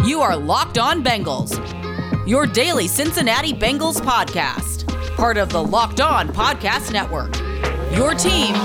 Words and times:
You 0.00 0.20
are 0.20 0.36
Locked 0.36 0.78
On 0.78 1.04
Bengals, 1.04 1.56
your 2.26 2.44
daily 2.44 2.88
Cincinnati 2.88 3.52
Bengals 3.52 4.00
podcast, 4.00 4.84
part 5.16 5.36
of 5.36 5.50
the 5.50 5.62
Locked 5.62 6.00
On 6.00 6.28
Podcast 6.28 6.92
Network. 6.92 7.36
Your 7.96 8.12
team 8.14 8.56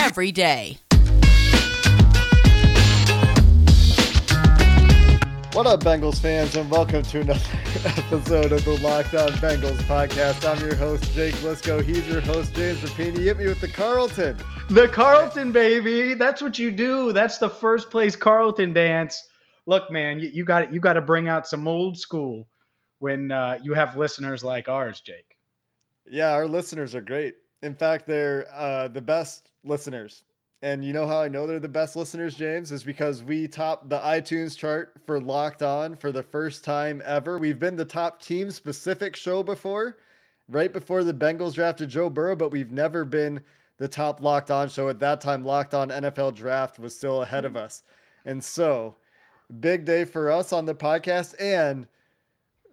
every 0.00 0.32
day. 0.32 0.78
What 5.52 5.68
up, 5.68 5.84
Bengals 5.84 6.18
fans, 6.20 6.56
and 6.56 6.68
welcome 6.68 7.04
to 7.04 7.20
another 7.20 7.40
episode 7.84 8.50
of 8.50 8.64
the 8.64 8.78
Locked 8.82 9.14
On 9.14 9.30
Bengals 9.34 9.78
podcast. 9.84 10.44
I'm 10.44 10.60
your 10.66 10.74
host, 10.74 11.14
Jake 11.14 11.34
Liscow. 11.36 11.80
He's 11.80 12.08
your 12.08 12.20
host, 12.22 12.54
James 12.54 12.80
Rapien. 12.80 13.16
Hit 13.16 13.38
me 13.38 13.46
with 13.46 13.60
the 13.60 13.68
Carlton. 13.68 14.36
The 14.68 14.88
Carlton, 14.88 15.52
baby. 15.52 16.14
That's 16.14 16.42
what 16.42 16.58
you 16.58 16.72
do. 16.72 17.12
That's 17.12 17.38
the 17.38 17.48
first 17.48 17.88
place 17.88 18.16
Carlton 18.16 18.72
dance. 18.72 19.28
Look, 19.66 19.90
man, 19.90 20.18
you, 20.20 20.30
you 20.32 20.44
got 20.44 20.72
you 20.72 20.80
got 20.80 20.94
to 20.94 21.02
bring 21.02 21.28
out 21.28 21.46
some 21.46 21.66
old 21.68 21.98
school 21.98 22.46
when 22.98 23.30
uh, 23.30 23.58
you 23.62 23.74
have 23.74 23.96
listeners 23.96 24.42
like 24.42 24.68
ours, 24.68 25.00
Jake. 25.00 25.36
Yeah, 26.08 26.32
our 26.32 26.46
listeners 26.46 26.94
are 26.94 27.00
great. 27.00 27.34
In 27.62 27.74
fact, 27.74 28.06
they're 28.06 28.46
uh, 28.54 28.88
the 28.88 29.00
best 29.00 29.50
listeners 29.64 30.22
and 30.62 30.84
you 30.84 30.92
know 30.92 31.06
how 31.06 31.20
I 31.20 31.28
know 31.28 31.46
they're 31.46 31.60
the 31.60 31.68
best 31.68 31.96
listeners, 31.96 32.34
James, 32.34 32.72
is 32.72 32.82
because 32.82 33.22
we 33.22 33.46
topped 33.46 33.88
the 33.88 33.98
iTunes 33.98 34.56
chart 34.56 34.94
for 35.04 35.20
Locked 35.20 35.62
On 35.62 35.94
for 35.94 36.10
the 36.10 36.22
first 36.22 36.64
time 36.64 37.02
ever. 37.04 37.38
We've 37.38 37.58
been 37.58 37.76
the 37.76 37.84
top 37.84 38.22
team 38.22 38.50
specific 38.50 39.16
show 39.16 39.42
before, 39.42 39.98
right 40.48 40.72
before 40.72 41.04
the 41.04 41.12
Bengals 41.12 41.54
drafted 41.54 41.90
Joe 41.90 42.08
Burrow, 42.08 42.36
but 42.36 42.50
we've 42.50 42.72
never 42.72 43.04
been 43.04 43.40
the 43.76 43.86
top 43.86 44.22
Locked 44.22 44.50
On 44.50 44.68
show. 44.68 44.88
At 44.88 44.98
that 45.00 45.20
time, 45.20 45.44
Locked 45.44 45.74
On 45.74 45.90
NFL 45.90 46.34
Draft 46.34 46.78
was 46.78 46.96
still 46.96 47.22
ahead 47.22 47.44
of 47.44 47.56
us. 47.56 47.82
And 48.24 48.42
so, 48.42 48.96
big 49.60 49.84
day 49.84 50.04
for 50.04 50.30
us 50.30 50.52
on 50.52 50.64
the 50.64 50.74
podcast 50.74 51.34
and 51.40 51.86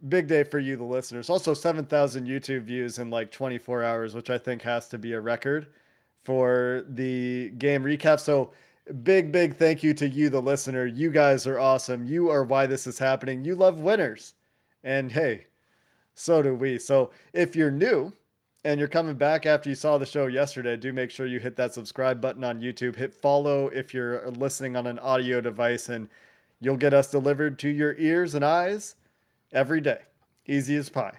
big 0.09 0.27
day 0.27 0.43
for 0.43 0.59
you, 0.59 0.75
the 0.75 0.83
listeners. 0.83 1.29
Also, 1.29 1.53
7,000 1.53 2.27
YouTube 2.27 2.63
views 2.63 2.99
in 2.99 3.09
like 3.09 3.31
24 3.31 3.83
hours, 3.83 4.15
which 4.15 4.29
I 4.29 4.37
think 4.37 4.61
has 4.61 4.87
to 4.89 4.97
be 4.97 5.13
a 5.13 5.21
record 5.21 5.67
for 6.23 6.83
the 6.89 7.49
game 7.51 7.83
recap. 7.83 8.19
So, 8.19 8.51
big, 9.03 9.31
big 9.31 9.55
thank 9.55 9.83
you 9.83 9.93
to 9.95 10.07
you, 10.07 10.29
the 10.29 10.41
listener. 10.41 10.85
You 10.85 11.09
guys 11.09 11.47
are 11.47 11.59
awesome. 11.59 12.05
You 12.05 12.29
are 12.29 12.43
why 12.43 12.65
this 12.65 12.87
is 12.87 12.99
happening. 12.99 13.45
You 13.45 13.55
love 13.55 13.79
winners. 13.79 14.33
And 14.83 15.11
hey, 15.11 15.47
so 16.15 16.41
do 16.41 16.53
we. 16.55 16.79
So, 16.79 17.11
if 17.33 17.55
you're 17.55 17.71
new, 17.71 18.13
and 18.65 18.79
you're 18.79 18.87
coming 18.87 19.15
back 19.15 19.45
after 19.45 19.69
you 19.69 19.75
saw 19.75 19.97
the 19.97 20.05
show 20.05 20.27
yesterday, 20.27 20.77
do 20.77 20.93
make 20.93 21.11
sure 21.11 21.25
you 21.25 21.39
hit 21.39 21.55
that 21.57 21.73
subscribe 21.73 22.21
button 22.21 22.43
on 22.43 22.61
YouTube. 22.61 22.95
Hit 22.95 23.13
follow 23.13 23.67
if 23.67 23.93
you're 23.93 24.29
listening 24.31 24.75
on 24.75 24.87
an 24.87 24.99
audio 24.99 25.41
device, 25.41 25.89
and 25.89 26.07
you'll 26.63 26.77
get 26.77 26.93
us 26.93 27.11
delivered 27.11 27.59
to 27.59 27.69
your 27.69 27.95
ears 27.97 28.35
and 28.35 28.45
eyes 28.45 28.95
every 29.51 29.81
day. 29.81 29.99
Easy 30.45 30.75
as 30.77 30.89
pie. 30.89 31.17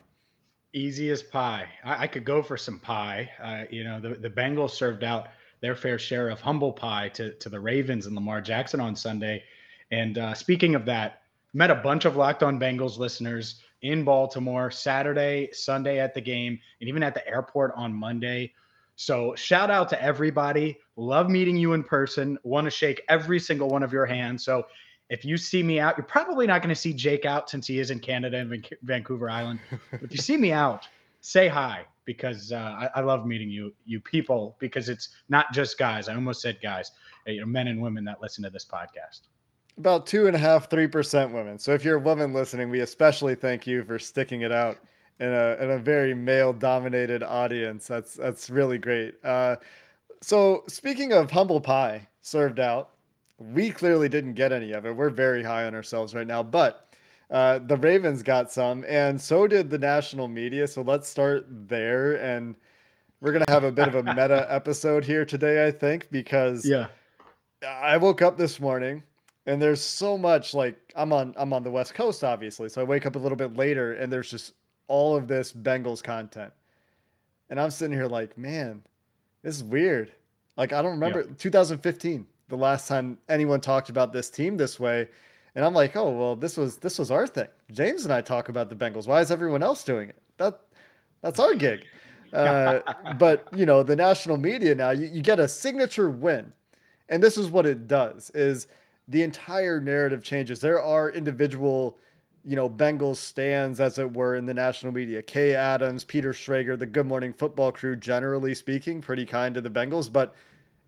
Easy 0.73 1.11
as 1.11 1.23
pie. 1.23 1.69
I, 1.85 2.05
I 2.05 2.07
could 2.07 2.25
go 2.25 2.43
for 2.43 2.57
some 2.57 2.79
pie. 2.79 3.31
Uh, 3.43 3.65
you 3.71 3.85
know, 3.85 4.01
the, 4.01 4.15
the 4.15 4.31
Bengals 4.31 4.71
served 4.71 5.05
out 5.05 5.29
their 5.61 5.77
fair 5.77 5.99
share 5.99 6.29
of 6.29 6.41
humble 6.41 6.73
pie 6.73 7.09
to, 7.11 7.33
to 7.35 7.49
the 7.49 7.61
Ravens 7.61 8.07
and 8.07 8.15
Lamar 8.15 8.41
Jackson 8.41 8.81
on 8.81 8.97
Sunday. 8.97 9.43
And 9.91 10.19
uh, 10.19 10.35
speaking 10.35 10.75
of 10.75 10.85
that, 10.87 11.23
met 11.53 11.71
a 11.71 11.77
bunch 11.77 12.05
of 12.05 12.17
Locked 12.17 12.43
On 12.43 12.59
Bengals 12.59 12.99
listeners 12.99 13.61
in 13.83 14.03
Baltimore 14.03 14.71
Saturday, 14.71 15.51
Sunday 15.53 16.01
at 16.01 16.15
the 16.15 16.21
game, 16.21 16.59
and 16.81 16.89
even 16.89 17.03
at 17.03 17.15
the 17.15 17.27
airport 17.29 17.73
on 17.77 17.93
Monday. 17.93 18.53
So 18.97 19.35
shout 19.35 19.71
out 19.71 19.89
to 19.91 20.03
everybody. 20.03 20.79
Love 20.97 21.29
meeting 21.29 21.57
you 21.57 21.75
in 21.75 21.85
person. 21.85 22.39
Want 22.45 22.65
to 22.65 22.71
shake 22.71 23.03
every 23.09 23.39
single 23.39 23.69
one 23.69 23.83
of 23.83 23.93
your 23.93 24.07
hands. 24.07 24.45
So 24.45 24.67
if 25.15 25.25
you 25.25 25.37
see 25.37 25.63
me 25.63 25.79
out, 25.79 25.97
you're 25.97 26.05
probably 26.05 26.45
not 26.45 26.61
going 26.61 26.75
to 26.75 26.81
see 26.81 26.93
Jake 26.93 27.25
out 27.25 27.49
since 27.49 27.69
he 27.69 27.79
is 27.79 27.93
in 27.93 28.01
Canada 28.01 28.37
and 28.39 28.67
Vancouver 28.83 29.31
Island. 29.31 29.61
But 29.93 30.03
if 30.03 30.11
you 30.11 30.19
see 30.19 30.37
me 30.37 30.51
out, 30.51 30.89
say 31.21 31.47
hi 31.47 31.87
because 32.05 32.51
uh, 32.51 32.57
I, 32.57 32.91
I, 32.97 33.01
love 33.01 33.25
meeting 33.25 33.49
you, 33.49 33.73
you 33.87 34.01
people, 34.01 34.57
because 34.59 34.89
it's 34.89 35.11
not 35.29 35.53
just 35.55 35.79
guys. 35.79 36.09
I 36.09 36.15
almost 36.17 36.43
said 36.43 36.59
guys, 36.61 36.91
uh, 37.27 37.31
you 37.31 37.41
know, 37.41 37.47
men 37.47 37.69
and 37.69 37.81
women 37.81 38.05
that 38.05 38.21
listen 38.21 38.43
to 38.45 38.51
this 38.51 38.67
podcast. 38.67 39.21
About 39.79 40.05
two 40.07 40.27
and 40.27 40.35
a 40.35 40.39
half, 40.39 40.69
three 40.69 40.89
percent 40.89 41.33
women. 41.33 41.59
So 41.59 41.73
if 41.73 41.85
you're 41.85 41.97
a 41.97 42.01
woman 42.01 42.35
listening, 42.35 42.69
we 42.69 42.81
especially 42.81 43.37
thank 43.37 43.67
you 43.67 43.85
for 43.85 43.99
sticking 43.99 44.43
it 44.43 44.53
out 44.53 44.79
in 45.21 45.29
a 45.29 45.57
in 45.61 45.71
a 45.71 45.79
very 45.79 46.13
male 46.13 46.53
dominated 46.53 47.23
audience. 47.23 47.87
That's 47.87 48.15
that's 48.15 48.51
really 48.51 48.79
great. 48.79 49.15
Uh, 49.25 49.57
so 50.21 50.65
speaking 50.69 51.13
of 51.13 51.31
humble 51.31 51.61
pie 51.61 52.07
served 52.21 52.61
out, 52.61 52.94
we 53.39 53.71
clearly 53.71 54.09
didn't 54.09 54.35
get 54.35 54.53
any 54.53 54.73
of 54.73 54.87
it. 54.87 54.95
We're 54.95 55.11
very 55.11 55.43
high 55.43 55.67
on 55.67 55.75
ourselves 55.75 56.15
right 56.15 56.27
now, 56.27 56.43
but 56.43 56.89
uh, 57.31 57.59
the 57.59 57.77
Ravens 57.77 58.23
got 58.23 58.53
some, 58.53 58.85
and 58.89 59.21
so 59.21 59.47
did 59.47 59.71
the 59.71 59.79
national 59.79 60.29
media. 60.29 60.67
So 60.67 60.83
let's 60.83 61.09
start 61.09 61.47
there. 61.49 62.15
And 62.23 62.55
we're 63.21 63.33
gonna 63.33 63.45
have 63.49 63.65
a 63.65 63.73
bit 63.73 63.89
of 63.89 63.95
a 63.95 64.03
meta 64.03 64.47
episode 64.53 65.05
here 65.05 65.25
today, 65.25 65.67
I 65.67 65.71
think, 65.71 66.09
because 66.11 66.65
yeah, 66.65 66.89
I 67.67 67.97
woke 67.97 68.23
up 68.23 68.37
this 68.37 68.61
morning 68.61 69.03
and 69.47 69.61
there's 69.61 69.81
so 69.81 70.17
much 70.17 70.55
like 70.55 70.77
I'm 70.97 71.13
on 71.13 71.35
I'm 71.37 71.53
on 71.53 71.63
the 71.63 71.71
West 71.71 71.95
Coast, 71.95 72.25
obviously. 72.25 72.69
So 72.69 72.81
I 72.81 72.85
wake 72.85 73.07
up 73.07 73.17
a 73.17 73.19
little 73.19 73.37
bit 73.37 73.57
later, 73.57 73.95
and 73.95 74.13
there's 74.13 74.31
just 74.31 74.55
all 74.89 75.17
of 75.17 75.29
this 75.29 75.53
Bengals 75.53 76.03
content, 76.03 76.53
and 77.51 77.61
I'm 77.61 77.71
sitting 77.71 77.97
here 77.97 78.07
like, 78.07 78.37
man, 78.39 78.83
this 79.43 79.57
is 79.57 79.65
weird. 79.65 80.13
Like 80.57 80.73
I 80.73 80.83
don't 80.83 80.93
remember 80.93 81.21
yeah. 81.21 81.35
2015 81.39 82.27
the 82.49 82.57
last 82.57 82.89
time 82.89 83.19
anyone 83.29 83.61
talked 83.61 83.89
about 83.89 84.13
this 84.13 84.31
team 84.31 84.57
this 84.57 84.79
way. 84.79 85.09
And 85.55 85.65
I'm 85.65 85.75
like, 85.75 85.97
oh 85.97 86.11
well, 86.11 86.37
this 86.37 86.57
was 86.57 86.77
this 86.79 86.99
was 86.99 87.11
our 87.11 87.27
thing. 87.27 87.49
James 87.73 88.05
and 88.05 88.13
I 88.13 88.21
talk 88.21 88.49
about 88.49 88.69
the 88.69 88.77
Bengals. 88.77 89.07
Why 89.07 89.21
is 89.21 89.31
everyone 89.31 89.63
else 89.63 89.85
doing 89.85 90.09
it? 90.09 90.21
That 90.37 90.61
that's 91.23 91.41
our 91.41 91.55
gig. 91.55 91.85
Uh, 92.33 92.81
but 93.17 93.47
you 93.55 93.65
know, 93.65 93.85
the 93.85 93.95
national 93.95 94.37
media 94.37 94.75
now, 94.75 94.91
you, 94.91 95.07
you 95.07 95.23
get 95.23 95.39
a 95.39 95.47
signature 95.47 96.11
win, 96.11 96.53
and 97.09 97.23
this 97.23 97.39
is 97.39 97.49
what 97.49 97.65
it 97.65 97.87
does: 97.87 98.33
is 98.35 98.67
the 99.07 99.23
entire 99.23 99.81
narrative 99.81 100.21
changes. 100.21 100.59
There 100.59 100.83
are 100.83 101.11
individual, 101.11 101.97
you 102.45 102.57
know, 102.57 102.69
Bengals 102.69 103.19
stands, 103.19 103.79
as 103.79 104.01
it 104.01 104.13
were, 104.13 104.35
in 104.35 104.47
the 104.47 104.55
national 104.55 104.93
media. 104.93 105.23
Kay 105.23 105.55
Adams, 105.55 106.03
Peter 106.03 106.33
Schrager, 106.33 106.77
the 106.77 106.87
Good 106.87 107.07
Morning 107.07 107.33
Football 107.33 107.71
crew, 107.71 107.95
generally 107.95 108.53
speaking, 108.53 109.01
pretty 109.01 109.25
kind 109.25 109.55
to 109.55 109.61
the 109.61 109.71
Bengals, 109.71 110.13
but 110.13 110.35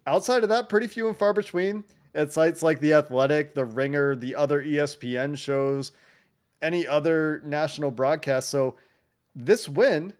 outside 0.06 0.42
of 0.42 0.48
that, 0.48 0.68
pretty 0.68 0.86
few 0.86 1.08
and 1.08 1.16
far 1.16 1.32
between 1.32 1.84
at 2.14 2.32
sites 2.32 2.62
like 2.62 2.80
The 2.80 2.94
Athletic, 2.94 3.54
The 3.54 3.64
Ringer, 3.64 4.16
the 4.16 4.34
other 4.34 4.62
ESPN 4.62 5.36
shows, 5.36 5.92
any 6.62 6.86
other 6.86 7.42
national 7.44 7.90
broadcast. 7.90 8.48
So 8.48 8.76
this 9.34 9.68
win 9.68 10.12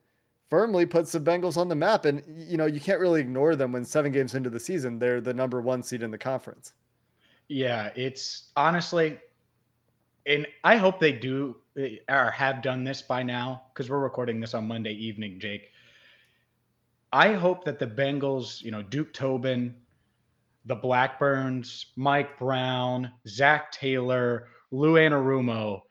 firmly 0.50 0.86
puts 0.86 1.12
the 1.12 1.20
Bengals 1.20 1.56
on 1.56 1.68
the 1.68 1.74
map. 1.74 2.04
And, 2.04 2.22
you 2.36 2.56
know, 2.56 2.66
you 2.66 2.80
can't 2.80 3.00
really 3.00 3.20
ignore 3.20 3.56
them 3.56 3.72
when 3.72 3.84
seven 3.84 4.12
games 4.12 4.34
into 4.34 4.50
the 4.50 4.60
season, 4.60 4.98
they're 4.98 5.20
the 5.20 5.34
number 5.34 5.60
one 5.60 5.82
seed 5.82 6.02
in 6.02 6.10
the 6.10 6.18
conference. 6.18 6.72
Yeah, 7.48 7.90
it's 7.96 8.50
honestly, 8.56 9.18
and 10.26 10.46
I 10.64 10.76
hope 10.76 11.00
they 11.00 11.12
do 11.12 11.56
or 12.08 12.30
have 12.30 12.62
done 12.62 12.84
this 12.84 13.02
by 13.02 13.22
now 13.22 13.62
because 13.72 13.88
we're 13.88 14.00
recording 14.00 14.40
this 14.40 14.54
on 14.54 14.66
Monday 14.66 14.92
evening, 14.92 15.38
Jake. 15.38 15.70
I 17.12 17.32
hope 17.32 17.64
that 17.64 17.78
the 17.78 17.86
Bengals, 17.86 18.62
you 18.62 18.70
know, 18.70 18.82
Duke 18.82 19.12
Tobin, 19.12 19.74
the 20.64 20.74
Blackburns, 20.74 21.86
Mike 21.96 22.38
Brown, 22.38 23.12
Zac 23.28 23.70
Taylor, 23.72 24.48
Lou 24.70 24.94
Anarumo, 24.94 25.82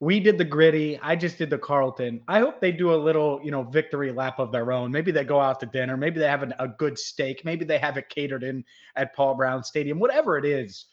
we 0.00 0.20
did 0.20 0.38
the 0.38 0.44
griddy. 0.44 0.98
I 1.02 1.16
just 1.16 1.38
did 1.38 1.50
the 1.50 1.58
Carlton. 1.58 2.20
I 2.28 2.38
hope 2.38 2.60
they 2.60 2.70
do 2.70 2.94
a 2.94 2.96
little, 2.96 3.40
you 3.42 3.50
know, 3.50 3.64
victory 3.64 4.12
lap 4.12 4.38
of 4.38 4.52
their 4.52 4.70
own. 4.70 4.92
Maybe 4.92 5.10
they 5.10 5.24
go 5.24 5.40
out 5.40 5.58
to 5.60 5.66
dinner. 5.66 5.96
Maybe 5.96 6.20
they 6.20 6.28
have 6.28 6.44
an, 6.44 6.54
a 6.60 6.68
good 6.68 6.96
steak. 6.98 7.44
Maybe 7.44 7.64
they 7.64 7.78
have 7.78 7.96
it 7.96 8.08
catered 8.08 8.44
in 8.44 8.64
at 8.94 9.14
Paul 9.16 9.34
Brown 9.34 9.64
Stadium, 9.64 9.98
whatever 9.98 10.38
it 10.38 10.44
is. 10.44 10.86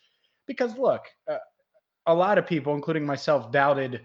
Because 0.48 0.76
look, 0.78 1.04
uh, 1.30 1.38
a 2.08 2.14
lot 2.14 2.40
of 2.40 2.48
people, 2.48 2.74
including 2.74 3.06
myself, 3.06 3.52
doubted 3.52 4.02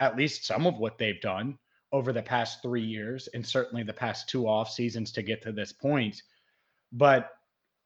at 0.00 0.16
least 0.16 0.46
some 0.46 0.66
of 0.66 0.78
what 0.78 0.96
they've 0.96 1.20
done 1.20 1.58
over 1.92 2.12
the 2.12 2.22
past 2.22 2.62
three 2.62 2.84
years 2.84 3.28
and 3.34 3.46
certainly 3.46 3.82
the 3.82 3.92
past 3.92 4.28
two 4.28 4.46
off 4.46 4.70
seasons 4.70 5.12
to 5.12 5.22
get 5.22 5.42
to 5.42 5.52
this 5.52 5.72
point. 5.72 6.22
But 6.92 7.30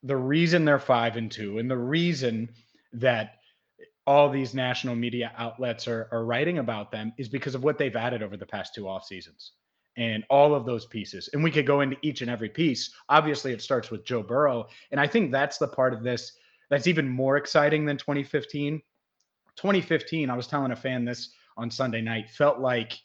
the 0.02 0.16
reason 0.16 0.64
they're 0.64 0.78
five 0.78 1.16
and 1.16 1.31
two, 1.31 1.58
and 1.58 1.70
the 1.70 1.76
reason 1.76 2.49
that 2.94 3.34
all 4.06 4.28
these 4.28 4.54
national 4.54 4.96
media 4.96 5.32
outlets 5.37 5.87
are, 5.87 6.08
are 6.10 6.25
writing 6.25 6.58
about 6.58 6.90
them 6.90 7.12
is 7.19 7.28
because 7.28 7.54
of 7.54 7.62
what 7.62 7.78
they've 7.78 7.94
added 7.94 8.22
over 8.22 8.37
the 8.37 8.46
past 8.46 8.75
two 8.75 8.88
off 8.88 9.04
seasons 9.06 9.52
and 9.96 10.25
all 10.31 10.55
of 10.55 10.64
those 10.64 10.87
pieces. 10.87 11.28
And 11.32 11.44
we 11.44 11.50
could 11.50 11.66
go 11.66 11.82
into 11.82 11.96
each 12.02 12.22
and 12.22 12.31
every 12.31 12.48
piece. 12.48 12.93
Obviously, 13.08 13.52
it 13.52 13.62
starts 13.62 13.90
with 13.90 14.05
Joe 14.05 14.22
Burrow. 14.22 14.66
And 14.90 15.00
I 15.00 15.06
think 15.06 15.31
that's 15.31 15.58
the 15.58 15.69
part 15.69 15.93
of 15.93 16.02
this 16.02 16.32
that's 16.70 16.87
even 16.87 17.08
more 17.08 17.37
exciting 17.37 17.84
than 17.84 17.98
2015. 17.98 18.81
2015, 19.56 20.31
I 20.31 20.37
was 20.37 20.46
telling 20.46 20.72
a 20.72 20.76
fan 20.76 21.05
this 21.05 21.34
on 21.58 21.70
Sunday 21.70 22.00
night, 22.00 22.31
felt 22.31 22.60
like 22.60 22.98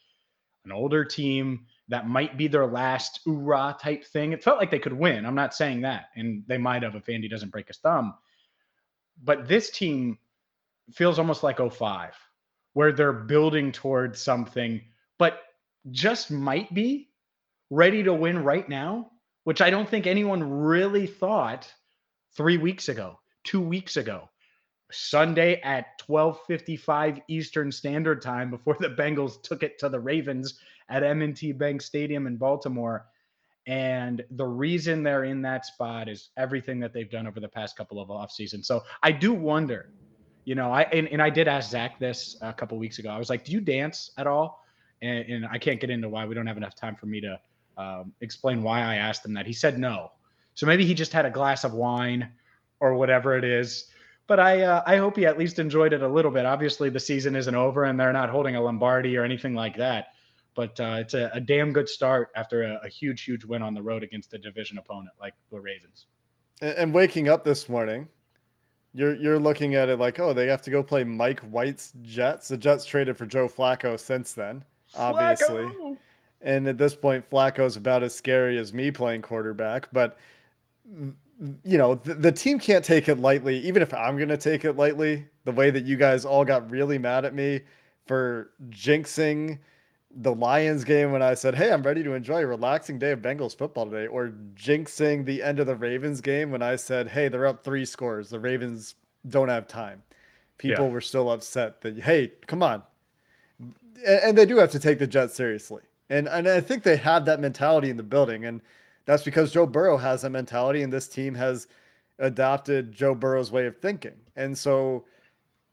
an 0.68 0.74
older 0.74 1.06
team 1.06 1.66
that 1.88 2.10
might 2.10 2.38
be 2.38 2.48
their 2.48 2.68
last 2.68 3.22
oorah 3.26 3.80
type 3.80 4.04
thing. 4.04 4.34
It 4.34 4.44
felt 4.44 4.60
like 4.60 4.70
they 4.70 4.80
could 4.80 4.92
win. 4.92 5.26
I'm 5.26 5.36
not 5.36 5.54
saying 5.54 5.82
that, 5.82 6.10
and 6.16 6.44
they 6.46 6.58
might 6.58 6.84
have 6.84 6.96
if 6.96 7.08
Andy 7.08 7.30
doesn't 7.30 7.52
break 7.52 7.70
his 7.70 7.78
thumb. 7.78 8.14
But 9.24 9.48
this 9.48 9.70
team 9.70 10.18
feels 10.92 11.20
almost 11.20 11.42
like 11.42 11.60
05, 11.60 12.14
where 12.74 12.92
they're 12.92 13.14
building 13.14 13.72
towards 13.72 14.22
something, 14.22 14.82
but 15.18 15.40
just 15.92 16.32
might 16.32 16.74
be 16.74 17.10
ready 17.70 18.04
to 18.04 18.14
win 18.14 18.44
right 18.44 18.68
now, 18.68 19.12
which 19.46 19.62
I 19.62 19.70
don't 19.70 19.88
think 19.88 20.06
anyone 20.06 20.44
really 20.44 21.08
thought 21.08 21.74
three 22.36 22.58
weeks 22.58 22.90
ago, 22.90 23.20
two 23.46 23.62
weeks 23.62 23.96
ago. 23.96 24.30
Sunday 24.92 25.62
at 25.62 25.98
12:55 26.00 27.22
Eastern 27.28 27.72
Standard 27.72 28.22
Time 28.22 28.50
before 28.50 28.78
the 28.80 28.90
Bengals 28.90 29.42
took 29.42 29.64
it 29.64 29.78
to 29.80 29.90
the 29.90 30.00
Ravens 30.00 30.60
at 30.90 31.04
M&T 31.04 31.52
Bank 31.54 31.82
Stadium 31.82 32.28
in 32.28 32.38
Baltimore. 32.38 33.08
And 33.66 34.24
the 34.32 34.46
reason 34.46 35.04
they're 35.04 35.26
in 35.26 35.42
that 35.42 35.66
spot 35.66 36.08
is 36.08 36.30
everything 36.38 36.80
that 36.80 36.94
they've 36.94 37.10
done 37.10 37.28
over 37.28 37.42
the 37.42 37.50
past 37.50 37.76
couple 37.76 38.00
of 38.00 38.10
off 38.10 38.32
seasons. 38.32 38.66
So 38.66 38.84
I 39.04 39.12
do 39.12 39.34
wonder 39.34 39.90
you 40.48 40.56
know, 40.56 40.72
I 40.72 40.84
and, 40.84 41.10
and 41.10 41.22
I 41.22 41.30
did 41.30 41.50
ask 41.50 41.72
Zac 41.72 42.00
this 42.00 42.38
a 42.40 42.54
couple 42.54 42.78
weeks 42.78 43.00
ago. 43.00 43.10
I 43.10 43.18
was 43.18 43.30
like, 43.30 43.44
"Do 43.44 43.52
you 43.52 43.60
dance 43.60 44.12
at 44.18 44.28
all?" 44.28 44.64
And, 45.02 45.20
and 45.30 45.46
I 45.46 45.58
can't 45.58 45.78
get 45.78 45.90
into 45.90 46.08
why 46.08 46.26
we 46.26 46.36
don't 46.36 46.48
have 46.48 46.56
enough 46.56 46.74
time 46.74 46.96
for 46.96 47.06
me 47.06 47.20
to 47.20 47.38
um, 47.78 48.14
explain 48.22 48.64
why 48.64 48.80
I 48.80 48.96
asked 48.96 49.26
him 49.26 49.34
that. 49.34 49.46
He 49.46 49.52
said 49.52 49.78
no. 49.78 50.14
So 50.56 50.66
maybe 50.66 50.86
he 50.86 50.94
just 50.94 51.12
had 51.12 51.26
a 51.26 51.30
glass 51.30 51.66
of 51.66 51.74
wine 51.74 52.32
or 52.80 52.94
whatever 52.94 53.38
it 53.38 53.44
is. 53.44 53.90
But 54.28 54.40
I 54.42 54.62
uh, 54.62 54.84
I 54.86 54.98
hope 54.98 55.16
he 55.16 55.26
at 55.26 55.40
least 55.40 55.58
enjoyed 55.58 55.94
it 55.94 56.02
a 56.02 56.08
little 56.08 56.32
bit. 56.32 56.46
Obviously, 56.46 56.90
the 56.90 57.00
season 57.00 57.36
isn't 57.36 57.56
over, 57.56 57.86
and 57.86 58.00
they're 58.00 58.14
not 58.14 58.30
holding 58.30 58.56
a 58.56 58.62
Lombardi 58.62 59.16
or 59.18 59.24
anything 59.24 59.56
like 59.56 59.78
that. 59.78 60.08
But 60.54 60.80
uh, 60.80 60.98
it's 61.00 61.14
a, 61.14 61.30
a, 61.34 61.40
damn 61.40 61.72
good 61.72 61.88
start 61.88 62.30
after 62.36 62.64
a, 62.64 62.82
a, 62.84 62.90
huge, 62.90 63.22
huge 63.22 63.46
win 63.46 63.62
on 63.62 63.76
the 63.76 63.82
road 63.82 64.02
against 64.02 64.34
a 64.34 64.40
division 64.40 64.80
opponent 64.80 65.12
like 65.22 65.36
the 65.52 65.60
Ravens. 65.60 66.08
And 66.62 66.92
waking 66.92 67.30
up 67.30 67.44
this 67.44 67.70
morning, 67.70 68.08
you're 68.94 69.16
you're 69.16 69.38
looking 69.38 69.76
at 69.76 69.88
it 69.88 70.00
like, 70.00 70.20
oh, 70.20 70.34
they 70.34 70.48
have 70.48 70.64
to 70.64 70.72
go 70.72 70.82
play 70.82 71.04
Mike 71.04 71.42
White's 71.42 71.94
Jets. 72.02 72.48
The 72.48 72.58
Jets 72.58 72.86
traded 72.86 73.16
for 73.16 73.28
Joe 73.28 73.48
Flacco 73.48 74.00
since 74.00 74.34
then, 74.34 74.66
obviously. 74.96 75.64
Flacco! 75.64 75.98
And 76.42 76.68
at 76.68 76.78
this 76.78 76.96
point, 76.96 77.30
Flacco's 77.30 77.78
about 77.78 78.04
as 78.04 78.16
scary 78.16 78.58
as 78.58 78.74
me 78.74 78.90
playing 78.90 79.22
quarterback. 79.22 79.88
But 79.94 80.18
you 81.64 81.78
know, 81.78 81.96
the, 81.96 82.16
the 82.16 82.32
team 82.32 82.60
can't 82.60 82.84
take 82.84 83.08
it 83.08 83.20
lightly. 83.20 83.60
Even 83.60 83.82
if 83.82 83.94
I'm 83.94 84.18
going 84.18 84.30
to 84.30 84.38
take 84.38 84.66
it 84.66 84.74
lightly, 84.74 85.28
the 85.46 85.52
way 85.52 85.70
that 85.70 85.86
you 85.86 85.96
guys 85.96 86.26
all 86.26 86.44
got 86.44 86.70
really 86.72 86.98
mad 86.98 87.26
at 87.26 87.34
me 87.34 87.62
for 88.06 88.52
jinxing 88.70 89.60
the 90.20 90.34
Lions 90.34 90.84
game 90.84 91.12
when 91.12 91.22
I 91.22 91.36
said, 91.36 91.54
"Hey, 91.54 91.72
I'm 91.72 91.84
ready 91.84 92.04
to 92.04 92.14
enjoy 92.14 92.42
a 92.42 92.48
relaxing 92.48 92.98
day 92.98 93.12
of 93.12 93.22
Bengals 93.22 93.56
football 93.56 93.86
today," 93.86 94.08
or 94.08 94.34
jinxing 94.56 95.26
the 95.26 95.44
end 95.44 95.60
of 95.60 95.68
the 95.68 95.76
Ravens 95.76 96.22
game 96.22 96.50
when 96.50 96.64
I 96.64 96.76
said, 96.76 97.10
"Hey, 97.10 97.28
they're 97.28 97.46
up 97.46 97.64
three 97.64 97.86
scores. 97.86 98.30
The 98.30 98.40
Ravens 98.40 98.96
don't 99.28 99.50
have 99.50 99.68
time." 99.68 100.02
People 100.58 100.86
yeah. 100.86 100.92
were 100.92 101.02
still 101.02 101.30
upset 101.30 101.82
that, 101.82 102.00
"Hey, 102.00 102.32
come 102.48 102.64
on," 102.64 102.82
and 104.08 104.36
they 104.36 104.46
do 104.46 104.58
have 104.58 104.72
to 104.72 104.80
take 104.80 104.98
the 104.98 105.06
Jets 105.06 105.36
seriously, 105.36 105.84
and 106.10 106.28
and 106.28 106.48
I 106.48 106.62
think 106.62 106.82
they 106.82 106.98
have 106.98 107.26
that 107.26 107.40
mentality 107.40 107.92
in 107.92 107.98
the 107.98 108.04
building, 108.04 108.46
and 108.46 108.62
that's 109.08 109.24
because 109.24 109.52
Joe 109.52 109.66
Burrow 109.66 109.98
has 109.98 110.22
that 110.22 110.30
mentality, 110.30 110.84
and 110.84 110.94
this 110.94 111.08
team 111.08 111.34
has 111.34 111.68
adopted 112.20 112.92
Joe 112.92 113.16
Burrow's 113.16 113.52
way 113.52 113.66
of 113.66 113.78
thinking, 113.78 114.18
and 114.36 114.56
so 114.56 115.06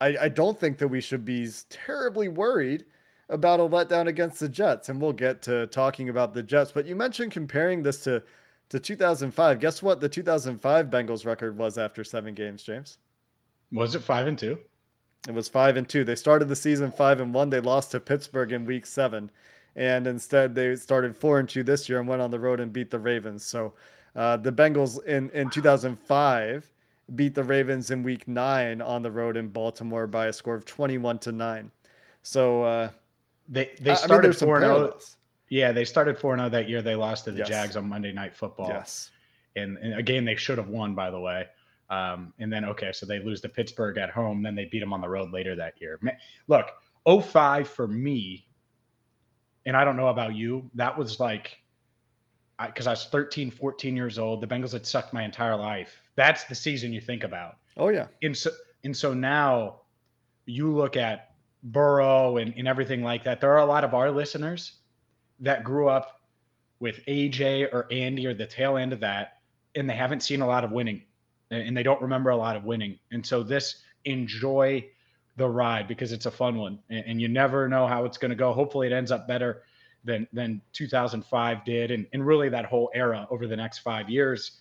I, 0.00 0.16
I 0.22 0.28
don't 0.28 0.58
think 0.58 0.78
that 0.78 0.88
we 0.88 1.02
should 1.02 1.24
be 1.24 1.48
terribly 1.68 2.28
worried 2.28 2.86
about 3.28 3.60
a 3.60 3.64
letdown 3.64 4.06
against 4.06 4.40
the 4.40 4.48
Jets, 4.48 4.88
and 4.88 5.00
we'll 5.00 5.12
get 5.12 5.42
to 5.42 5.66
talking 5.68 6.08
about 6.08 6.34
the 6.34 6.42
Jets. 6.42 6.72
But 6.72 6.86
you 6.86 6.96
mentioned 6.96 7.32
comparing 7.32 7.82
this 7.82 8.00
to 8.04 8.22
to 8.70 8.80
2005. 8.80 9.60
Guess 9.60 9.82
what? 9.82 10.00
The 10.00 10.08
2005 10.08 10.86
Bengals 10.86 11.26
record 11.26 11.56
was 11.56 11.78
after 11.78 12.02
seven 12.02 12.34
games. 12.34 12.62
James, 12.62 12.98
was 13.72 13.94
it 13.94 14.02
five 14.02 14.26
and 14.26 14.38
two? 14.38 14.58
It 15.28 15.34
was 15.34 15.48
five 15.48 15.76
and 15.76 15.88
two. 15.88 16.04
They 16.04 16.16
started 16.16 16.48
the 16.48 16.56
season 16.56 16.90
five 16.90 17.20
and 17.20 17.32
one. 17.32 17.50
They 17.50 17.60
lost 17.60 17.90
to 17.92 18.00
Pittsburgh 18.00 18.52
in 18.52 18.66
Week 18.66 18.84
Seven, 18.84 19.30
and 19.76 20.06
instead 20.06 20.54
they 20.54 20.76
started 20.76 21.16
four 21.16 21.38
and 21.38 21.48
two 21.48 21.62
this 21.62 21.88
year 21.88 21.98
and 21.98 22.08
went 22.08 22.22
on 22.22 22.30
the 22.30 22.38
road 22.38 22.60
and 22.60 22.72
beat 22.72 22.90
the 22.90 22.98
Ravens. 22.98 23.44
So 23.44 23.74
uh, 24.16 24.36
the 24.36 24.52
Bengals 24.52 25.04
in 25.04 25.30
in 25.30 25.50
2005 25.50 26.70
beat 27.14 27.34
the 27.34 27.44
Ravens 27.44 27.90
in 27.90 28.02
Week 28.02 28.26
Nine 28.26 28.80
on 28.80 29.02
the 29.02 29.10
road 29.10 29.36
in 29.36 29.48
Baltimore 29.48 30.06
by 30.06 30.26
a 30.26 30.32
score 30.32 30.54
of 30.54 30.64
21 30.64 31.18
to 31.20 31.32
nine. 31.32 31.70
So 32.22 32.62
uh, 32.62 32.90
they 33.48 33.72
they 33.80 33.94
started 33.94 34.28
I 34.28 34.30
mean, 34.30 34.38
four 34.38 34.60
zero. 34.60 34.98
Yeah, 35.50 35.72
they 35.72 35.84
started 35.84 36.18
four 36.18 36.36
zero 36.36 36.48
that 36.48 36.68
year. 36.68 36.82
They 36.82 36.94
lost 36.94 37.24
to 37.24 37.32
the 37.32 37.38
yes. 37.38 37.48
Jags 37.48 37.76
on 37.76 37.88
Monday 37.88 38.12
Night 38.12 38.34
Football. 38.34 38.68
Yes, 38.68 39.10
and, 39.56 39.76
and 39.78 39.94
a 39.94 40.02
game 40.02 40.24
they 40.24 40.36
should 40.36 40.58
have 40.58 40.68
won, 40.68 40.94
by 40.94 41.10
the 41.10 41.20
way. 41.20 41.46
Um, 41.90 42.32
and 42.38 42.52
then 42.52 42.64
okay, 42.64 42.92
so 42.92 43.04
they 43.04 43.20
lose 43.20 43.40
to 43.42 43.48
Pittsburgh 43.48 43.98
at 43.98 44.10
home. 44.10 44.42
Then 44.42 44.54
they 44.54 44.64
beat 44.64 44.80
them 44.80 44.92
on 44.92 45.00
the 45.00 45.08
road 45.08 45.32
later 45.32 45.54
that 45.56 45.74
year. 45.80 46.00
Look, 46.48 46.70
05 47.06 47.68
for 47.68 47.86
me, 47.86 48.46
and 49.66 49.76
I 49.76 49.84
don't 49.84 49.96
know 49.96 50.08
about 50.08 50.34
you. 50.34 50.70
That 50.74 50.96
was 50.96 51.20
like 51.20 51.58
because 52.64 52.86
I, 52.86 52.90
I 52.90 52.92
was 52.92 53.06
13, 53.06 53.50
14 53.50 53.96
years 53.96 54.18
old. 54.18 54.40
The 54.40 54.46
Bengals 54.46 54.72
had 54.72 54.86
sucked 54.86 55.12
my 55.12 55.24
entire 55.24 55.56
life. 55.56 56.00
That's 56.16 56.44
the 56.44 56.54
season 56.54 56.92
you 56.92 57.00
think 57.00 57.24
about. 57.24 57.56
Oh 57.76 57.88
yeah. 57.88 58.06
And 58.22 58.36
so 58.36 58.50
and 58.84 58.96
so 58.96 59.14
now 59.14 59.80
you 60.46 60.74
look 60.74 60.96
at 60.96 61.30
Burrow 61.62 62.36
and, 62.36 62.54
and 62.56 62.68
everything 62.68 63.02
like 63.02 63.24
that. 63.24 63.40
There 63.40 63.52
are 63.52 63.58
a 63.58 63.66
lot 63.66 63.84
of 63.84 63.94
our 63.94 64.10
listeners 64.10 64.72
that 65.40 65.64
grew 65.64 65.88
up 65.88 66.20
with 66.78 67.04
AJ 67.06 67.72
or 67.72 67.86
Andy 67.90 68.26
or 68.26 68.34
the 68.34 68.46
tail 68.46 68.76
end 68.76 68.92
of 68.92 69.00
that, 69.00 69.38
and 69.74 69.88
they 69.88 69.94
haven't 69.94 70.22
seen 70.22 70.42
a 70.42 70.46
lot 70.46 70.64
of 70.64 70.70
winning 70.70 71.02
and 71.50 71.76
they 71.76 71.82
don't 71.82 72.00
remember 72.02 72.30
a 72.30 72.36
lot 72.36 72.56
of 72.56 72.64
winning. 72.64 72.98
And 73.12 73.24
so 73.24 73.42
this 73.42 73.82
enjoy 74.04 74.86
the 75.36 75.48
ride 75.48 75.88
because 75.88 76.12
it's 76.12 76.26
a 76.26 76.30
fun 76.30 76.56
one 76.56 76.78
and, 76.90 77.20
you 77.20 77.28
never 77.28 77.68
know 77.68 77.86
how 77.86 78.04
it's 78.04 78.18
going 78.18 78.30
to 78.30 78.36
go. 78.36 78.52
Hopefully 78.52 78.86
it 78.86 78.92
ends 78.92 79.10
up 79.10 79.26
better 79.26 79.62
than 80.04 80.28
than 80.32 80.60
2005 80.72 81.64
did 81.64 81.90
and, 81.90 82.06
and 82.12 82.26
really 82.26 82.48
that 82.48 82.66
whole 82.66 82.90
era 82.94 83.26
over 83.30 83.46
the 83.46 83.56
next 83.56 83.78
five 83.78 84.08
years. 84.08 84.58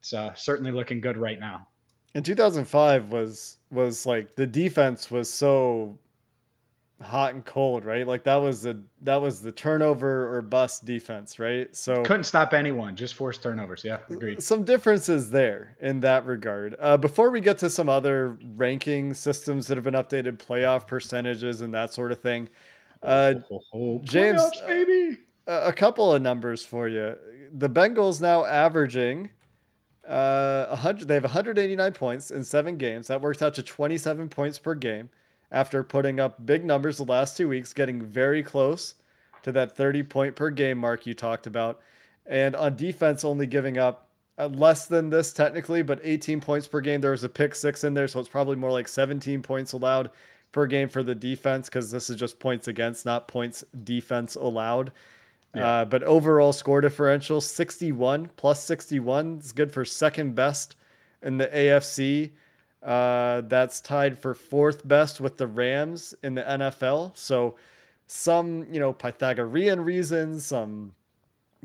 It's 0.00 0.12
uh, 0.12 0.34
certainly 0.34 0.70
looking 0.70 1.00
good 1.00 1.16
right 1.16 1.40
now. 1.40 1.66
In 2.14 2.22
2005 2.22 3.10
was 3.10 3.58
was 3.70 4.06
like 4.06 4.36
the 4.36 4.46
defense 4.46 5.10
was 5.10 5.32
so 5.32 5.98
hot 7.02 7.34
and 7.34 7.44
cold, 7.44 7.84
right? 7.84 8.06
Like 8.06 8.24
that 8.24 8.36
was 8.36 8.62
the 8.62 8.80
that 9.02 9.16
was 9.16 9.42
the 9.42 9.52
turnover 9.52 10.34
or 10.34 10.42
bust 10.42 10.84
defense, 10.84 11.38
right? 11.38 11.74
So 11.74 12.02
couldn't 12.02 12.24
stop 12.24 12.52
anyone, 12.52 12.96
just 12.96 13.14
force 13.14 13.38
turnovers. 13.38 13.84
Yeah, 13.84 13.98
agreed. 14.08 14.42
Some 14.42 14.64
differences 14.64 15.30
there 15.30 15.76
in 15.80 16.00
that 16.00 16.24
regard. 16.24 16.76
Uh, 16.80 16.96
before 16.96 17.30
we 17.30 17.40
get 17.40 17.58
to 17.58 17.70
some 17.70 17.88
other 17.88 18.38
ranking 18.56 19.14
systems 19.14 19.66
that 19.66 19.76
have 19.76 19.84
been 19.84 19.94
updated, 19.94 20.38
playoff 20.38 20.86
percentages 20.86 21.60
and 21.60 21.72
that 21.74 21.92
sort 21.92 22.12
of 22.12 22.20
thing, 22.20 22.48
uh, 23.02 23.34
oh, 23.36 23.42
oh, 23.52 23.62
oh, 23.74 24.00
James, 24.04 24.40
Playoffs, 24.40 24.66
baby. 24.66 25.18
Uh, 25.46 25.62
a 25.64 25.72
couple 25.72 26.12
of 26.12 26.22
numbers 26.22 26.64
for 26.64 26.88
you. 26.88 27.16
The 27.54 27.68
Bengals 27.68 28.20
now 28.20 28.44
averaging 28.44 29.30
uh 30.08 30.66
100 30.66 31.06
they 31.06 31.14
have 31.14 31.22
189 31.22 31.92
points 31.92 32.32
in 32.32 32.42
7 32.42 32.76
games 32.76 33.06
that 33.06 33.20
works 33.20 33.40
out 33.40 33.54
to 33.54 33.62
27 33.62 34.28
points 34.28 34.58
per 34.58 34.74
game 34.74 35.08
after 35.52 35.84
putting 35.84 36.18
up 36.18 36.44
big 36.44 36.64
numbers 36.64 36.96
the 36.96 37.04
last 37.04 37.36
two 37.36 37.48
weeks, 37.48 37.72
getting 37.72 38.02
very 38.02 38.42
close 38.42 38.94
to 39.42 39.52
that 39.52 39.76
30 39.76 40.02
point 40.02 40.34
per 40.34 40.50
game 40.50 40.78
mark 40.78 41.06
you 41.06 41.14
talked 41.14 41.46
about. 41.46 41.80
And 42.26 42.56
on 42.56 42.76
defense, 42.76 43.24
only 43.24 43.46
giving 43.46 43.78
up 43.78 44.08
uh, 44.38 44.46
less 44.46 44.86
than 44.86 45.10
this 45.10 45.32
technically, 45.32 45.82
but 45.82 46.00
18 46.02 46.40
points 46.40 46.66
per 46.66 46.80
game. 46.80 47.00
There 47.00 47.10
was 47.10 47.24
a 47.24 47.28
pick 47.28 47.54
six 47.54 47.84
in 47.84 47.94
there, 47.94 48.08
so 48.08 48.18
it's 48.18 48.28
probably 48.28 48.56
more 48.56 48.72
like 48.72 48.88
17 48.88 49.42
points 49.42 49.72
allowed 49.72 50.10
per 50.52 50.66
game 50.66 50.88
for 50.88 51.02
the 51.02 51.14
defense 51.14 51.68
because 51.68 51.90
this 51.90 52.08
is 52.10 52.16
just 52.16 52.38
points 52.38 52.68
against, 52.68 53.04
not 53.04 53.28
points 53.28 53.64
defense 53.84 54.36
allowed. 54.36 54.92
Yeah. 55.54 55.66
Uh, 55.66 55.84
but 55.84 56.02
overall 56.04 56.52
score 56.52 56.80
differential 56.80 57.40
61 57.40 58.30
plus 58.36 58.64
61 58.64 59.38
is 59.38 59.52
good 59.52 59.70
for 59.70 59.84
second 59.84 60.34
best 60.34 60.76
in 61.22 61.36
the 61.36 61.48
AFC. 61.48 62.30
Uh, 62.82 63.42
that's 63.42 63.80
tied 63.80 64.18
for 64.18 64.34
fourth 64.34 64.86
best 64.86 65.20
with 65.20 65.36
the 65.36 65.46
Rams 65.46 66.14
in 66.22 66.34
the 66.34 66.42
NFL. 66.42 67.16
So, 67.16 67.54
some, 68.08 68.66
you 68.70 68.80
know, 68.80 68.92
Pythagorean 68.92 69.80
reasons, 69.80 70.46
some 70.46 70.92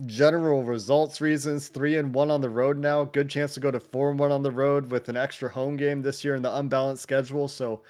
general 0.06 0.64
results 0.64 1.20
reasons. 1.20 1.70
Three 1.70 1.98
and 1.98 2.14
one 2.14 2.30
on 2.30 2.42
the 2.42 2.50
road 2.50 2.78
now. 2.78 3.04
Good 3.04 3.30
chance 3.30 3.54
to 3.56 3.60
go 3.60 3.72
to 3.72 3.80
four 3.80 4.12
and 4.12 4.20
one 4.20 4.32
on 4.32 4.44
the 4.44 4.52
road 4.52 4.92
with 4.92 5.10
an 5.10 5.18
extra 5.18 5.50
home 5.50 5.76
game 5.76 6.02
this 6.02 6.24
year 6.24 6.36
in 6.36 6.44
the 6.44 6.56
unbalanced 6.56 7.04
schedule. 7.04 7.48
So, 7.48 7.82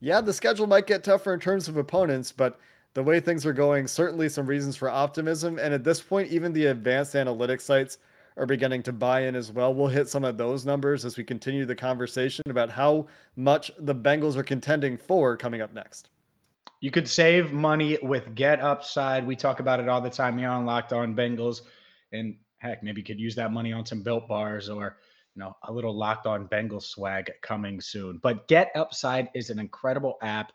yeah, 0.00 0.20
the 0.20 0.32
schedule 0.32 0.66
might 0.66 0.86
get 0.86 1.04
tougher 1.04 1.32
in 1.32 1.40
terms 1.40 1.68
of 1.68 1.76
opponents, 1.76 2.32
but 2.32 2.58
the 2.94 3.02
way 3.02 3.20
things 3.20 3.46
are 3.46 3.52
going, 3.52 3.86
certainly 3.86 4.28
some 4.28 4.46
reasons 4.46 4.76
for 4.76 4.90
optimism. 4.90 5.58
And 5.58 5.72
at 5.72 5.84
this 5.84 6.00
point, 6.00 6.30
even 6.30 6.52
the 6.52 6.66
advanced 6.66 7.14
analytics 7.14 7.62
sites 7.62 7.98
are 8.36 8.46
beginning 8.46 8.82
to 8.82 8.92
buy 8.92 9.22
in 9.22 9.36
as 9.36 9.52
well. 9.52 9.72
We'll 9.72 9.88
hit 9.88 10.08
some 10.08 10.24
of 10.24 10.36
those 10.36 10.66
numbers 10.66 11.04
as 11.04 11.16
we 11.16 11.24
continue 11.24 11.64
the 11.64 11.74
conversation 11.74 12.42
about 12.48 12.70
how 12.70 13.06
much 13.36 13.70
the 13.78 13.94
Bengals 13.94 14.36
are 14.36 14.42
contending 14.42 14.96
for 14.96 15.36
coming 15.36 15.60
up 15.60 15.72
next. 15.72 16.08
You 16.80 16.90
could 16.90 17.08
save 17.08 17.52
money 17.52 17.96
with 18.02 18.34
Get 18.34 18.60
Upside. 18.60 19.26
We 19.26 19.36
talk 19.36 19.60
about 19.60 19.80
it 19.80 19.88
all 19.88 20.00
the 20.00 20.10
time 20.10 20.36
here 20.36 20.48
on 20.48 20.66
Locked 20.66 20.92
On 20.92 21.14
Bengals. 21.14 21.62
And 22.12 22.36
heck, 22.58 22.82
maybe 22.82 23.00
you 23.00 23.04
could 23.04 23.20
use 23.20 23.34
that 23.36 23.52
money 23.52 23.72
on 23.72 23.86
some 23.86 24.02
built 24.02 24.28
bars 24.28 24.68
or 24.68 24.98
you 25.34 25.40
know 25.40 25.56
a 25.64 25.72
little 25.72 25.96
locked 25.96 26.26
on 26.26 26.48
Bengals 26.48 26.84
swag 26.84 27.30
coming 27.42 27.80
soon. 27.80 28.18
But 28.22 28.48
Get 28.48 28.70
Upside 28.74 29.28
is 29.34 29.50
an 29.50 29.58
incredible 29.58 30.18
app 30.22 30.52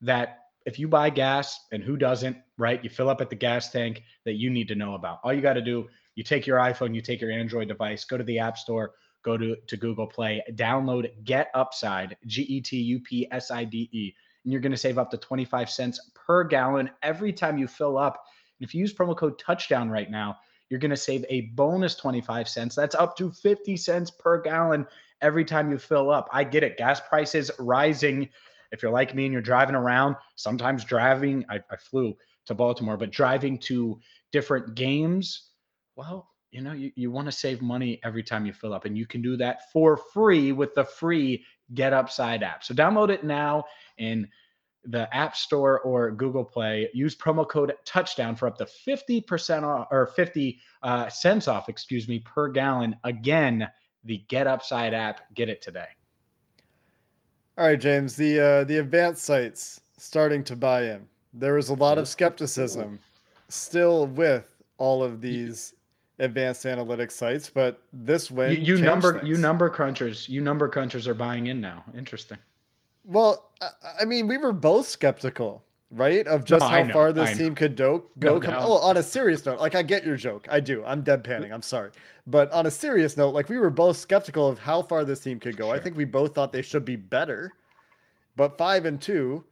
that 0.00 0.41
if 0.66 0.78
you 0.78 0.88
buy 0.88 1.10
gas 1.10 1.58
and 1.72 1.82
who 1.82 1.96
doesn't, 1.96 2.36
right? 2.58 2.82
You 2.82 2.90
fill 2.90 3.08
up 3.08 3.20
at 3.20 3.30
the 3.30 3.36
gas 3.36 3.70
tank 3.70 4.02
that 4.24 4.34
you 4.34 4.50
need 4.50 4.68
to 4.68 4.74
know 4.74 4.94
about. 4.94 5.20
All 5.24 5.32
you 5.32 5.40
got 5.40 5.54
to 5.54 5.62
do, 5.62 5.88
you 6.14 6.24
take 6.24 6.46
your 6.46 6.58
iPhone, 6.58 6.94
you 6.94 7.00
take 7.00 7.20
your 7.20 7.30
Android 7.30 7.68
device, 7.68 8.04
go 8.04 8.16
to 8.18 8.24
the 8.24 8.38
App 8.38 8.58
Store, 8.58 8.92
go 9.22 9.36
to, 9.36 9.56
to 9.66 9.76
Google 9.76 10.06
Play, 10.06 10.42
download 10.52 11.10
Get 11.24 11.50
Upside, 11.54 12.16
G 12.26 12.42
E 12.42 12.60
T 12.60 12.76
U 12.78 13.00
P 13.00 13.26
S 13.30 13.50
I 13.50 13.64
D 13.64 13.88
E, 13.92 14.14
and 14.44 14.52
you're 14.52 14.60
going 14.60 14.72
to 14.72 14.78
save 14.78 14.98
up 14.98 15.10
to 15.10 15.16
25 15.16 15.70
cents 15.70 16.10
per 16.14 16.44
gallon 16.44 16.90
every 17.02 17.32
time 17.32 17.58
you 17.58 17.66
fill 17.66 17.98
up. 17.98 18.24
And 18.58 18.68
if 18.68 18.74
you 18.74 18.80
use 18.80 18.92
promo 18.92 19.16
code 19.16 19.38
touchdown 19.38 19.90
right 19.90 20.10
now, 20.10 20.38
you're 20.68 20.80
going 20.80 20.90
to 20.90 20.96
save 20.96 21.24
a 21.28 21.42
bonus 21.54 21.94
25 21.96 22.48
cents. 22.48 22.74
That's 22.74 22.94
up 22.94 23.16
to 23.18 23.30
50 23.30 23.76
cents 23.76 24.10
per 24.10 24.40
gallon 24.40 24.86
every 25.20 25.44
time 25.44 25.70
you 25.70 25.78
fill 25.78 26.10
up. 26.10 26.28
I 26.32 26.44
get 26.44 26.62
it. 26.62 26.76
Gas 26.76 27.00
prices 27.00 27.50
rising. 27.58 28.28
If 28.72 28.82
you're 28.82 28.92
like 28.92 29.14
me 29.14 29.24
and 29.24 29.32
you're 29.32 29.42
driving 29.42 29.74
around, 29.74 30.16
sometimes 30.36 30.84
driving, 30.84 31.44
I, 31.48 31.60
I 31.70 31.76
flew 31.76 32.16
to 32.46 32.54
Baltimore, 32.54 32.96
but 32.96 33.10
driving 33.10 33.58
to 33.58 34.00
different 34.32 34.74
games, 34.74 35.50
well, 35.94 36.28
you 36.50 36.60
know, 36.60 36.72
you, 36.72 36.90
you 36.96 37.10
want 37.10 37.26
to 37.26 37.32
save 37.32 37.62
money 37.62 38.00
every 38.04 38.22
time 38.22 38.44
you 38.44 38.52
fill 38.52 38.74
up, 38.74 38.84
and 38.84 38.96
you 38.96 39.06
can 39.06 39.22
do 39.22 39.36
that 39.36 39.70
for 39.72 39.96
free 39.96 40.52
with 40.52 40.74
the 40.74 40.84
free 40.84 41.44
Get 41.74 41.92
Upside 41.92 42.42
app. 42.42 42.62
So 42.64 42.74
download 42.74 43.08
it 43.08 43.24
now 43.24 43.64
in 43.98 44.28
the 44.84 45.14
App 45.14 45.36
Store 45.36 45.80
or 45.80 46.10
Google 46.10 46.44
Play. 46.44 46.88
Use 46.92 47.16
promo 47.16 47.48
code 47.48 47.72
Touchdown 47.84 48.36
for 48.36 48.48
up 48.48 48.58
to 48.58 48.66
50% 48.66 49.62
off 49.62 49.88
or 49.90 50.06
50 50.06 50.58
uh, 50.82 51.08
cents 51.08 51.48
off, 51.48 51.68
excuse 51.68 52.08
me, 52.08 52.18
per 52.18 52.48
gallon. 52.48 52.96
Again, 53.04 53.68
the 54.04 54.18
Get 54.28 54.46
Upside 54.46 54.92
app. 54.92 55.32
Get 55.34 55.48
it 55.48 55.62
today. 55.62 55.86
All 57.58 57.66
right, 57.66 57.78
James. 57.78 58.16
The 58.16 58.40
uh, 58.40 58.64
the 58.64 58.78
advanced 58.78 59.24
sites 59.24 59.80
starting 59.98 60.42
to 60.44 60.56
buy 60.56 60.84
in. 60.84 61.06
There 61.34 61.54
was 61.54 61.68
a 61.68 61.74
lot 61.74 61.98
of 61.98 62.08
skepticism 62.08 62.98
still 63.48 64.06
with 64.06 64.62
all 64.78 65.02
of 65.02 65.20
these 65.20 65.74
advanced 66.18 66.64
analytics 66.64 67.12
sites, 67.12 67.50
but 67.50 67.80
this 67.92 68.30
win 68.30 68.52
you, 68.52 68.76
you 68.76 68.82
number 68.82 69.14
things. 69.18 69.28
you 69.28 69.36
number 69.36 69.68
crunchers, 69.70 70.28
you 70.28 70.40
number 70.40 70.68
crunchers 70.68 71.06
are 71.06 71.14
buying 71.14 71.46
in 71.48 71.60
now. 71.60 71.84
Interesting. 71.96 72.38
Well, 73.04 73.50
I 74.00 74.04
mean, 74.04 74.28
we 74.28 74.38
were 74.38 74.52
both 74.52 74.86
skeptical, 74.86 75.64
right, 75.92 76.26
of 76.26 76.44
just 76.44 76.60
no, 76.60 76.68
how 76.68 76.82
know, 76.82 76.92
far 76.92 77.12
this 77.12 77.36
team 77.36 77.54
could 77.54 77.76
do, 77.76 78.04
go. 78.18 78.34
No, 78.34 78.40
come, 78.40 78.54
no. 78.54 78.60
Oh, 78.60 78.72
on 78.78 78.96
a 78.96 79.02
serious 79.02 79.44
note, 79.46 79.60
like 79.60 79.74
I 79.74 79.82
get 79.82 80.04
your 80.04 80.16
joke, 80.16 80.46
I 80.50 80.60
do. 80.60 80.84
I'm 80.84 81.02
deadpanning. 81.02 81.52
I'm 81.52 81.62
sorry, 81.62 81.90
but 82.26 82.50
on 82.52 82.66
a 82.66 82.70
serious 82.70 83.16
note, 83.16 83.30
like 83.30 83.48
we 83.48 83.58
were 83.58 83.70
both 83.70 83.96
skeptical 83.96 84.48
of 84.48 84.58
how 84.58 84.82
far 84.82 85.04
this 85.04 85.20
team 85.20 85.38
could 85.38 85.56
go. 85.56 85.66
Sure. 85.66 85.74
I 85.74 85.78
think 85.78 85.96
we 85.96 86.04
both 86.04 86.34
thought 86.34 86.52
they 86.52 86.62
should 86.62 86.84
be 86.84 86.96
better, 86.96 87.52
but 88.36 88.58
five 88.58 88.86
and 88.86 89.00
two 89.00 89.44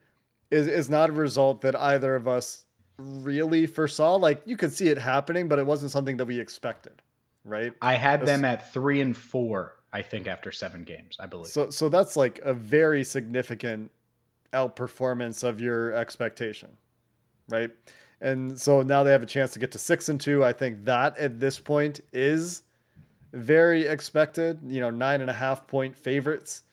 is 0.50 0.66
is 0.66 0.90
not 0.90 1.10
a 1.10 1.12
result 1.12 1.60
that 1.60 1.76
either 1.76 2.16
of 2.16 2.26
us 2.26 2.64
really 2.98 3.66
foresaw. 3.66 4.16
Like 4.16 4.42
you 4.44 4.56
could 4.56 4.72
see 4.72 4.88
it 4.88 4.98
happening, 4.98 5.48
but 5.48 5.58
it 5.58 5.66
wasn't 5.66 5.92
something 5.92 6.16
that 6.16 6.26
we 6.26 6.40
expected, 6.40 7.02
right? 7.44 7.72
I 7.82 7.94
had 7.94 8.26
them 8.26 8.44
at 8.44 8.72
three 8.72 9.00
and 9.00 9.16
four 9.16 9.76
I 9.92 10.02
think 10.02 10.26
after 10.26 10.52
seven 10.52 10.84
games, 10.84 11.16
I 11.18 11.26
believe. 11.26 11.48
So 11.48 11.70
so 11.70 11.88
that's 11.88 12.16
like 12.16 12.38
a 12.44 12.54
very 12.54 13.04
significant 13.04 13.90
outperformance 14.52 15.44
of 15.44 15.60
your 15.60 15.94
expectation, 15.94 16.68
right? 17.48 17.70
And 18.20 18.58
so 18.58 18.82
now 18.82 19.02
they 19.02 19.12
have 19.12 19.22
a 19.22 19.26
chance 19.26 19.52
to 19.52 19.58
get 19.58 19.72
to 19.72 19.78
six 19.78 20.08
and 20.08 20.20
two. 20.20 20.44
I 20.44 20.52
think 20.52 20.84
that 20.84 21.16
at 21.18 21.40
this 21.40 21.58
point 21.58 22.00
is 22.12 22.62
very 23.32 23.86
expected. 23.86 24.58
You 24.66 24.80
know, 24.80 24.90
nine 24.90 25.20
and 25.20 25.30
a 25.30 25.34
half 25.34 25.66
point 25.66 25.96
favorites 25.96 26.64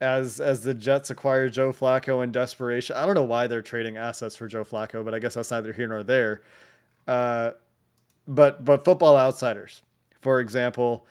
as 0.00 0.40
as 0.40 0.62
the 0.62 0.74
Jets 0.74 1.10
acquire 1.10 1.48
Joe 1.48 1.72
Flacco 1.72 2.24
in 2.24 2.32
desperation. 2.32 2.96
I 2.96 3.06
don't 3.06 3.14
know 3.14 3.22
why 3.22 3.46
they're 3.46 3.62
trading 3.62 3.96
assets 3.96 4.36
for 4.36 4.48
Joe 4.48 4.64
Flacco, 4.64 5.04
but 5.04 5.14
I 5.14 5.18
guess 5.18 5.34
that's 5.34 5.50
neither 5.50 5.72
here 5.72 5.88
nor 5.88 6.02
there. 6.02 6.42
Uh, 7.06 7.52
but 8.26 8.64
but 8.64 8.84
football 8.84 9.16
outsiders, 9.16 9.82
for 10.20 10.40
example, 10.40 11.06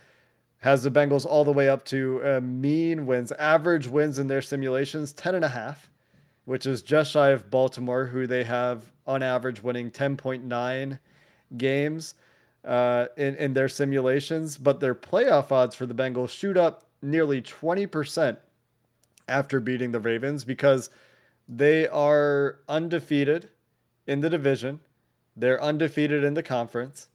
has 0.60 0.84
the 0.84 0.92
Bengals 0.92 1.26
all 1.26 1.44
the 1.44 1.52
way 1.52 1.70
up 1.70 1.86
to 1.86 2.22
a 2.22 2.42
mean 2.42 3.06
wins, 3.06 3.32
average 3.34 3.88
wins 3.88 4.20
in 4.20 4.28
their 4.28 4.42
simulations, 4.42 5.14
10 5.14 5.36
and 5.36 5.46
a 5.46 5.50
half, 5.50 5.90
which 6.46 6.66
is 6.66 6.82
just 6.82 7.12
shy 7.12 7.30
of 7.30 7.50
Baltimore, 7.50 8.06
who 8.06 8.28
they 8.28 8.44
have 8.44 8.84
on 9.08 9.22
average 9.22 9.62
winning 9.62 9.92
10.9 9.92 11.00
games 11.58 12.16
uh, 12.64 13.06
in, 13.18 13.36
in 13.36 13.54
their 13.54 13.70
simulations. 13.70 14.58
But 14.58 14.80
their 14.80 14.96
playoff 14.96 15.52
odds 15.52 15.76
for 15.76 15.86
the 15.86 15.94
Bengals 15.94 16.30
shoot 16.30 16.58
up 16.58 16.86
nearly 17.02 17.42
20% 17.42 18.38
after 19.28 19.60
beating 19.60 19.92
the 19.92 20.00
Ravens 20.00 20.44
because 20.44 20.90
they 21.48 21.88
are 21.88 22.60
undefeated 22.68 23.50
in 24.08 24.22
the 24.22 24.30
division. 24.30 24.80
They're 25.36 25.62
undefeated 25.62 26.24
in 26.24 26.34
the 26.34 26.44
conference. 26.44 27.08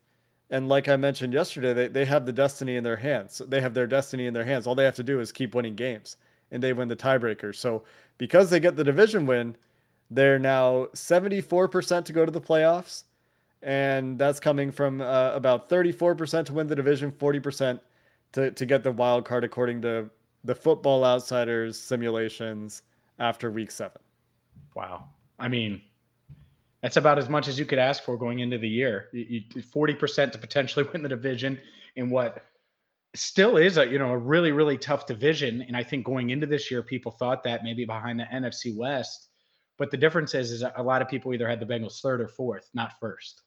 And 0.51 0.69
like 0.69 0.89
I 0.89 0.97
mentioned 0.97 1.33
yesterday, 1.33 1.73
they, 1.73 1.89
they 1.89 2.05
have 2.05 2.27
the 2.27 2.33
destiny 2.33 2.77
in 2.77 2.83
their 2.85 2.97
hands. 2.97 3.41
They 3.47 3.61
have 3.61 3.73
their 3.73 3.87
destiny 3.87 4.27
in 4.27 4.35
their 4.35 4.45
hands. 4.45 4.67
All 4.67 4.75
they 4.75 4.85
have 4.85 4.97
to 4.97 5.05
do 5.05 5.21
is 5.21 5.31
keep 5.31 5.55
winning 5.55 5.77
games 5.77 6.17
and 6.51 6.63
they 6.63 6.73
win 6.73 6.89
the 6.89 6.97
tiebreaker. 6.97 7.55
So 7.55 7.85
because 8.19 8.51
they 8.51 8.59
get 8.59 8.77
the 8.77 8.83
division 8.83 9.27
win, 9.27 9.57
they're 10.11 10.41
now 10.41 10.87
74% 10.95 12.05
to 12.05 12.13
go 12.13 12.27
to 12.27 12.33
the 12.33 12.41
playoffs. 12.41 13.05
And 13.63 14.19
that's 14.19 14.41
coming 14.41 14.73
from 14.73 15.01
uh, 15.01 15.33
about 15.35 15.69
34% 15.69 16.47
to 16.47 16.53
win 16.53 16.67
the 16.67 16.75
division, 16.75 17.13
40% 17.13 17.79
to, 18.33 18.51
to 18.51 18.67
get 18.67 18.83
the 18.83 18.91
wild 18.91 19.25
card, 19.25 19.45
according 19.45 19.83
to 19.83 20.11
the 20.45 20.55
Football 20.55 21.05
Outsiders 21.05 21.79
simulations 21.79 22.83
after 23.19 23.51
week 23.51 23.71
seven. 23.71 24.01
Wow. 24.75 25.05
I 25.39 25.49
mean, 25.49 25.83
that's 26.83 26.97
about 26.97 27.19
as 27.19 27.29
much 27.29 27.49
as 27.49 27.59
you 27.59 27.65
could 27.65 27.79
ask 27.79 28.03
for 28.03 28.17
going 28.17 28.41
into 28.41 28.59
the 28.59 28.69
year. 28.69 29.09
Forty 29.73 29.95
percent 29.95 30.33
to 30.33 30.39
potentially 30.39 30.87
win 30.93 31.03
the 31.03 31.09
division 31.09 31.61
in 31.97 32.11
what 32.11 32.45
still 33.15 33.57
is 33.57 33.77
a 33.77 33.87
you 33.87 33.99
know 33.99 34.11
a 34.11 34.19
really 34.19 34.53
really 34.53 34.79
tough 34.79 35.07
division. 35.07 35.63
And 35.63 35.77
I 35.77 35.83
think 35.83 36.05
going 36.05 36.31
into 36.31 36.47
this 36.47 36.71
year, 36.71 36.83
people 36.83 37.13
thought 37.13 37.43
that 37.45 37.65
maybe 37.65 37.85
behind 37.85 38.21
the 38.21 38.25
NFC 38.25 38.77
West. 38.77 39.29
But 39.79 39.91
the 39.91 39.97
difference 39.97 40.35
is, 40.35 40.51
is 40.51 40.63
a 40.77 40.83
lot 40.83 41.01
of 41.01 41.09
people 41.09 41.33
either 41.33 41.49
had 41.49 41.59
the 41.59 41.65
Bengals 41.65 42.03
third 42.03 42.21
or 42.21 42.29
fourth, 42.29 42.69
not 42.75 42.99
first, 43.01 43.41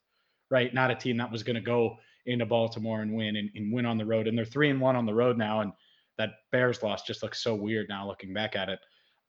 right? 0.49 0.73
Not 0.73 0.89
a 0.89 0.95
team 0.95 1.17
that 1.17 1.31
was 1.31 1.43
going 1.43 1.57
to 1.57 1.61
go 1.61 1.97
into 2.25 2.47
Baltimore 2.47 3.03
and 3.03 3.13
win 3.13 3.35
and, 3.35 3.51
and 3.53 3.71
win 3.71 3.85
on 3.85 3.99
the 3.99 4.05
road. 4.05 4.27
And 4.27 4.35
they're 4.35 4.43
three 4.43 4.71
and 4.71 4.81
one 4.81 4.95
on 4.95 5.05
the 5.05 5.13
road 5.13 5.37
now. 5.37 5.61
And 5.61 5.73
that 6.17 6.31
Bears 6.51 6.81
loss 6.81 7.03
just 7.03 7.21
looks 7.21 7.43
so 7.43 7.53
weird 7.53 7.87
now 7.87 8.07
looking 8.07 8.33
back 8.33 8.55
at 8.55 8.69
it. 8.69 8.79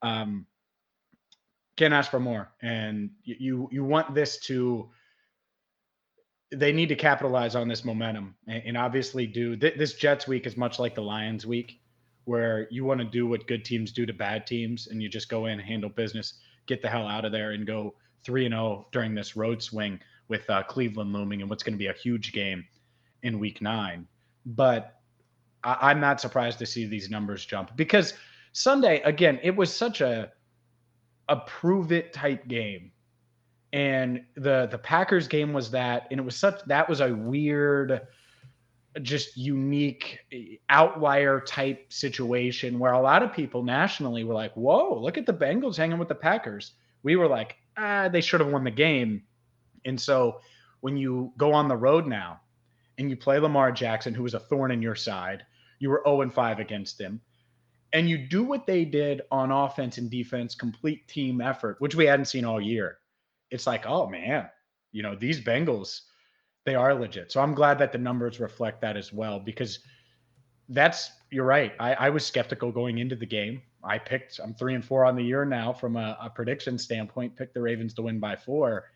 Um, 0.00 0.46
can't 1.76 1.94
ask 1.94 2.10
for 2.10 2.20
more. 2.20 2.50
And 2.62 3.10
you 3.24 3.68
you 3.72 3.84
want 3.84 4.14
this 4.14 4.38
to 4.46 4.90
they 6.52 6.72
need 6.72 6.88
to 6.88 6.94
capitalize 6.94 7.54
on 7.56 7.68
this 7.68 7.84
momentum 7.84 8.34
and, 8.46 8.62
and 8.66 8.76
obviously 8.76 9.26
do 9.26 9.56
th- 9.56 9.76
this 9.76 9.94
Jets 9.94 10.28
week 10.28 10.46
is 10.46 10.56
much 10.56 10.78
like 10.78 10.94
the 10.94 11.02
Lions 11.02 11.46
week 11.46 11.80
where 12.26 12.68
you 12.70 12.84
want 12.84 13.00
to 13.00 13.04
do 13.04 13.26
what 13.26 13.46
good 13.46 13.64
teams 13.64 13.92
do 13.92 14.06
to 14.06 14.12
bad 14.12 14.46
teams 14.46 14.86
and 14.86 15.02
you 15.02 15.08
just 15.08 15.28
go 15.28 15.46
in 15.46 15.58
handle 15.58 15.90
business 15.90 16.34
get 16.66 16.80
the 16.80 16.88
hell 16.88 17.06
out 17.08 17.24
of 17.24 17.32
there 17.32 17.52
and 17.52 17.66
go 17.66 17.94
3 18.24 18.46
and 18.46 18.54
0 18.54 18.86
during 18.92 19.14
this 19.14 19.36
road 19.36 19.62
swing 19.62 19.98
with 20.28 20.48
uh, 20.48 20.62
Cleveland 20.62 21.12
looming 21.12 21.40
and 21.40 21.50
what's 21.50 21.62
going 21.62 21.74
to 21.74 21.78
be 21.78 21.88
a 21.88 21.92
huge 21.92 22.32
game 22.32 22.64
in 23.22 23.38
week 23.38 23.60
9 23.60 24.06
but 24.46 25.00
I- 25.64 25.90
I'm 25.90 26.00
not 26.00 26.20
surprised 26.20 26.58
to 26.60 26.66
see 26.66 26.86
these 26.86 27.10
numbers 27.10 27.44
jump 27.44 27.74
because 27.76 28.14
Sunday 28.52 29.00
again 29.02 29.40
it 29.42 29.56
was 29.56 29.74
such 29.74 30.00
a 30.00 30.30
a 31.28 31.36
prove 31.36 31.92
it 31.92 32.12
type 32.12 32.46
game. 32.48 32.92
And 33.72 34.24
the 34.36 34.68
the 34.70 34.78
Packers 34.78 35.26
game 35.26 35.52
was 35.52 35.70
that, 35.72 36.06
and 36.10 36.20
it 36.20 36.22
was 36.22 36.36
such 36.36 36.62
that 36.66 36.88
was 36.88 37.00
a 37.00 37.12
weird, 37.12 38.02
just 39.02 39.36
unique 39.36 40.20
outlier 40.68 41.40
type 41.40 41.92
situation 41.92 42.78
where 42.78 42.92
a 42.92 43.00
lot 43.00 43.22
of 43.22 43.32
people 43.32 43.64
nationally 43.64 44.22
were 44.22 44.34
like, 44.34 44.52
"Whoa, 44.54 44.96
look 45.00 45.18
at 45.18 45.26
the 45.26 45.32
Bengals 45.32 45.76
hanging 45.76 45.98
with 45.98 46.08
the 46.08 46.14
Packers." 46.14 46.72
We 47.02 47.16
were 47.16 47.26
like, 47.26 47.56
"Ah, 47.76 48.08
they 48.08 48.20
should 48.20 48.40
have 48.40 48.52
won 48.52 48.64
the 48.64 48.70
game." 48.70 49.24
And 49.84 50.00
so 50.00 50.40
when 50.80 50.96
you 50.96 51.32
go 51.36 51.52
on 51.52 51.66
the 51.66 51.76
road 51.76 52.06
now 52.06 52.40
and 52.98 53.10
you 53.10 53.16
play 53.16 53.38
Lamar 53.38 53.72
Jackson, 53.72 54.14
who 54.14 54.22
was 54.22 54.34
a 54.34 54.40
thorn 54.40 54.70
in 54.70 54.82
your 54.82 54.94
side, 54.94 55.44
you 55.80 55.90
were 55.90 56.02
0 56.06 56.30
5 56.30 56.60
against 56.60 57.00
him 57.00 57.20
and 57.94 58.10
you 58.10 58.18
do 58.18 58.42
what 58.42 58.66
they 58.66 58.84
did 58.84 59.22
on 59.30 59.52
offense 59.52 59.98
and 59.98 60.10
defense, 60.10 60.54
complete 60.54 61.06
team 61.06 61.40
effort, 61.40 61.76
which 61.78 61.94
we 61.94 62.04
hadn't 62.04 62.26
seen 62.26 62.44
all 62.44 62.60
year. 62.60 62.98
It's 63.50 63.66
like, 63.66 63.86
oh 63.86 64.08
man, 64.08 64.50
you 64.90 65.02
know, 65.02 65.14
these 65.14 65.40
Bengals, 65.40 66.00
they 66.66 66.74
are 66.74 66.92
legit. 66.92 67.30
So 67.30 67.40
I'm 67.40 67.54
glad 67.54 67.78
that 67.78 67.92
the 67.92 67.98
numbers 67.98 68.40
reflect 68.40 68.80
that 68.80 68.96
as 68.96 69.12
well, 69.12 69.38
because 69.38 69.78
that's 70.68 71.12
you're 71.30 71.44
right. 71.44 71.72
I, 71.78 71.94
I 71.94 72.10
was 72.10 72.26
skeptical 72.26 72.72
going 72.72 72.98
into 72.98 73.16
the 73.16 73.26
game. 73.26 73.62
I 73.84 73.98
picked, 73.98 74.40
I'm 74.42 74.54
three 74.54 74.74
and 74.74 74.84
four 74.84 75.04
on 75.04 75.14
the 75.14 75.22
year 75.22 75.44
now 75.44 75.72
from 75.72 75.96
a, 75.96 76.16
a 76.20 76.30
prediction 76.30 76.78
standpoint, 76.78 77.36
picked 77.36 77.54
the 77.54 77.60
Ravens 77.60 77.94
to 77.94 78.02
win 78.02 78.18
by 78.18 78.34
four. 78.34 78.90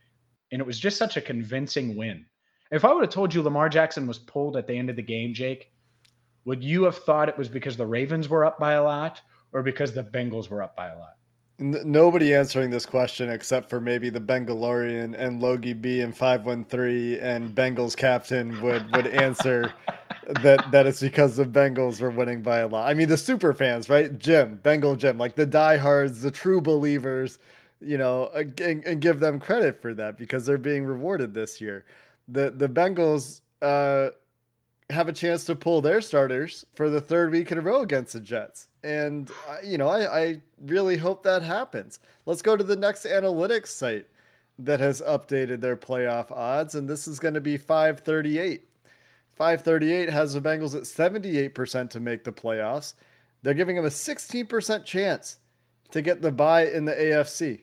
And 0.50 0.60
it 0.60 0.66
was 0.66 0.78
just 0.78 0.96
such 0.96 1.16
a 1.16 1.20
convincing 1.20 1.94
win. 1.94 2.24
If 2.72 2.84
I 2.84 2.92
would 2.92 3.04
have 3.04 3.12
told 3.12 3.32
you 3.32 3.42
Lamar 3.42 3.68
Jackson 3.68 4.06
was 4.06 4.18
pulled 4.18 4.56
at 4.56 4.66
the 4.66 4.74
end 4.74 4.90
of 4.90 4.96
the 4.96 5.02
game, 5.02 5.34
Jake, 5.34 5.70
would 6.48 6.64
you 6.64 6.84
have 6.84 6.96
thought 6.96 7.28
it 7.28 7.36
was 7.36 7.46
because 7.46 7.76
the 7.76 7.86
Ravens 7.86 8.30
were 8.30 8.42
up 8.42 8.58
by 8.58 8.72
a 8.72 8.82
lot 8.82 9.20
or 9.52 9.62
because 9.62 9.92
the 9.92 10.02
Bengals 10.02 10.48
were 10.48 10.62
up 10.62 10.74
by 10.74 10.88
a 10.88 10.98
lot? 10.98 11.16
Nobody 11.58 12.34
answering 12.34 12.70
this 12.70 12.86
question 12.86 13.28
except 13.28 13.68
for 13.68 13.82
maybe 13.82 14.08
the 14.08 14.20
Bengalorian 14.20 15.14
and 15.18 15.42
Logie 15.42 15.74
B 15.74 16.00
and 16.00 16.16
513 16.16 17.18
and 17.20 17.54
Bengals 17.54 17.94
captain 17.94 18.62
would 18.62 18.96
would 18.96 19.08
answer 19.08 19.74
that 20.42 20.70
that 20.72 20.86
it's 20.86 21.00
because 21.00 21.36
the 21.36 21.44
Bengals 21.44 22.00
were 22.00 22.10
winning 22.10 22.40
by 22.40 22.60
a 22.60 22.66
lot. 22.66 22.88
I 22.88 22.94
mean 22.94 23.10
the 23.10 23.18
super 23.18 23.52
fans, 23.52 23.90
right? 23.90 24.18
Jim, 24.18 24.58
Bengal 24.62 24.96
Jim, 24.96 25.18
like 25.18 25.34
the 25.34 25.44
diehards, 25.44 26.22
the 26.22 26.30
true 26.30 26.62
believers, 26.62 27.40
you 27.82 27.98
know, 27.98 28.28
and, 28.34 28.58
and 28.86 29.02
give 29.02 29.20
them 29.20 29.38
credit 29.38 29.82
for 29.82 29.92
that 29.92 30.16
because 30.16 30.46
they're 30.46 30.56
being 30.56 30.86
rewarded 30.86 31.34
this 31.34 31.60
year. 31.60 31.84
The 32.28 32.52
the 32.52 32.70
Bengals 32.70 33.42
uh 33.60 34.10
have 34.90 35.08
a 35.08 35.12
chance 35.12 35.44
to 35.44 35.54
pull 35.54 35.82
their 35.82 36.00
starters 36.00 36.64
for 36.74 36.88
the 36.88 37.00
third 37.00 37.30
week 37.30 37.52
in 37.52 37.58
a 37.58 37.60
row 37.60 37.82
against 37.82 38.14
the 38.14 38.20
Jets. 38.20 38.68
And, 38.82 39.30
uh, 39.48 39.58
you 39.62 39.76
know, 39.76 39.88
I, 39.88 40.20
I 40.20 40.40
really 40.64 40.96
hope 40.96 41.22
that 41.24 41.42
happens. 41.42 41.98
Let's 42.24 42.42
go 42.42 42.56
to 42.56 42.64
the 42.64 42.76
next 42.76 43.04
analytics 43.04 43.68
site 43.68 44.06
that 44.58 44.80
has 44.80 45.02
updated 45.02 45.60
their 45.60 45.76
playoff 45.76 46.30
odds, 46.30 46.74
and 46.74 46.88
this 46.88 47.06
is 47.06 47.18
going 47.18 47.34
to 47.34 47.40
be 47.40 47.58
538. 47.58 48.62
538 49.36 50.10
has 50.10 50.34
the 50.34 50.40
Bengals 50.40 50.74
at 50.74 50.82
78% 50.82 51.90
to 51.90 52.00
make 52.00 52.24
the 52.24 52.32
playoffs. 52.32 52.94
They're 53.42 53.54
giving 53.54 53.76
them 53.76 53.84
a 53.84 53.90
16% 53.90 54.84
chance 54.84 55.38
to 55.90 56.02
get 56.02 56.22
the 56.22 56.32
bye 56.32 56.66
in 56.66 56.86
the 56.86 56.94
AFC, 56.94 57.60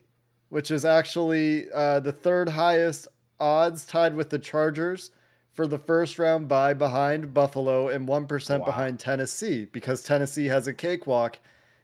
which 0.50 0.72
is 0.72 0.86
actually 0.86 1.65
uh, 1.74 2.00
the 2.00 2.13
third 2.13 2.48
highest 2.48 3.08
odds, 3.39 3.84
tied 3.84 4.15
with 4.15 4.29
the 4.29 4.39
Chargers 4.39 5.12
for 5.56 5.68
the 5.68 5.80
first 5.80 6.20
round 6.20 6.48
bye 6.48 6.74
behind 6.74 7.34
Buffalo 7.34 7.90
and 7.90 8.08
1% 8.08 8.60
wow. 8.60 8.66
behind 8.66 9.00
Tennessee 9.00 9.66
because 9.72 10.04
Tennessee 10.04 10.46
has 10.46 10.68
a 10.68 10.74
cakewalk 10.74 11.40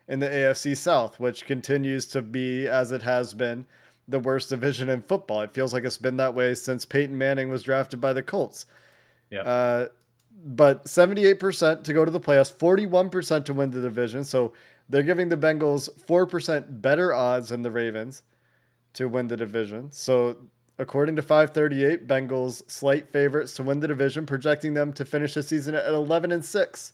in 0.10 0.20
the 0.20 0.28
AFC 0.28 0.75
South, 0.75 1.20
which 1.20 1.46
continues 1.46 2.06
to 2.08 2.22
be, 2.22 2.68
as 2.68 2.92
it 2.92 3.01
has 3.01 3.34
been, 3.34 3.66
the 4.10 4.20
worst 4.20 4.50
division 4.50 4.90
in 4.90 5.01
football. 5.01 5.42
It 5.42 5.54
feels 5.54 5.74
like 5.74 5.86
it's 5.86 5.98
been 5.98 6.18
that 6.18 6.34
way 6.34 6.54
since 6.54 6.86
Peyton 6.86 7.18
Manning 7.18 7.50
was 7.50 7.63
drafted 7.63 8.01
by 8.01 8.12
the 8.12 8.22
Colts. 8.22 8.66
Yeah. 9.30 9.42
Uh, 9.42 9.88
but 10.44 10.84
78% 10.86 11.84
to 11.84 11.94
go 11.94 12.04
to 12.04 12.12
the 12.12 12.20
playoffs, 12.20 12.54
41% 12.54 13.46
to 13.46 13.54
win 13.54 13.72
the 13.72 13.82
division. 13.82 14.25
So 14.25 14.51
they're 14.90 15.04
giving 15.04 15.30
the 15.30 15.38
Bengals 15.38 15.90
4% 16.06 16.82
better 16.82 17.13
odds 17.13 17.50
than 17.50 17.62
the 17.62 17.72
Ravens 17.72 18.24
to 18.94 19.08
win 19.08 19.28
the 19.28 19.38
division. 19.38 19.90
So 19.92 20.36
According 20.81 21.15
to 21.17 21.21
538, 21.21 22.07
Bengals 22.07 22.67
slight 22.67 23.07
favorites 23.07 23.53
to 23.53 23.61
win 23.61 23.79
the 23.79 23.88
division, 23.88 24.25
projecting 24.25 24.73
them 24.73 24.91
to 24.93 25.05
finish 25.05 25.35
the 25.35 25.43
season 25.43 25.75
at 25.75 25.85
11 25.85 26.31
and 26.31 26.43
6. 26.43 26.93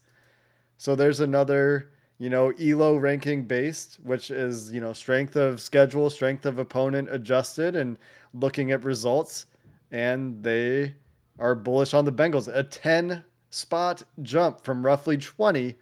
So 0.77 0.93
there's 0.93 1.21
another, 1.21 1.91
you 2.19 2.29
know, 2.29 2.51
ELO 2.59 2.97
ranking 2.97 3.45
based, 3.45 3.99
which 4.03 4.29
is, 4.29 4.73
you 4.73 4.81
know, 4.81 4.91
strength 4.91 5.37
of 5.37 5.61
schedule, 5.61 6.09
strength 6.09 6.45
of 6.45 6.59
opponent 6.59 7.07
adjusted 7.09 7.77
and 7.77 7.97
looking 8.33 8.71
at 8.71 8.83
results. 8.83 9.45
And 9.91 10.43
they 10.43 10.93
are 11.39 11.55
bullish 11.55 11.93
on 11.93 12.03
the 12.03 12.11
Bengals. 12.11 12.53
A 12.53 12.63
10 12.63 13.23
spot 13.51 14.03
jump 14.21 14.65
from 14.65 14.85
roughly 14.85 15.15
20 15.15 15.75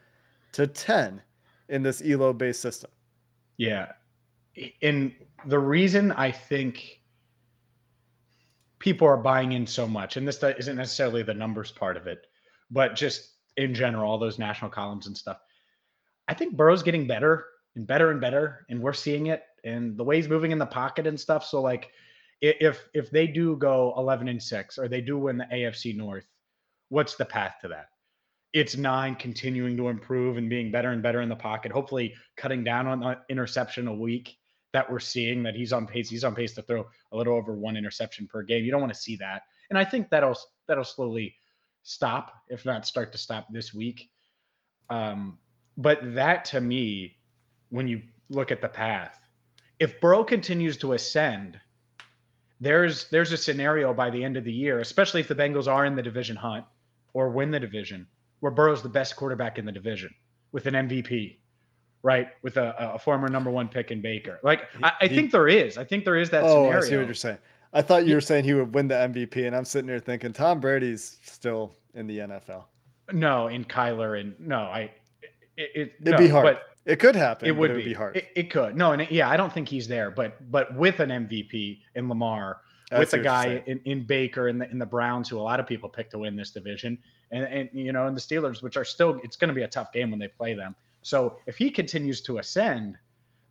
to 0.51 0.67
10 0.67 1.23
in 1.69 1.81
this 1.81 2.03
ELO 2.05 2.33
based 2.33 2.61
system. 2.61 2.91
Yeah. 3.57 3.93
And 4.83 5.11
the 5.47 5.57
reason 5.57 6.11
I 6.11 6.29
think 6.29 7.01
people 8.85 9.07
are 9.07 9.17
buying 9.17 9.53
in 9.53 9.65
so 9.65 9.87
much, 9.87 10.15
and 10.15 10.27
this 10.27 10.43
isn't 10.43 10.75
necessarily 10.75 11.23
the 11.23 11.33
numbers 11.33 11.71
part 11.71 11.97
of 11.97 12.05
it, 12.05 12.27
but 12.69 12.95
just 12.95 13.31
in 13.57 13.73
general, 13.73 14.11
all 14.11 14.19
those 14.19 14.37
national 14.37 14.69
columns 14.69 15.07
and 15.07 15.17
stuff. 15.17 15.39
I 16.27 16.35
think 16.35 16.55
Burrow's 16.55 16.83
getting 16.83 17.07
better 17.07 17.47
and 17.75 17.87
better 17.87 18.11
and 18.11 18.21
better, 18.21 18.63
and 18.69 18.79
we're 18.79 18.93
seeing 18.93 19.25
it, 19.25 19.41
and 19.63 19.97
the 19.97 20.03
way 20.03 20.17
he's 20.17 20.29
moving 20.29 20.51
in 20.51 20.59
the 20.59 20.67
pocket 20.67 21.07
and 21.07 21.19
stuff. 21.19 21.43
So 21.43 21.63
like, 21.63 21.89
if 22.41 22.87
if 22.93 23.09
they 23.09 23.25
do 23.25 23.55
go 23.55 23.91
11 23.97 24.27
and 24.27 24.41
six, 24.41 24.77
or 24.77 24.87
they 24.87 25.01
do 25.01 25.17
win 25.17 25.37
the 25.39 25.45
AFC 25.45 25.97
North, 25.97 26.27
what's 26.89 27.15
the 27.15 27.25
path 27.25 27.55
to 27.63 27.67
that? 27.69 27.87
It's 28.53 28.77
nine 28.77 29.15
continuing 29.15 29.75
to 29.77 29.89
improve 29.89 30.37
and 30.37 30.47
being 30.47 30.69
better 30.69 30.91
and 30.91 31.01
better 31.01 31.21
in 31.21 31.29
the 31.29 31.35
pocket. 31.35 31.71
Hopefully, 31.71 32.13
cutting 32.37 32.63
down 32.63 32.85
on 32.85 33.17
interception 33.29 33.87
a 33.87 33.95
week 33.95 34.37
that 34.75 34.91
we're 34.91 34.99
seeing 34.99 35.41
that 35.43 35.55
he's 35.55 35.71
on 35.71 35.87
pace. 35.87 36.09
He's 36.09 36.25
on 36.25 36.35
pace 36.35 36.53
to 36.55 36.61
throw 36.61 36.85
a 37.13 37.15
little 37.15 37.33
over 37.33 37.53
one 37.53 37.77
interception 37.77 38.27
per 38.27 38.43
game. 38.43 38.65
You 38.65 38.71
don't 38.71 38.81
want 38.81 38.93
to 38.93 38.99
see 38.99 39.15
that, 39.15 39.43
and 39.69 39.79
I 39.79 39.85
think 39.85 40.09
that'll 40.09 40.37
that'll 40.67 40.83
slowly 40.83 41.33
stop, 41.83 42.33
if 42.49 42.65
not 42.65 42.85
start 42.85 43.13
to 43.13 43.17
stop 43.17 43.47
this 43.49 43.73
week. 43.73 44.09
Um, 44.89 45.37
but 45.77 46.15
that 46.15 46.43
to 46.45 46.59
me, 46.59 47.15
when 47.69 47.87
you 47.87 48.01
look 48.29 48.51
at 48.51 48.59
the 48.59 48.67
path, 48.67 49.17
if 49.79 50.01
Burrow 50.01 50.25
continues 50.25 50.75
to 50.79 50.91
ascend, 50.91 51.57
there's 52.59 53.07
there's 53.11 53.31
a 53.31 53.37
scenario 53.37 53.93
by 53.93 54.09
the 54.09 54.25
end 54.25 54.35
of 54.35 54.43
the 54.43 54.51
year, 54.51 54.81
especially 54.81 55.21
if 55.21 55.29
the 55.29 55.35
Bengals 55.35 55.71
are 55.71 55.85
in 55.85 55.95
the 55.95 56.03
division 56.03 56.35
hunt 56.35 56.65
or 57.13 57.29
win 57.29 57.49
the 57.49 57.61
division, 57.61 58.07
where 58.41 58.51
Burrow's 58.51 58.83
the 58.83 58.89
best 58.89 59.15
quarterback 59.15 59.57
in 59.57 59.63
the 59.63 59.71
division 59.71 60.13
with 60.51 60.65
an 60.65 60.73
MVP 60.73 61.37
right? 62.05 62.27
With 62.43 62.57
a, 62.57 62.93
a 62.93 62.99
former 62.99 63.27
number 63.29 63.49
one 63.49 63.67
pick 63.67 63.89
in 63.89 63.99
Baker. 63.99 64.39
Like, 64.43 64.61
I, 64.83 64.91
I 65.01 65.07
think 65.07 65.31
there 65.31 65.47
is. 65.47 65.75
I 65.75 65.83
think 65.83 66.05
there 66.05 66.15
is 66.15 66.29
that 66.29 66.43
oh, 66.43 66.65
scenario. 66.65 66.77
I 66.77 66.81
see 66.87 66.97
what 66.97 67.05
you're 67.07 67.15
saying. 67.15 67.39
I 67.73 67.81
thought 67.81 68.05
you 68.05 68.13
were 68.13 68.21
saying 68.21 68.45
he 68.45 68.53
would 68.53 68.75
win 68.75 68.87
the 68.87 68.93
MVP, 68.93 69.47
and 69.47 69.55
I'm 69.55 69.65
sitting 69.65 69.89
here 69.89 69.99
thinking 69.99 70.31
Tom 70.31 70.59
Brady's 70.59 71.17
still 71.23 71.75
in 71.95 72.05
the 72.05 72.19
NFL. 72.19 72.65
No, 73.11 73.47
in 73.47 73.65
Kyler, 73.65 74.19
and 74.21 74.39
no, 74.39 74.59
I. 74.59 74.91
It, 75.57 75.71
it, 75.73 75.93
would 76.03 76.11
no, 76.11 76.17
be 76.19 76.27
hard. 76.27 76.43
But 76.43 76.61
it 76.85 76.99
could 76.99 77.15
happen. 77.15 77.47
It 77.47 77.57
would, 77.57 77.71
it 77.71 77.73
would 77.73 77.79
be. 77.79 77.89
be. 77.89 77.93
hard. 77.93 78.17
It, 78.17 78.27
it, 78.35 78.51
could. 78.51 78.77
No, 78.77 78.91
and 78.91 79.09
yeah, 79.09 79.27
I 79.27 79.35
don't 79.35 79.51
think 79.51 79.67
he's 79.67 79.87
there. 79.87 80.11
But 80.11 80.51
but 80.51 80.75
with 80.75 80.99
an 80.99 81.09
MVP 81.09 81.79
in 81.95 82.07
Lamar, 82.07 82.61
with 82.91 83.13
a 83.13 83.19
guy 83.19 83.63
in, 83.65 83.81
in 83.85 84.03
Baker 84.03 84.47
and 84.47 84.61
the 84.61 84.69
in 84.69 84.77
the 84.77 84.85
Browns, 84.85 85.27
who 85.27 85.39
a 85.39 85.41
lot 85.41 85.59
of 85.59 85.65
people 85.65 85.89
pick 85.89 86.11
to 86.11 86.19
win 86.19 86.35
this 86.35 86.51
division, 86.51 86.99
and 87.31 87.45
and 87.45 87.69
you 87.73 87.91
know, 87.91 88.05
and 88.05 88.15
the 88.15 88.21
Steelers, 88.21 88.61
which 88.61 88.77
are 88.77 88.85
still, 88.85 89.19
it's 89.23 89.37
going 89.37 89.49
to 89.49 89.55
be 89.55 89.63
a 89.63 89.67
tough 89.67 89.91
game 89.91 90.11
when 90.11 90.19
they 90.19 90.27
play 90.27 90.53
them. 90.53 90.75
So 91.05 91.37
if 91.45 91.55
he 91.55 91.69
continues 91.69 92.19
to 92.21 92.39
ascend, 92.39 92.97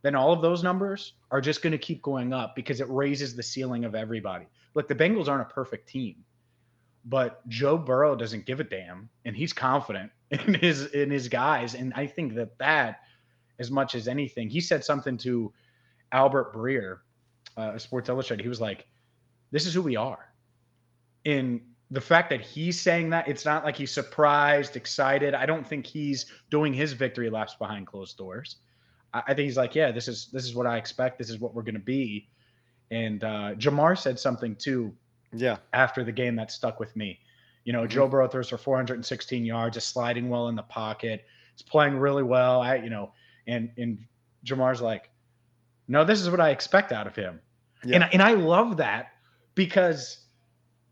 then 0.01 0.13
all 0.13 0.33
of 0.33 0.41
those 0.41 0.61
numbers 0.61 1.13
are 1.31 1.39
just 1.39 1.61
going 1.61 1.71
to 1.71 1.77
keep 1.77 2.01
going 2.01 2.33
up 2.33 2.53
because 2.53 2.81
it 2.81 2.89
raises 2.89 3.33
the 3.33 3.43
ceiling 3.43 3.85
of 3.85 3.95
everybody. 3.95 4.45
Look, 4.73 4.89
the 4.89 4.93
Bengals 4.93 5.29
aren't 5.29 5.49
a 5.49 5.53
perfect 5.53 5.87
team, 5.87 6.17
but 7.05 7.47
Joe 7.47 7.77
Burrow 7.77 8.13
doesn't 8.13 8.45
give 8.45 8.59
a 8.59 8.65
damn, 8.65 9.09
and 9.23 9.37
he's 9.37 9.53
confident 9.53 10.11
in 10.31 10.55
his 10.55 10.87
in 10.87 11.09
his 11.09 11.29
guys. 11.29 11.75
And 11.75 11.93
I 11.95 12.07
think 12.07 12.35
that 12.35 12.57
that, 12.57 12.99
as 13.57 13.71
much 13.71 13.95
as 13.95 14.09
anything, 14.09 14.49
he 14.49 14.59
said 14.59 14.83
something 14.83 15.17
to 15.19 15.53
Albert 16.11 16.53
Breer, 16.53 16.97
uh, 17.55 17.77
Sports 17.77 18.09
Illustrated. 18.09 18.43
He 18.43 18.49
was 18.49 18.59
like, 18.59 18.85
"This 19.51 19.65
is 19.65 19.73
who 19.73 19.81
we 19.81 19.95
are." 19.95 20.33
In 21.23 21.61
the 21.91 22.01
fact 22.01 22.29
that 22.31 22.41
he's 22.41 22.79
saying 22.79 23.11
that 23.11 23.27
it's 23.27 23.45
not 23.45 23.63
like 23.63 23.75
he's 23.75 23.91
surprised, 23.91 24.75
excited. 24.75 25.33
I 25.33 25.45
don't 25.45 25.65
think 25.65 25.85
he's 25.85 26.25
doing 26.49 26.73
his 26.73 26.93
victory 26.93 27.29
laps 27.29 27.55
behind 27.55 27.87
closed 27.87 28.17
doors. 28.17 28.57
I, 29.13 29.19
I 29.27 29.33
think 29.33 29.45
he's 29.45 29.57
like, 29.57 29.75
yeah, 29.75 29.91
this 29.91 30.07
is 30.07 30.29
this 30.31 30.45
is 30.45 30.55
what 30.55 30.65
I 30.65 30.77
expect. 30.77 31.17
This 31.17 31.29
is 31.29 31.39
what 31.39 31.53
we're 31.53 31.63
going 31.63 31.75
to 31.75 31.79
be. 31.79 32.27
And 32.91 33.23
uh, 33.23 33.55
Ja'Marr 33.55 33.97
said 33.97 34.19
something 34.19 34.55
too. 34.55 34.93
Yeah. 35.33 35.57
After 35.73 36.03
the 36.03 36.11
game 36.11 36.35
that 36.37 36.51
stuck 36.51 36.79
with 36.79 36.95
me. 36.95 37.19
You 37.65 37.73
know, 37.73 37.81
mm-hmm. 37.81 37.89
Joe 37.89 38.07
Burrow 38.07 38.27
throws 38.27 38.49
for 38.49 38.57
416 38.57 39.45
yards, 39.45 39.77
is 39.77 39.83
sliding 39.83 40.29
well 40.29 40.47
in 40.49 40.55
the 40.55 40.63
pocket. 40.63 41.25
He's 41.55 41.63
playing 41.63 41.97
really 41.97 42.23
well. 42.23 42.61
I, 42.61 42.75
you 42.75 42.89
know, 42.89 43.11
and 43.47 43.69
and 43.77 43.99
Ja'Marr's 44.45 44.81
like, 44.81 45.09
no, 45.87 46.03
this 46.03 46.21
is 46.21 46.29
what 46.29 46.39
I 46.39 46.49
expect 46.49 46.91
out 46.91 47.05
of 47.05 47.15
him. 47.15 47.39
Yeah. 47.83 47.95
And 47.97 48.13
and 48.13 48.21
I 48.21 48.33
love 48.33 48.77
that 48.77 49.11
because 49.53 50.24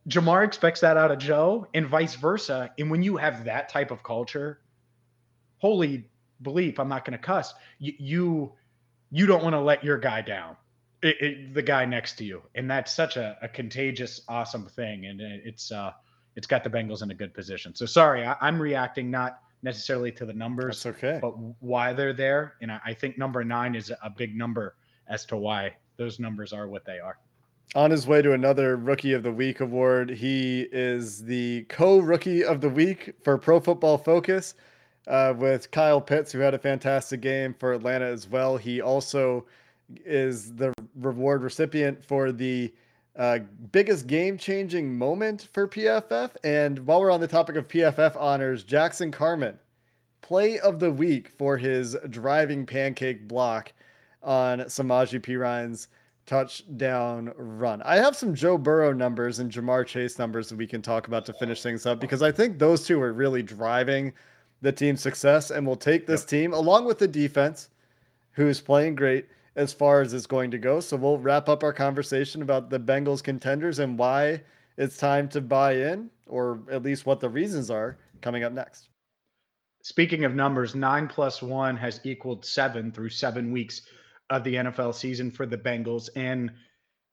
Ja'Marr 0.08 0.46
expects 0.46 0.82
that 0.82 0.98
out 0.98 1.12
of 1.12 1.18
Joe 1.18 1.68
and 1.74 1.88
vice 1.88 2.16
versa. 2.16 2.72
And 2.78 2.92
when 2.92 3.04
you 3.04 3.18
have 3.18 3.46
that 3.46 3.70
type 3.70 3.92
of 3.92 4.04
culture, 4.04 4.60
holy 5.60 6.10
bleep, 6.42 6.78
I'm 6.78 6.89
not 6.89 7.06
going 7.06 7.18
to 7.18 7.24
cuss. 7.24 7.54
You, 7.80 7.94
you, 7.98 8.54
you 9.12 9.26
don't 9.26 9.44
want 9.44 9.54
to 9.54 9.62
let 9.62 9.84
your 9.84 9.98
guy 9.98 10.22
down, 10.22 10.58
it, 11.02 11.22
it, 11.22 11.54
the 11.54 11.62
guy 11.62 11.86
next 11.86 12.18
to 12.18 12.26
you, 12.26 12.42
and 12.56 12.70
that's 12.70 12.94
such 12.94 13.16
a, 13.16 13.38
a 13.42 13.48
contagious, 13.48 14.22
awesome 14.28 14.66
thing. 14.66 15.06
And 15.06 15.22
it's 15.22 15.72
uh, 15.72 15.92
it's 16.36 16.48
got 16.48 16.63
the 16.63 16.70
Bengals 16.70 17.04
in 17.04 17.12
a 17.12 17.13
good 17.13 17.34
position. 17.34 17.76
So 17.76 17.86
sorry, 17.86 18.26
I, 18.26 18.36
am 18.48 18.62
reacting 18.62 19.12
not 19.12 19.39
necessarily 19.62 20.12
to 20.13 20.26
the 20.26 20.34
numbers, 20.34 20.84
that's 20.84 20.98
okay, 20.98 21.20
but 21.22 21.34
why 21.60 21.94
they're 21.94 22.13
there. 22.13 22.56
And 22.62 22.72
I, 22.72 22.80
I 22.88 22.94
think 22.94 23.18
number 23.18 23.44
nine 23.44 23.76
is 23.76 23.92
a 24.02 24.10
big 24.10 24.36
number 24.36 24.76
as 25.08 25.26
to 25.26 25.38
why 25.38 25.76
those 25.98 26.20
numbers 26.20 26.52
are 26.52 26.68
what 26.68 26.86
they 26.86 27.00
are 27.00 27.18
on 27.76 27.91
his 27.91 28.06
way 28.06 28.21
to 28.21 28.34
another 28.34 28.76
Rookie 28.76 29.13
of 29.13 29.23
the 29.23 29.32
Week 29.32 29.60
award. 29.60 30.10
He 30.10 30.67
is 30.71 31.23
the 31.23 31.65
co 31.69 31.99
Rookie 31.99 32.43
of 32.43 32.62
the 32.62 32.69
Week 32.69 33.13
for 33.23 33.38
Pro 33.38 33.60
Football 33.60 33.97
Focus 33.97 34.56
uh, 35.08 35.34
with 35.38 35.71
Kyle 35.71 36.02
Pitts, 36.02 36.32
who 36.32 36.39
had 36.39 36.54
a 36.54 36.60
fantastic 36.60 37.21
game 37.21 37.56
for 37.60 37.73
Atlanta 37.73 38.06
as 38.06 38.28
well. 38.28 38.58
He 38.58 38.82
also 38.82 39.45
is 40.06 40.56
the 40.56 40.73
reward 40.95 41.43
recipient 41.43 42.04
for 42.06 42.32
the 42.32 42.73
uh, 43.17 43.39
biggest 43.71 44.08
game 44.08 44.38
changing 44.38 44.97
moment 44.97 45.49
for 45.54 45.67
PFF. 45.67 46.32
And 46.43 46.80
while 46.86 46.99
we're 47.02 47.12
on 47.12 47.21
the 47.21 47.28
topic 47.28 47.56
of 47.56 47.67
PFF 47.67 48.15
honors, 48.15 48.63
Jackson 48.63 49.12
Carman, 49.12 49.60
play 50.21 50.60
of 50.60 50.80
the 50.80 50.91
week 50.91 51.30
for 51.38 51.58
his 51.58 51.95
driving 52.10 52.65
pancake 52.65 53.28
block 53.28 53.73
on 54.23 54.60
Samaje 54.62 55.21
Perine's 55.21 55.89
touchdown 56.26 57.34
run. 57.36 57.82
I 57.84 57.98
have 57.98 58.16
some 58.16 58.34
Joe 58.34 58.58
Burrow 58.58 58.94
numbers 58.94 59.40
and 59.40 59.52
Ja'Marr 59.52 59.86
Chase 59.86 60.18
numbers 60.18 60.50
that 60.50 60.58
we 60.58 60.68
can 60.68 60.82
talk 60.82 61.08
about 61.08 61.26
to 61.26 61.34
finish 61.34 61.62
things 61.62 61.86
up 61.86 62.00
because 62.00 62.22
I 62.22 62.32
think 62.32 62.58
those 62.58 62.86
two 62.86 63.02
are 63.02 63.14
really 63.14 63.44
driving 63.44 64.14
the 64.62 64.72
team's 64.72 65.02
success 65.02 65.52
and 65.52 65.68
will 65.68 65.76
take 65.76 66.08
this 66.08 66.22
yep. 66.22 66.30
team 66.30 66.54
along 66.54 66.86
with 66.86 66.98
the 66.98 67.08
defense, 67.08 67.70
who's 68.32 68.62
playing 68.62 68.96
great 68.96 69.28
as 69.56 69.74
far 69.74 70.02
as 70.02 70.14
it's 70.14 70.26
going 70.26 70.50
to 70.52 70.58
go. 70.58 70.80
So 70.80 70.98
we'll 70.98 71.20
wrap 71.20 71.50
up 71.50 71.64
our 71.64 71.74
conversation 71.74 72.42
about 72.42 72.70
the 72.70 72.80
Bengals 72.80 73.22
contenders 73.22 73.80
and 73.80 73.98
why 73.98 74.42
it's 74.78 74.98
time 74.98 75.28
to 75.30 75.42
buy 75.42 75.74
in, 75.74 76.10
or 76.28 76.62
at 76.72 76.82
least 76.82 77.06
what 77.06 77.20
the 77.20 77.30
reasons 77.30 77.70
are 77.70 77.98
coming 78.22 78.44
up 78.44 78.54
next. 78.54 78.88
Speaking 79.84 80.24
of 80.24 80.34
numbers, 80.34 80.76
nine 80.76 81.08
plus 81.08 81.42
one 81.42 81.76
has 81.76 82.00
equaled 82.06 82.46
seven 82.46 82.92
through 82.92 83.10
seven 83.10 83.52
weeks 83.52 83.82
of 84.34 84.43
the 84.43 84.56
NFL 84.56 84.96
season 84.96 85.32
for 85.32 85.46
the 85.46 85.58
Bengals. 85.58 86.10
And 86.15 86.52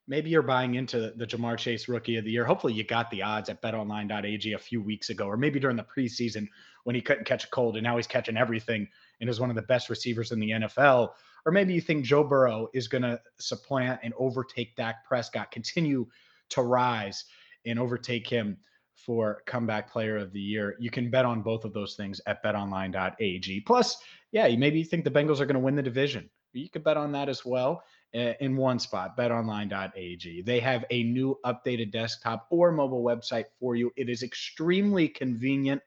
maybe 0.06 0.30
you're 0.30 0.42
buying 0.42 0.74
into 0.74 1.12
the 1.16 1.26
Ja'Marr 1.26 1.56
Chase 1.56 1.88
rookie 1.88 2.16
of 2.16 2.24
the 2.24 2.30
year. 2.30 2.44
Hopefully, 2.44 2.72
you 2.72 2.84
got 2.84 3.10
the 3.10 3.22
odds 3.22 3.48
at 3.48 3.62
betonline.ag 3.62 4.52
a 4.52 4.58
few 4.58 4.82
weeks 4.82 5.10
ago, 5.10 5.26
or 5.26 5.36
maybe 5.36 5.60
during 5.60 5.76
the 5.76 5.84
preseason 5.84 6.48
when 6.84 6.94
he 6.94 7.02
couldn't 7.02 7.24
catch 7.24 7.44
a 7.44 7.48
cold 7.48 7.76
and 7.76 7.84
now 7.84 7.96
he's 7.96 8.06
catching 8.06 8.36
everything 8.36 8.88
and 9.20 9.28
is 9.28 9.40
one 9.40 9.50
of 9.50 9.56
the 9.56 9.62
best 9.62 9.90
receivers 9.90 10.32
in 10.32 10.40
the 10.40 10.50
NFL. 10.50 11.10
Or 11.46 11.52
maybe 11.52 11.72
you 11.72 11.80
think 11.80 12.04
Joe 12.04 12.24
Burrow 12.24 12.68
is 12.74 12.88
going 12.88 13.02
to 13.02 13.20
supplant 13.38 14.00
and 14.02 14.12
overtake 14.18 14.76
Dak 14.76 15.04
Prescott, 15.06 15.50
continue 15.50 16.06
to 16.50 16.62
rise 16.62 17.24
and 17.66 17.78
overtake 17.78 18.26
him 18.26 18.58
for 18.94 19.42
comeback 19.46 19.90
player 19.90 20.16
of 20.16 20.32
the 20.32 20.40
year. 20.40 20.76
You 20.78 20.90
can 20.90 21.10
bet 21.10 21.24
on 21.24 21.42
both 21.42 21.64
of 21.64 21.72
those 21.72 21.94
things 21.94 22.20
at 22.26 22.42
betonline.ag. 22.42 23.60
Plus, 23.60 23.96
yeah, 24.32 24.46
you 24.46 24.58
maybe 24.58 24.84
think 24.84 25.04
the 25.04 25.10
Bengals 25.10 25.40
are 25.40 25.46
going 25.46 25.54
to 25.54 25.60
win 25.60 25.76
the 25.76 25.82
division. 25.82 26.28
You 26.52 26.68
could 26.68 26.84
bet 26.84 26.96
on 26.96 27.12
that 27.12 27.28
as 27.28 27.44
well 27.44 27.82
eh, 28.14 28.34
in 28.40 28.56
one 28.56 28.78
spot, 28.78 29.16
betonline.ag. 29.16 30.42
They 30.42 30.60
have 30.60 30.84
a 30.90 31.04
new 31.04 31.38
updated 31.44 31.92
desktop 31.92 32.46
or 32.50 32.72
mobile 32.72 33.02
website 33.02 33.46
for 33.58 33.76
you. 33.76 33.92
It 33.96 34.08
is 34.08 34.22
extremely 34.22 35.08
convenient. 35.08 35.82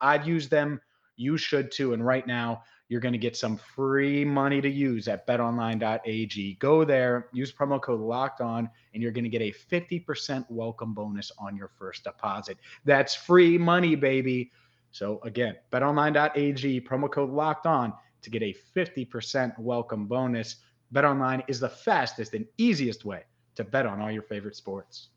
I've 0.00 0.26
used 0.26 0.50
them. 0.50 0.80
You 1.16 1.36
should 1.36 1.70
too. 1.70 1.92
And 1.92 2.04
right 2.04 2.26
now, 2.26 2.62
you're 2.88 3.00
going 3.00 3.12
to 3.12 3.18
get 3.18 3.36
some 3.36 3.56
free 3.56 4.24
money 4.24 4.60
to 4.60 4.68
use 4.68 5.08
at 5.08 5.26
betonline.ag. 5.26 6.54
Go 6.60 6.84
there, 6.84 7.28
use 7.32 7.52
promo 7.52 7.80
code 7.80 8.00
locked 8.00 8.40
on, 8.40 8.68
and 8.92 9.02
you're 9.02 9.12
going 9.12 9.24
to 9.24 9.30
get 9.30 9.42
a 9.42 9.52
50% 9.52 10.44
welcome 10.50 10.92
bonus 10.92 11.32
on 11.38 11.56
your 11.56 11.70
first 11.78 12.04
deposit. 12.04 12.58
That's 12.84 13.14
free 13.14 13.56
money, 13.56 13.94
baby. 13.94 14.50
So 14.90 15.18
again, 15.24 15.56
betonline.ag, 15.72 16.80
promo 16.82 17.10
code 17.10 17.30
locked 17.30 17.66
on 17.66 17.94
to 18.24 18.30
get 18.30 18.42
a 18.42 18.54
50% 18.76 19.58
welcome 19.58 20.06
bonus. 20.06 20.56
BetOnline 20.92 21.44
is 21.48 21.60
the 21.60 21.68
fastest 21.68 22.34
and 22.34 22.46
easiest 22.58 23.04
way 23.04 23.22
to 23.54 23.64
bet 23.64 23.86
on 23.86 24.00
all 24.00 24.10
your 24.10 24.22
favorite 24.22 24.56
sports. 24.56 25.08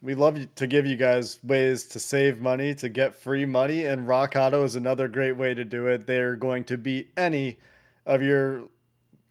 We 0.00 0.14
love 0.14 0.38
to 0.54 0.66
give 0.66 0.84
you 0.84 0.96
guys 0.96 1.38
ways 1.44 1.84
to 1.84 2.00
save 2.00 2.40
money, 2.40 2.74
to 2.74 2.88
get 2.88 3.14
free 3.14 3.44
money, 3.44 3.86
and 3.86 4.06
Rock 4.06 4.34
Auto 4.36 4.64
is 4.64 4.74
another 4.74 5.06
great 5.06 5.36
way 5.36 5.54
to 5.54 5.64
do 5.64 5.86
it. 5.86 6.06
They're 6.06 6.34
going 6.34 6.64
to 6.64 6.76
beat 6.76 7.12
any 7.16 7.58
of 8.06 8.20
your 8.20 8.64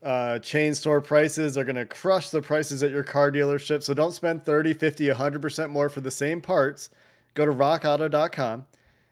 uh, 0.01 0.39
chain 0.39 0.73
store 0.73 1.01
prices. 1.01 1.55
They're 1.55 1.65
going 1.65 1.75
to 1.75 1.85
crush 1.85 2.29
the 2.29 2.41
prices 2.41 2.83
at 2.83 2.91
your 2.91 3.03
car 3.03 3.31
dealership. 3.31 3.83
So 3.83 3.93
don't 3.93 4.13
spend 4.13 4.45
30, 4.45 4.73
50, 4.73 5.07
100% 5.07 5.69
more 5.69 5.89
for 5.89 5.99
the 5.99 6.09
same 6.09 6.41
parts. 6.41 6.89
Go 7.33 7.45
to 7.45 7.51
rockauto.com 7.51 8.65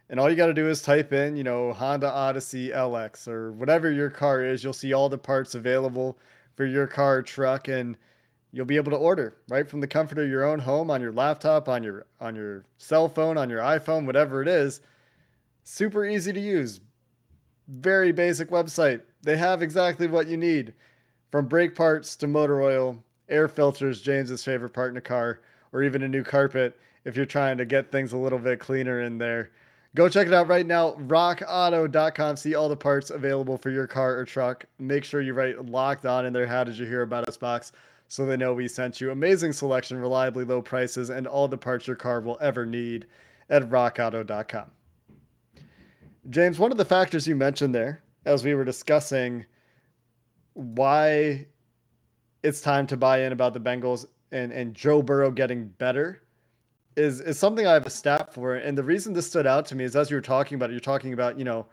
and 0.09 0.19
all 0.19 0.29
you 0.29 0.35
got 0.35 0.47
to 0.47 0.53
do 0.53 0.69
is 0.69 0.81
type 0.81 1.13
in, 1.13 1.35
you 1.35 1.43
know, 1.43 1.71
Honda 1.71 2.09
Odyssey 2.11 2.69
LX 2.69 3.27
or 3.27 3.51
whatever 3.51 3.91
your 3.91 4.09
car 4.09 4.43
is. 4.43 4.63
You'll 4.63 4.73
see 4.73 4.93
all 4.93 5.07
the 5.09 5.17
parts 5.17 5.53
available 5.53 6.17
for 6.55 6.65
your 6.65 6.87
car, 6.87 7.21
truck, 7.21 7.67
and 7.67 7.95
you'll 8.51 8.65
be 8.65 8.75
able 8.75 8.91
to 8.91 8.97
order 8.97 9.37
right 9.47 9.69
from 9.69 9.81
the 9.81 9.87
comfort 9.87 10.17
of 10.17 10.27
your 10.27 10.45
own 10.45 10.59
home 10.59 10.89
on 10.89 11.01
your 11.01 11.11
laptop, 11.11 11.69
on 11.69 11.83
your 11.83 12.07
on 12.19 12.35
your 12.35 12.65
cell 12.77 13.07
phone, 13.07 13.37
on 13.37 13.49
your 13.49 13.61
iPhone, 13.61 14.05
whatever 14.05 14.41
it 14.41 14.47
is. 14.47 14.81
Super 15.63 16.05
easy 16.05 16.33
to 16.33 16.39
use. 16.39 16.81
Very 17.67 18.11
basic 18.11 18.49
website. 18.49 19.01
They 19.21 19.37
have 19.37 19.61
exactly 19.61 20.07
what 20.07 20.27
you 20.27 20.37
need. 20.37 20.73
From 21.31 21.47
brake 21.47 21.75
parts 21.75 22.15
to 22.15 22.27
motor 22.27 22.63
oil, 22.63 23.03
air 23.29 23.47
filters, 23.47 24.01
James's 24.01 24.43
favorite 24.43 24.73
part 24.73 24.89
in 24.89 24.97
a 24.97 25.01
car, 25.01 25.41
or 25.71 25.83
even 25.83 26.01
a 26.01 26.07
new 26.07 26.23
carpet 26.23 26.75
if 27.05 27.15
you're 27.15 27.25
trying 27.27 27.59
to 27.59 27.65
get 27.65 27.91
things 27.91 28.13
a 28.13 28.17
little 28.17 28.39
bit 28.39 28.59
cleaner 28.59 29.01
in 29.01 29.19
there. 29.19 29.51
Go 29.95 30.07
check 30.07 30.27
it 30.27 30.33
out 30.33 30.47
right 30.47 30.65
now. 30.65 30.91
RockAuto.com. 30.93 32.37
See 32.37 32.53
all 32.53 32.69
the 32.69 32.75
parts 32.75 33.09
available 33.09 33.57
for 33.57 33.71
your 33.71 33.87
car 33.87 34.17
or 34.17 34.25
truck. 34.25 34.65
Make 34.77 35.03
sure 35.03 35.21
you 35.21 35.33
write 35.33 35.65
locked 35.65 36.05
on 36.05 36.25
in 36.25 36.33
their 36.33 36.45
How 36.45 36.63
Did 36.63 36.77
You 36.77 36.85
Hear 36.85 37.01
About 37.01 37.27
Us 37.27 37.37
box 37.37 37.71
so 38.07 38.25
they 38.25 38.37
know 38.37 38.53
we 38.53 38.67
sent 38.67 39.01
you. 39.01 39.11
Amazing 39.11 39.53
selection, 39.53 39.97
reliably 39.97 40.45
low 40.45 40.61
prices, 40.61 41.09
and 41.09 41.25
all 41.25 41.47
the 41.47 41.57
parts 41.57 41.87
your 41.87 41.95
car 41.95 42.21
will 42.21 42.37
ever 42.39 42.65
need 42.65 43.07
at 43.49 43.67
rockauto.com. 43.69 44.65
James, 46.29 46.59
one 46.59 46.71
of 46.71 46.77
the 46.77 46.85
factors 46.85 47.27
you 47.27 47.35
mentioned 47.35 47.73
there 47.73 48.03
as 48.25 48.43
we 48.43 48.53
were 48.53 48.65
discussing 48.65 49.45
why 50.53 51.45
it's 52.43 52.61
time 52.61 52.85
to 52.87 52.97
buy 52.97 53.21
in 53.21 53.31
about 53.31 53.53
the 53.53 53.59
Bengals 53.59 54.05
and, 54.31 54.51
and 54.51 54.75
Joe 54.75 55.01
Burrow 55.01 55.31
getting 55.31 55.67
better 55.67 56.21
is 56.95 57.21
is 57.21 57.39
something 57.39 57.65
I 57.67 57.73
have 57.73 57.85
a 57.85 57.91
stat 57.91 58.33
for. 58.33 58.55
And 58.55 58.77
the 58.77 58.83
reason 58.83 59.13
this 59.13 59.27
stood 59.27 59.47
out 59.47 59.65
to 59.67 59.75
me 59.75 59.83
is 59.83 59.95
as 59.95 60.09
you 60.09 60.17
were 60.17 60.21
talking 60.21 60.55
about 60.55 60.69
it, 60.69 60.73
you're 60.73 60.79
talking 60.79 61.13
about, 61.13 61.37
you 61.37 61.45
know, 61.45 61.65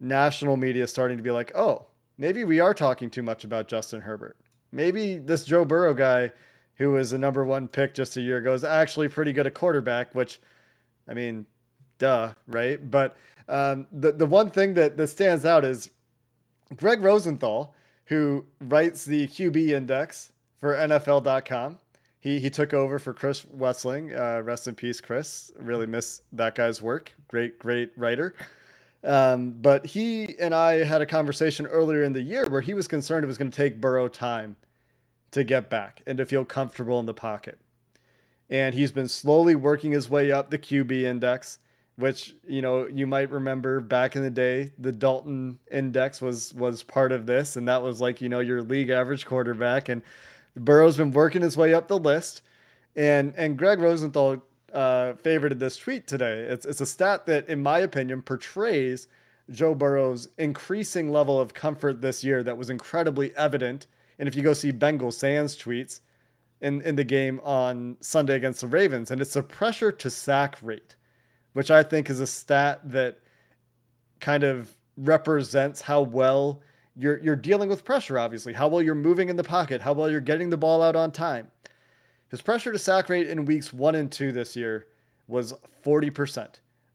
national 0.00 0.56
media 0.56 0.86
starting 0.86 1.16
to 1.16 1.22
be 1.22 1.30
like, 1.30 1.52
oh, 1.54 1.86
maybe 2.18 2.44
we 2.44 2.60
are 2.60 2.74
talking 2.74 3.10
too 3.10 3.22
much 3.22 3.44
about 3.44 3.68
Justin 3.68 4.00
Herbert 4.00 4.36
maybe 4.72 5.18
this 5.18 5.44
Joe 5.44 5.64
Burrow 5.64 5.94
guy, 5.94 6.32
who 6.76 6.92
was 6.92 7.12
a 7.12 7.18
number 7.18 7.44
one 7.44 7.68
pick 7.68 7.94
just 7.94 8.16
a 8.16 8.20
year 8.20 8.38
ago, 8.38 8.54
is 8.54 8.64
actually 8.64 9.08
pretty 9.08 9.32
good 9.32 9.46
at 9.46 9.54
quarterback. 9.54 10.14
Which, 10.14 10.40
I 11.08 11.14
mean, 11.14 11.46
duh, 11.98 12.32
right? 12.48 12.90
But 12.90 13.16
um, 13.48 13.86
the 13.92 14.12
the 14.12 14.26
one 14.26 14.50
thing 14.50 14.74
that 14.74 14.96
that 14.96 15.08
stands 15.08 15.44
out 15.44 15.64
is 15.64 15.90
Greg 16.76 17.02
Rosenthal, 17.02 17.74
who 18.06 18.44
writes 18.60 19.04
the 19.04 19.28
QB 19.28 19.68
index 19.70 20.32
for 20.58 20.74
NFL.com. 20.74 21.78
He, 22.22 22.38
he 22.38 22.50
took 22.50 22.72
over 22.72 23.00
for 23.00 23.12
Chris 23.12 23.44
Wesseling. 23.56 24.16
Uh, 24.16 24.42
rest 24.42 24.68
in 24.68 24.76
peace, 24.76 25.00
Chris. 25.00 25.50
Really 25.58 25.86
miss 25.86 26.22
that 26.32 26.54
guy's 26.54 26.80
work. 26.80 27.12
Great, 27.26 27.58
great 27.58 27.90
writer. 27.96 28.36
Um, 29.02 29.50
but 29.60 29.84
he 29.84 30.38
and 30.38 30.54
I 30.54 30.84
had 30.84 31.02
a 31.02 31.06
conversation 31.06 31.66
earlier 31.66 32.04
in 32.04 32.12
the 32.12 32.22
year 32.22 32.48
where 32.48 32.60
he 32.60 32.74
was 32.74 32.86
concerned 32.86 33.24
it 33.24 33.26
was 33.26 33.38
going 33.38 33.50
to 33.50 33.56
take 33.56 33.80
Burrow 33.80 34.06
time 34.06 34.54
to 35.32 35.42
get 35.42 35.68
back 35.68 36.00
and 36.06 36.16
to 36.16 36.24
feel 36.24 36.44
comfortable 36.44 37.00
in 37.00 37.06
the 37.06 37.14
pocket. 37.14 37.58
And 38.50 38.72
he's 38.72 38.92
been 38.92 39.08
slowly 39.08 39.56
working 39.56 39.90
his 39.90 40.08
way 40.08 40.30
up 40.30 40.48
the 40.48 40.58
QB 40.58 41.02
index, 41.02 41.58
which 41.96 42.36
you 42.46 42.62
know 42.62 42.86
you 42.86 43.08
might 43.08 43.32
remember 43.32 43.80
back 43.80 44.14
in 44.14 44.22
the 44.22 44.30
day, 44.30 44.70
the 44.78 44.92
Dalton 44.92 45.58
index 45.72 46.22
was 46.22 46.54
was 46.54 46.84
part 46.84 47.10
of 47.10 47.26
this, 47.26 47.56
and 47.56 47.66
that 47.66 47.82
was 47.82 48.00
like 48.00 48.20
you 48.20 48.28
know 48.28 48.38
your 48.38 48.62
league 48.62 48.90
average 48.90 49.26
quarterback. 49.26 49.88
And 49.88 50.02
Burrow's 50.56 50.96
been 50.96 51.12
working 51.12 51.42
his 51.42 51.56
way 51.56 51.74
up 51.74 51.88
the 51.88 51.98
list, 51.98 52.42
and 52.96 53.34
and 53.36 53.56
Greg 53.56 53.80
Rosenthal 53.80 54.42
uh, 54.72 55.14
favorited 55.22 55.58
this 55.58 55.76
tweet 55.76 56.06
today. 56.06 56.40
It's 56.40 56.66
it's 56.66 56.80
a 56.80 56.86
stat 56.86 57.26
that, 57.26 57.48
in 57.48 57.62
my 57.62 57.80
opinion, 57.80 58.22
portrays 58.22 59.08
Joe 59.50 59.74
Burrow's 59.74 60.28
increasing 60.38 61.10
level 61.10 61.40
of 61.40 61.54
comfort 61.54 62.00
this 62.00 62.22
year 62.22 62.42
that 62.42 62.56
was 62.56 62.70
incredibly 62.70 63.34
evident. 63.36 63.86
And 64.18 64.28
if 64.28 64.34
you 64.34 64.42
go 64.42 64.52
see 64.52 64.70
Bengal 64.70 65.10
Sands 65.10 65.56
tweets 65.56 66.00
in, 66.60 66.80
in 66.82 66.94
the 66.96 67.04
game 67.04 67.40
on 67.42 67.96
Sunday 68.00 68.36
against 68.36 68.60
the 68.60 68.68
Ravens, 68.68 69.10
and 69.10 69.20
it's 69.20 69.36
a 69.36 69.42
pressure 69.42 69.90
to 69.90 70.10
sack 70.10 70.56
rate, 70.62 70.94
which 71.54 71.70
I 71.70 71.82
think 71.82 72.08
is 72.08 72.20
a 72.20 72.26
stat 72.26 72.80
that 72.84 73.18
kind 74.20 74.44
of 74.44 74.70
represents 74.96 75.80
how 75.80 76.02
well 76.02 76.60
you're 76.96 77.18
you're 77.20 77.36
dealing 77.36 77.68
with 77.68 77.84
pressure, 77.84 78.18
obviously, 78.18 78.52
how 78.52 78.68
well 78.68 78.82
you're 78.82 78.94
moving 78.94 79.28
in 79.28 79.36
the 79.36 79.44
pocket, 79.44 79.80
how 79.80 79.92
well 79.92 80.10
you're 80.10 80.20
getting 80.20 80.50
the 80.50 80.56
ball 80.56 80.82
out 80.82 80.96
on 80.96 81.10
time. 81.10 81.48
His 82.28 82.40
pressure 82.40 82.72
to 82.72 82.78
sack 82.78 83.08
rate 83.08 83.28
in 83.28 83.44
weeks 83.44 83.72
one 83.72 83.94
and 83.94 84.10
two 84.10 84.32
this 84.32 84.56
year 84.56 84.86
was 85.28 85.54
40%. 85.84 86.48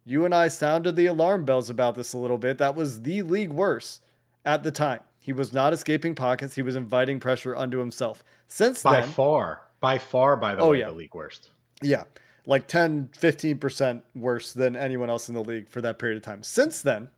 You 0.05 0.25
and 0.25 0.33
I 0.33 0.47
sounded 0.47 0.95
the 0.95 1.07
alarm 1.07 1.45
bells 1.45 1.69
about 1.69 1.95
this 1.95 2.13
a 2.13 2.17
little 2.17 2.37
bit. 2.37 2.57
That 2.57 2.75
was 2.75 3.01
the 3.01 3.21
league 3.23 3.51
worst 3.51 4.03
at 4.45 4.63
the 4.63 4.71
time. 4.71 5.01
He 5.19 5.33
was 5.33 5.53
not 5.53 5.73
escaping 5.73 6.15
pockets. 6.15 6.55
He 6.55 6.61
was 6.61 6.75
inviting 6.75 7.19
pressure 7.19 7.55
onto 7.55 7.77
himself. 7.77 8.23
Since 8.47 8.81
by 8.81 9.01
then, 9.01 9.09
far, 9.09 9.61
by 9.81 9.97
far, 9.97 10.37
by 10.37 10.55
the 10.55 10.61
oh, 10.61 10.71
way, 10.71 10.79
yeah. 10.79 10.85
the 10.85 10.93
league 10.93 11.13
worst. 11.13 11.51
Yeah, 11.81 12.03
like 12.45 12.67
10, 12.67 13.09
15% 13.19 14.01
worse 14.15 14.53
than 14.53 14.75
anyone 14.75 15.09
else 15.09 15.27
in 15.27 15.35
the 15.35 15.43
league 15.43 15.67
for 15.67 15.81
that 15.81 15.99
period 15.99 16.17
of 16.17 16.23
time. 16.23 16.41
Since 16.41 16.81
then, 16.81 17.09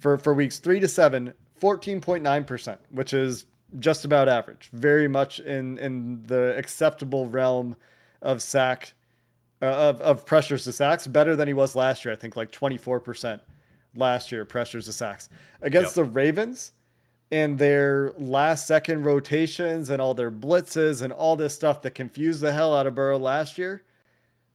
for, 0.00 0.18
for 0.18 0.34
weeks 0.34 0.58
three 0.58 0.80
to 0.80 0.88
seven, 0.88 1.32
14.9%, 1.60 2.78
which 2.90 3.12
is 3.12 3.46
just 3.78 4.04
about 4.04 4.28
average, 4.28 4.68
very 4.72 5.06
much 5.06 5.38
in 5.40 5.78
in 5.78 6.22
the 6.26 6.56
acceptable 6.56 7.28
realm 7.28 7.76
of 8.22 8.42
sack 8.42 8.94
uh, 9.62 9.66
of 9.66 10.00
of 10.00 10.26
pressures 10.26 10.64
to 10.64 10.72
sacks, 10.72 11.06
better 11.06 11.36
than 11.36 11.46
he 11.46 11.54
was 11.54 11.76
last 11.76 12.04
year. 12.04 12.12
I 12.12 12.16
think 12.16 12.34
like 12.36 12.50
24% 12.50 13.40
last 13.94 14.32
year 14.32 14.44
pressures 14.44 14.86
to 14.86 14.92
sacks 14.92 15.28
against 15.62 15.96
yep. 15.96 16.06
the 16.06 16.10
Ravens. 16.10 16.72
and 17.32 17.58
their 17.58 18.12
last 18.18 18.66
second 18.66 19.04
rotations 19.04 19.90
and 19.90 20.02
all 20.02 20.14
their 20.14 20.32
blitzes 20.32 21.02
and 21.02 21.12
all 21.12 21.36
this 21.36 21.54
stuff 21.54 21.80
that 21.82 21.94
confused 21.94 22.40
the 22.40 22.52
hell 22.52 22.74
out 22.76 22.88
of 22.88 22.94
Burrow 22.94 23.18
last 23.18 23.56
year. 23.56 23.82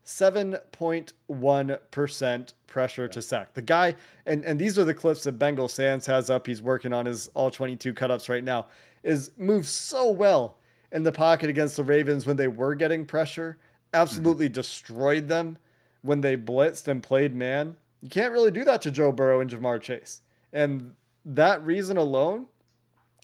7.1% 0.06 2.54
pressure 2.68 3.08
to 3.08 3.22
sack. 3.22 3.54
The 3.54 3.62
guy, 3.62 3.96
and, 4.26 4.44
and 4.46 4.60
these 4.60 4.78
are 4.78 4.84
the 4.84 4.94
clips 4.94 5.24
that 5.24 5.32
Bengal 5.34 5.68
Sands 5.68 6.06
has 6.06 6.30
up. 6.30 6.46
He's 6.46 6.62
working 6.62 6.94
on 6.94 7.06
his 7.06 7.30
all 7.34 7.50
22 7.50 7.94
cutups 7.94 8.30
right 8.30 8.44
now. 8.44 8.68
Is 9.04 9.32
moves 9.38 9.70
so 9.70 10.12
well 10.12 10.58
in 10.92 11.04
the 11.04 11.12
pocket 11.12 11.50
against 11.50 11.78
the 11.78 11.84
Ravens 11.84 12.26
when 12.26 12.38
they 12.38 12.48
were 12.48 12.76
getting 12.76 13.06
pressure, 13.06 13.58
absolutely 13.94 14.48
mm-hmm. 14.48 14.54
destroyed 14.54 15.28
them 15.28 15.58
when 16.02 16.22
they 16.22 16.38
blitzed 16.38 16.88
and 16.88 17.04
played 17.04 17.36
man. 17.36 17.76
You 18.02 18.10
can't 18.10 18.32
really 18.32 18.52
do 18.52 18.64
that 18.64 18.82
to 18.84 18.92
Joe 18.92 19.12
Burrow 19.12 19.42
and 19.42 19.50
Ja'Marr 19.50 19.82
Chase. 19.82 20.22
And 20.54 20.94
that 21.26 21.66
reason 21.66 21.98
alone, 21.98 22.46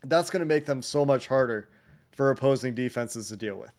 that's 0.06 0.30
going 0.30 0.39
to 0.39 0.46
make 0.46 0.65
them 0.65 0.82
so 0.82 1.06
much 1.06 1.28
harder 1.28 1.70
for 2.12 2.32
opposing 2.32 2.74
defenses 2.74 3.30
to 3.30 3.38
deal 3.38 3.56
with. 3.56 3.72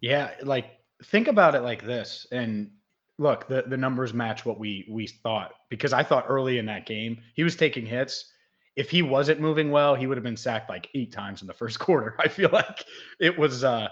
Yeah, 0.00 0.30
like 0.42 0.79
think 1.04 1.28
about 1.28 1.54
it 1.54 1.60
like 1.60 1.84
this. 1.84 2.26
And 2.32 2.70
look, 3.18 3.48
the, 3.48 3.64
the 3.66 3.76
numbers 3.76 4.14
match 4.14 4.44
what 4.44 4.58
we 4.58 4.86
we 4.90 5.06
thought 5.06 5.52
because 5.68 5.92
I 5.92 6.02
thought 6.02 6.26
early 6.28 6.58
in 6.58 6.66
that 6.66 6.86
game 6.86 7.18
he 7.34 7.44
was 7.44 7.56
taking 7.56 7.86
hits. 7.86 8.32
If 8.76 8.90
he 8.90 9.02
wasn't 9.02 9.40
moving 9.40 9.70
well, 9.70 9.94
he 9.94 10.06
would 10.06 10.16
have 10.16 10.24
been 10.24 10.36
sacked 10.36 10.70
like 10.70 10.88
eight 10.94 11.12
times 11.12 11.42
in 11.42 11.48
the 11.48 11.54
first 11.54 11.78
quarter. 11.80 12.14
I 12.18 12.28
feel 12.28 12.50
like 12.52 12.84
it 13.18 13.38
was 13.38 13.64
uh 13.64 13.88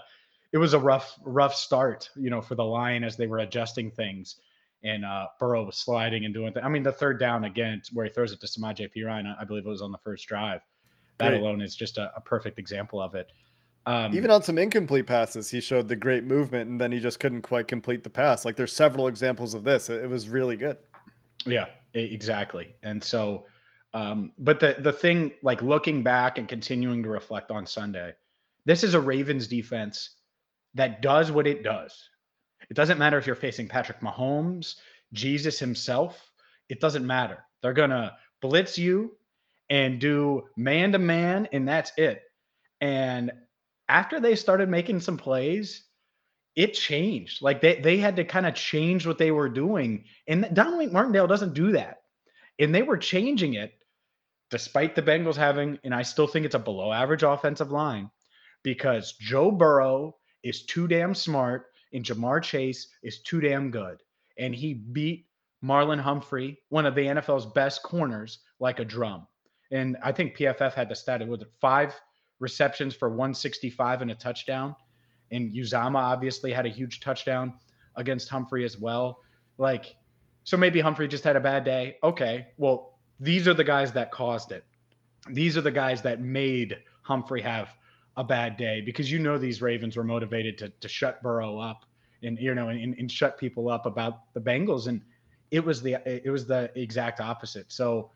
it 0.51 0.57
was 0.57 0.73
a 0.73 0.79
rough 0.79 1.19
rough 1.23 1.55
start, 1.55 2.09
you 2.15 2.29
know, 2.29 2.41
for 2.41 2.55
the 2.55 2.63
line 2.63 3.03
as 3.03 3.15
they 3.15 3.27
were 3.27 3.39
adjusting 3.39 3.91
things. 3.91 4.37
And 4.81 5.03
uh, 5.03 5.27
Burrow 5.39 5.65
was 5.65 5.75
sliding 5.75 6.23
and 6.23 6.33
doing. 6.33 6.53
Th- 6.53 6.65
I 6.65 6.69
mean, 6.69 6.83
the 6.83 6.91
third 6.91 7.19
down 7.19 7.43
again, 7.43 7.81
where 7.91 8.05
he 8.05 8.11
throws 8.11 8.31
it 8.31 8.39
to 8.39 8.47
Samaje 8.47 8.89
Perine, 8.95 9.35
I 9.37 9.43
believe 9.43 9.65
it 9.65 9.69
was 9.69 9.81
on 9.81 9.91
the 9.91 9.97
first 9.97 10.25
drive. 10.25 10.61
That 11.17 11.31
Great. 11.31 11.41
alone 11.41 11.61
is 11.61 11.75
just 11.75 11.97
a, 11.97 12.13
a 12.15 12.21
perfect 12.21 12.57
example 12.59 13.01
of 13.01 13.13
it. 13.13 13.29
Um, 13.85 14.13
Even 14.13 14.29
on 14.29 14.43
some 14.43 14.57
incomplete 14.57 15.07
passes, 15.07 15.49
he 15.49 15.61
showed 15.61 15.87
the 15.87 15.95
great 15.95 16.23
movement, 16.23 16.69
and 16.69 16.79
then 16.79 16.91
he 16.91 16.99
just 16.99 17.19
couldn't 17.19 17.41
quite 17.41 17.67
complete 17.67 18.03
the 18.03 18.09
pass. 18.09 18.45
Like 18.45 18.55
there's 18.55 18.73
several 18.73 19.07
examples 19.07 19.53
of 19.53 19.63
this. 19.63 19.89
It, 19.89 20.03
it 20.03 20.07
was 20.09 20.29
really 20.29 20.57
good. 20.57 20.77
Yeah, 21.45 21.65
exactly. 21.93 22.75
And 22.83 23.03
so, 23.03 23.45
um, 23.93 24.31
but 24.37 24.59
the 24.59 24.75
the 24.79 24.91
thing, 24.91 25.31
like 25.41 25.61
looking 25.61 26.03
back 26.03 26.37
and 26.37 26.47
continuing 26.47 27.01
to 27.03 27.09
reflect 27.09 27.51
on 27.51 27.65
Sunday, 27.65 28.13
this 28.65 28.83
is 28.83 28.93
a 28.93 28.99
Ravens 28.99 29.47
defense 29.47 30.11
that 30.75 31.01
does 31.01 31.31
what 31.31 31.47
it 31.47 31.63
does. 31.63 32.09
It 32.69 32.75
doesn't 32.75 32.99
matter 32.99 33.17
if 33.17 33.25
you're 33.25 33.35
facing 33.35 33.67
Patrick 33.67 34.01
Mahomes, 34.01 34.75
Jesus 35.13 35.57
himself. 35.57 36.31
It 36.67 36.79
doesn't 36.79 37.07
matter. 37.07 37.43
They're 37.61 37.73
gonna 37.73 38.15
blitz 38.41 38.77
you 38.77 39.15
and 39.69 39.99
do 39.99 40.43
man 40.55 40.91
to 40.91 40.99
man, 40.99 41.47
and 41.51 41.67
that's 41.67 41.91
it. 41.97 42.23
And 42.81 43.31
after 43.89 44.19
they 44.19 44.35
started 44.35 44.69
making 44.69 45.01
some 45.01 45.17
plays, 45.17 45.83
it 46.55 46.73
changed. 46.73 47.41
Like 47.41 47.61
they 47.61 47.79
they 47.79 47.97
had 47.97 48.15
to 48.17 48.23
kind 48.23 48.45
of 48.45 48.55
change 48.55 49.05
what 49.05 49.17
they 49.17 49.31
were 49.31 49.49
doing. 49.49 50.05
And 50.27 50.47
Dominic 50.53 50.91
Martindale 50.91 51.27
doesn't 51.27 51.53
do 51.53 51.71
that. 51.73 51.97
And 52.59 52.73
they 52.73 52.83
were 52.83 52.97
changing 52.97 53.55
it 53.55 53.73
despite 54.49 54.95
the 54.95 55.01
Bengals 55.01 55.35
having, 55.35 55.77
and 55.83 55.93
I 55.93 56.01
still 56.01 56.27
think 56.27 56.45
it's 56.45 56.55
a 56.55 56.59
below 56.59 56.91
average 56.91 57.23
offensive 57.23 57.71
line 57.71 58.09
because 58.63 59.13
Joe 59.13 59.51
Burrow 59.51 60.15
is 60.43 60.65
too 60.65 60.87
damn 60.87 61.13
smart 61.13 61.67
and 61.93 62.03
Ja'Marr 62.03 62.41
Chase 62.41 62.87
is 63.03 63.21
too 63.21 63.39
damn 63.41 63.71
good. 63.71 64.01
And 64.37 64.53
he 64.55 64.73
beat 64.73 65.27
Marlon 65.63 65.99
Humphrey, 65.99 66.59
one 66.69 66.85
of 66.85 66.95
the 66.95 67.01
NFL's 67.01 67.45
best 67.45 67.83
corners, 67.83 68.39
like 68.59 68.79
a 68.79 68.85
drum. 68.85 69.27
And 69.71 69.97
I 70.03 70.11
think 70.11 70.35
PFF 70.35 70.73
had 70.73 70.89
the 70.89 70.95
stat, 70.95 71.25
was 71.27 71.41
it 71.41 71.51
five 71.61 71.93
receptions 72.39 72.95
for 72.95 73.09
165 73.09 74.01
and 74.01 74.11
a 74.11 74.15
touchdown. 74.15 74.75
And 75.31 75.53
Uzomah 75.53 75.95
obviously 75.95 76.51
had 76.51 76.65
a 76.65 76.69
huge 76.69 76.99
touchdown 76.99 77.53
against 77.95 78.29
Humphrey 78.29 78.65
as 78.65 78.77
well. 78.77 79.19
Like, 79.57 79.95
so 80.43 80.57
maybe 80.57 80.79
Humphrey 80.79 81.07
just 81.07 81.23
had 81.23 81.35
a 81.35 81.39
bad 81.39 81.63
day. 81.63 81.97
Okay. 82.03 82.47
Well, 82.57 82.97
these 83.19 83.47
are 83.47 83.53
the 83.53 83.63
guys 83.63 83.91
that 83.93 84.11
caused 84.11 84.51
it. 84.51 84.63
These 85.29 85.57
are 85.57 85.61
the 85.61 85.71
guys 85.71 86.01
that 86.03 86.21
made 86.21 86.77
Humphrey 87.01 87.41
have 87.41 87.69
a 88.17 88.23
bad 88.23 88.57
day 88.57 88.81
because 88.81 89.11
you 89.11 89.19
know 89.19 89.37
these 89.37 89.61
Ravens 89.61 89.95
were 89.95 90.03
motivated 90.03 90.57
to, 90.57 90.69
to 90.69 90.87
shut 90.87 91.21
Burrow 91.21 91.59
up 91.59 91.85
and 92.23 92.37
you 92.39 92.53
know 92.53 92.69
and, 92.69 92.95
and 92.97 93.11
shut 93.11 93.37
people 93.37 93.69
up 93.69 93.85
about 93.85 94.33
the 94.33 94.41
Bengals 94.41 94.87
and 94.87 95.01
it 95.51 95.63
was 95.63 95.81
the 95.81 95.97
it 96.05 96.29
was 96.29 96.45
the 96.45 96.71
exact 96.75 97.21
opposite. 97.21 97.71
So 97.71 98.11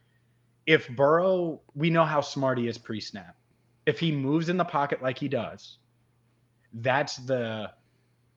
if 0.66 0.88
Burrow, 0.90 1.62
we 1.76 1.90
know 1.90 2.06
how 2.06 2.22
smart 2.22 2.58
he 2.58 2.68
is 2.68 2.78
pre-snap 2.78 3.36
if 3.86 4.00
he 4.00 4.12
moves 4.12 4.50
in 4.50 4.58
the 4.58 4.66
pocket 4.66 5.02
like 5.02 5.18
he 5.18 5.28
does, 5.28 5.78
that's 6.74 7.18
the 7.18 7.72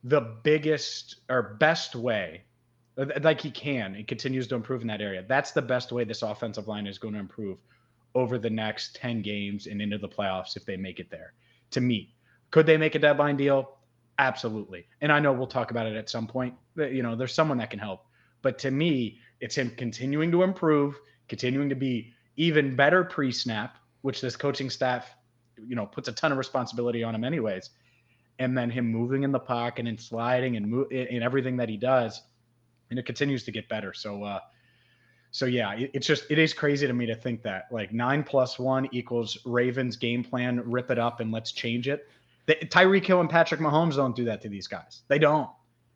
the 0.05 0.37
biggest 0.45 1.17
or 1.29 1.57
best 1.59 1.97
way 1.97 2.45
like 3.23 3.41
he 3.41 3.51
can 3.51 3.95
and 3.95 4.07
continues 4.07 4.47
to 4.47 4.55
improve 4.55 4.81
in 4.81 4.87
that 4.87 5.01
area. 5.01 5.25
That's 5.27 5.51
the 5.51 5.63
best 5.63 5.93
way 5.93 6.05
this 6.05 6.23
offensive 6.23 6.69
line 6.69 6.87
is 6.87 6.97
going 6.99 7.15
to 7.15 7.21
improve 7.21 7.59
over 8.15 8.39
the 8.39 8.49
next 8.49 8.95
10 8.97 9.21
games 9.21 9.67
and 9.67 9.83
into 9.83 9.99
the 9.99 10.09
playoffs 10.09 10.57
if 10.57 10.65
they 10.65 10.77
make 10.77 11.01
it 11.01 11.11
there. 11.11 11.35
To 11.73 11.81
me, 11.81 12.15
could 12.51 12.65
they 12.65 12.77
make 12.77 12.95
a 12.95 12.99
deadline 12.99 13.37
deal? 13.37 13.77
Absolutely. 14.19 14.87
And 15.03 15.13
I 15.13 15.19
know 15.19 15.33
we'll 15.33 15.47
talk 15.47 15.73
about 15.73 15.87
it 15.87 15.97
at 15.97 16.09
some 16.09 16.27
point. 16.27 16.55
You 16.77 17.03
know, 17.03 17.17
there's 17.17 17.35
someone 17.35 17.59
that 17.59 17.71
can 17.71 17.81
help. 17.81 18.07
But 18.41 18.59
to 18.61 18.71
me, 18.71 19.19
it's 19.41 19.57
him 19.57 19.73
continuing 19.77 20.31
to 20.31 20.43
improve, 20.43 20.99
continuing 21.29 21.69
to 21.69 21.75
be 21.75 22.15
even 22.37 22.77
better 22.77 23.05
pre-snap, 23.05 23.77
which 24.01 24.21
this 24.21 24.37
coaching 24.37 24.71
staff 24.71 25.15
you 25.67 25.77
know 25.77 25.87
puts 25.87 26.09
a 26.09 26.13
ton 26.13 26.33
of 26.33 26.39
responsibility 26.39 27.03
on 27.03 27.15
him 27.15 27.25
anyways. 27.25 27.71
And 28.39 28.57
then 28.57 28.69
him 28.69 28.87
moving 28.87 29.23
in 29.23 29.33
the 29.33 29.39
pocket 29.39 29.87
and 29.87 29.99
sliding 29.99 30.57
and 30.57 30.93
in 30.93 31.23
everything 31.23 31.57
that 31.57 31.71
he 31.71 31.79
does 31.79 32.23
and 32.91 32.99
it 32.99 33.07
continues 33.07 33.45
to 33.45 33.53
get 33.53 33.69
better. 33.69 33.93
So 33.93 34.23
uh 34.25 34.41
so 35.33 35.47
yeah 35.47 35.75
it, 35.75 35.91
it's 35.93 36.07
just 36.07 36.25
it 36.31 36.39
is 36.39 36.53
crazy 36.55 36.87
to 36.87 36.93
me 36.93 37.07
to 37.07 37.15
think 37.15 37.43
that 37.43 37.67
like 37.71 37.93
nine 37.93 38.23
plus 38.23 38.59
one 38.59 38.89
equals 38.93 39.39
ravens 39.45 39.97
game 39.97 40.23
plan 40.23 40.63
rip 40.65 40.91
it 40.91 40.99
up 40.99 41.21
and 41.21 41.33
let's 41.33 41.53
change 41.53 41.89
it. 41.89 42.09
Tyreek 42.49 43.05
hill 43.05 43.21
and 43.21 43.29
patrick 43.29 43.61
mahomes 43.61 43.97
don't 43.97 44.15
do 44.15 44.25
that 44.25 44.41
to 44.43 44.49
these 44.49 44.69
guys. 44.69 45.03
They 45.09 45.19
don't. 45.19 45.51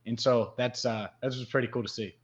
And 0.07 0.19
so 0.19 0.55
that's 0.57 0.85
uh 0.85 1.09
that's 1.23 1.43
pretty 1.45 1.69
cool 1.69 1.83
to 1.83 1.89
see 1.89 2.15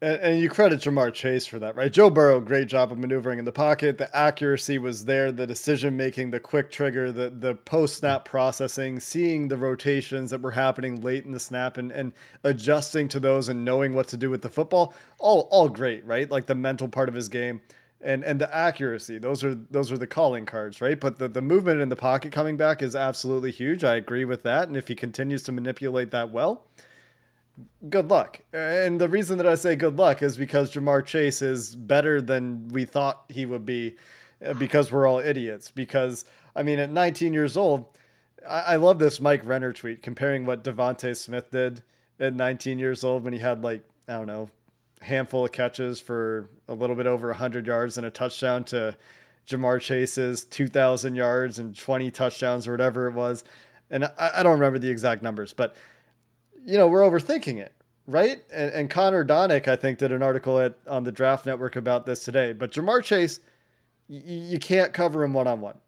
and, 0.00 0.20
and, 0.20 0.40
you 0.40 0.48
credit 0.48 0.80
Ja'Marr 0.80 1.12
Chase 1.12 1.46
for 1.46 1.58
that, 1.58 1.74
right? 1.74 1.92
Joe 1.92 2.08
Burrow, 2.10 2.40
great 2.40 2.68
job 2.68 2.92
of 2.92 2.98
maneuvering 2.98 3.38
in 3.38 3.44
the 3.44 3.52
pocket. 3.52 3.98
The 3.98 4.14
accuracy 4.16 4.78
was 4.78 5.04
there, 5.04 5.32
the 5.32 5.46
decision 5.46 5.96
making, 5.96 6.30
the 6.30 6.38
quick 6.40 6.70
trigger, 6.70 7.10
the 7.10 7.30
the 7.30 7.54
post 7.54 7.96
snap 7.96 8.24
processing, 8.24 9.00
seeing 9.00 9.48
the 9.48 9.56
rotations 9.56 10.30
that 10.30 10.40
were 10.40 10.50
happening 10.50 11.00
late 11.00 11.24
in 11.24 11.32
the 11.32 11.40
snap 11.40 11.78
and, 11.78 11.90
and 11.92 12.12
adjusting 12.44 13.08
to 13.08 13.20
those 13.20 13.48
and 13.48 13.64
knowing 13.64 13.94
what 13.94 14.08
to 14.08 14.16
do 14.16 14.30
with 14.30 14.42
the 14.42 14.48
football. 14.48 14.94
All 15.18 15.48
all 15.50 15.68
great, 15.68 16.04
right? 16.06 16.30
Like 16.30 16.46
the 16.46 16.54
mental 16.54 16.88
part 16.88 17.08
of 17.08 17.14
his 17.14 17.28
game 17.28 17.60
and 18.00 18.24
and 18.24 18.40
the 18.40 18.54
accuracy. 18.54 19.18
Those 19.18 19.42
are 19.44 19.54
those 19.70 19.90
are 19.90 19.98
the 19.98 20.06
calling 20.06 20.46
cards, 20.46 20.80
right? 20.80 20.98
But 20.98 21.18
the, 21.18 21.28
the 21.28 21.42
movement 21.42 21.80
in 21.80 21.88
the 21.88 21.96
pocket 21.96 22.32
coming 22.32 22.56
back 22.56 22.82
is 22.82 22.94
absolutely 22.94 23.50
huge. 23.50 23.84
I 23.84 23.96
agree 23.96 24.24
with 24.24 24.42
that. 24.44 24.68
And 24.68 24.76
if 24.76 24.88
he 24.88 24.94
continues 24.94 25.42
to 25.44 25.52
manipulate 25.52 26.10
that 26.12 26.30
well, 26.30 26.64
good 27.88 28.10
luck. 28.10 28.40
And 28.52 29.00
the 29.00 29.08
reason 29.08 29.38
that 29.38 29.46
I 29.46 29.54
say 29.54 29.76
good 29.76 29.96
luck 29.96 30.22
is 30.22 30.36
because 30.36 30.72
Ja'Marr 30.72 31.04
Chase 31.04 31.42
is 31.42 31.74
better 31.74 32.20
than 32.20 32.68
we 32.68 32.84
thought 32.84 33.24
he 33.28 33.46
would 33.46 33.64
be 33.64 33.96
uh, 34.44 34.54
because 34.54 34.90
we're 34.90 35.06
all 35.06 35.18
idiots. 35.18 35.70
Because, 35.70 36.24
I 36.56 36.62
mean, 36.62 36.78
at 36.78 36.90
19 36.90 37.32
years 37.32 37.56
old, 37.56 37.86
I, 38.48 38.60
I 38.60 38.76
love 38.76 38.98
this 38.98 39.20
Mike 39.20 39.42
Renner 39.44 39.72
tweet 39.72 40.02
comparing 40.02 40.46
what 40.46 40.64
DeVonta 40.64 41.16
Smith 41.16 41.50
did 41.50 41.82
at 42.20 42.34
19 42.34 42.78
years 42.78 43.04
old 43.04 43.24
when 43.24 43.32
he 43.32 43.38
had, 43.38 43.62
like, 43.62 43.82
I 44.08 44.14
don't 44.14 44.26
know, 44.26 44.50
handful 45.00 45.44
of 45.44 45.52
catches 45.52 46.00
for 46.00 46.50
a 46.68 46.74
little 46.74 46.96
bit 46.96 47.06
over 47.06 47.28
100 47.28 47.66
yards 47.66 47.98
and 47.98 48.06
a 48.06 48.10
touchdown 48.10 48.64
to 48.64 48.96
Ja'Marr 49.48 49.80
Chase's 49.80 50.44
2,000 50.44 51.14
yards 51.14 51.58
and 51.58 51.76
20 51.76 52.10
touchdowns 52.10 52.66
or 52.66 52.72
whatever 52.72 53.06
it 53.06 53.14
was. 53.14 53.44
And 53.90 54.04
I, 54.04 54.30
I 54.36 54.42
don't 54.42 54.52
remember 54.52 54.78
the 54.78 54.90
exact 54.90 55.22
numbers, 55.22 55.52
but– 55.52 55.76
you 56.68 56.76
know, 56.76 56.86
we're 56.86 57.00
overthinking 57.00 57.56
it, 57.56 57.72
right? 58.06 58.42
And, 58.52 58.70
and 58.72 58.90
Connor 58.90 59.24
Donick, 59.24 59.68
I 59.68 59.76
think, 59.76 59.98
did 59.98 60.12
an 60.12 60.22
article 60.22 60.60
at 60.60 60.74
on 60.86 61.02
the 61.02 61.10
Draft 61.10 61.46
Network 61.46 61.76
about 61.76 62.04
this 62.04 62.24
today. 62.24 62.52
But 62.52 62.72
Ja'Marr 62.72 63.02
Chase, 63.02 63.40
y- 64.06 64.20
you 64.26 64.58
can't 64.58 64.92
cover 64.92 65.24
him 65.24 65.32
one 65.32 65.46
on 65.46 65.62
one. 65.62 65.78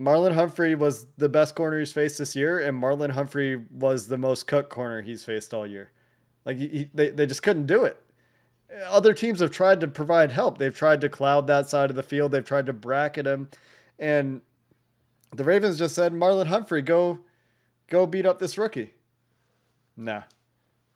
Marlon 0.00 0.34
Humphrey 0.34 0.74
was 0.74 1.06
the 1.18 1.28
best 1.28 1.54
corner 1.54 1.78
he's 1.78 1.92
faced 1.92 2.18
this 2.18 2.34
year, 2.34 2.66
and 2.66 2.76
Marlon 2.82 3.10
Humphrey 3.10 3.62
was 3.70 4.08
the 4.08 4.18
most 4.18 4.48
cut 4.48 4.68
corner 4.68 5.00
he's 5.00 5.24
faced 5.24 5.54
all 5.54 5.68
year. 5.68 5.92
Like 6.44 6.56
he, 6.56 6.90
they, 6.92 7.10
they 7.10 7.26
just 7.26 7.44
couldn't 7.44 7.66
do 7.66 7.84
it. 7.84 8.02
Other 8.86 9.14
teams 9.14 9.38
have 9.38 9.52
tried 9.52 9.78
to 9.82 9.86
provide 9.86 10.32
help. 10.32 10.58
They've 10.58 10.74
tried 10.74 11.00
to 11.02 11.08
cloud 11.08 11.46
that 11.46 11.68
side 11.68 11.90
of 11.90 11.96
the 11.96 12.02
field. 12.02 12.32
They've 12.32 12.44
tried 12.44 12.66
to 12.66 12.72
bracket 12.72 13.26
him, 13.26 13.48
and 14.00 14.40
the 15.36 15.44
Ravens 15.44 15.78
just 15.78 15.94
said, 15.94 16.12
"Marlon 16.12 16.48
Humphrey, 16.48 16.82
go, 16.82 17.20
go 17.86 18.04
beat 18.04 18.26
up 18.26 18.40
this 18.40 18.58
rookie." 18.58 18.94
Nah. 19.96 20.22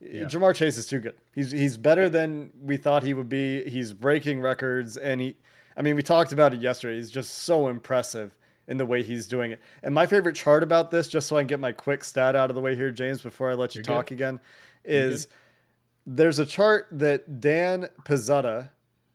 Yeah. 0.00 0.24
Ja'Marr 0.24 0.54
Chase 0.54 0.76
is 0.76 0.86
too 0.86 1.00
good. 1.00 1.14
He's 1.34 1.50
he's 1.50 1.76
better 1.76 2.08
than 2.08 2.50
we 2.60 2.76
thought 2.76 3.02
he 3.02 3.14
would 3.14 3.28
be. 3.28 3.68
He's 3.68 3.92
breaking 3.92 4.40
records, 4.40 4.96
and 4.96 5.20
he. 5.20 5.36
I 5.76 5.82
mean, 5.82 5.96
we 5.96 6.02
talked 6.02 6.32
about 6.32 6.54
it 6.54 6.60
yesterday. 6.60 6.96
He's 6.96 7.10
just 7.10 7.44
so 7.44 7.68
impressive 7.68 8.34
in 8.68 8.76
the 8.76 8.86
way 8.86 9.02
he's 9.02 9.26
doing 9.26 9.52
it. 9.52 9.60
And 9.82 9.94
my 9.94 10.06
favorite 10.06 10.34
chart 10.34 10.62
about 10.62 10.90
this, 10.90 11.08
just 11.08 11.28
so 11.28 11.36
I 11.36 11.40
can 11.40 11.46
get 11.46 11.60
my 11.60 11.72
quick 11.72 12.02
stat 12.02 12.34
out 12.34 12.50
of 12.50 12.56
the 12.56 12.60
way 12.60 12.74
here, 12.74 12.90
James, 12.90 13.20
before 13.20 13.50
I 13.50 13.54
let 13.54 13.74
you 13.74 13.80
You're 13.80 13.94
talk 13.96 14.06
good. 14.06 14.14
again, 14.14 14.40
is 14.84 15.28
there's 16.06 16.38
a 16.38 16.46
chart 16.46 16.88
that 16.92 17.40
Dan 17.40 17.88
Pizzuta 18.04 18.70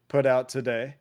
put 0.08 0.26
out 0.26 0.50
today 0.50 0.96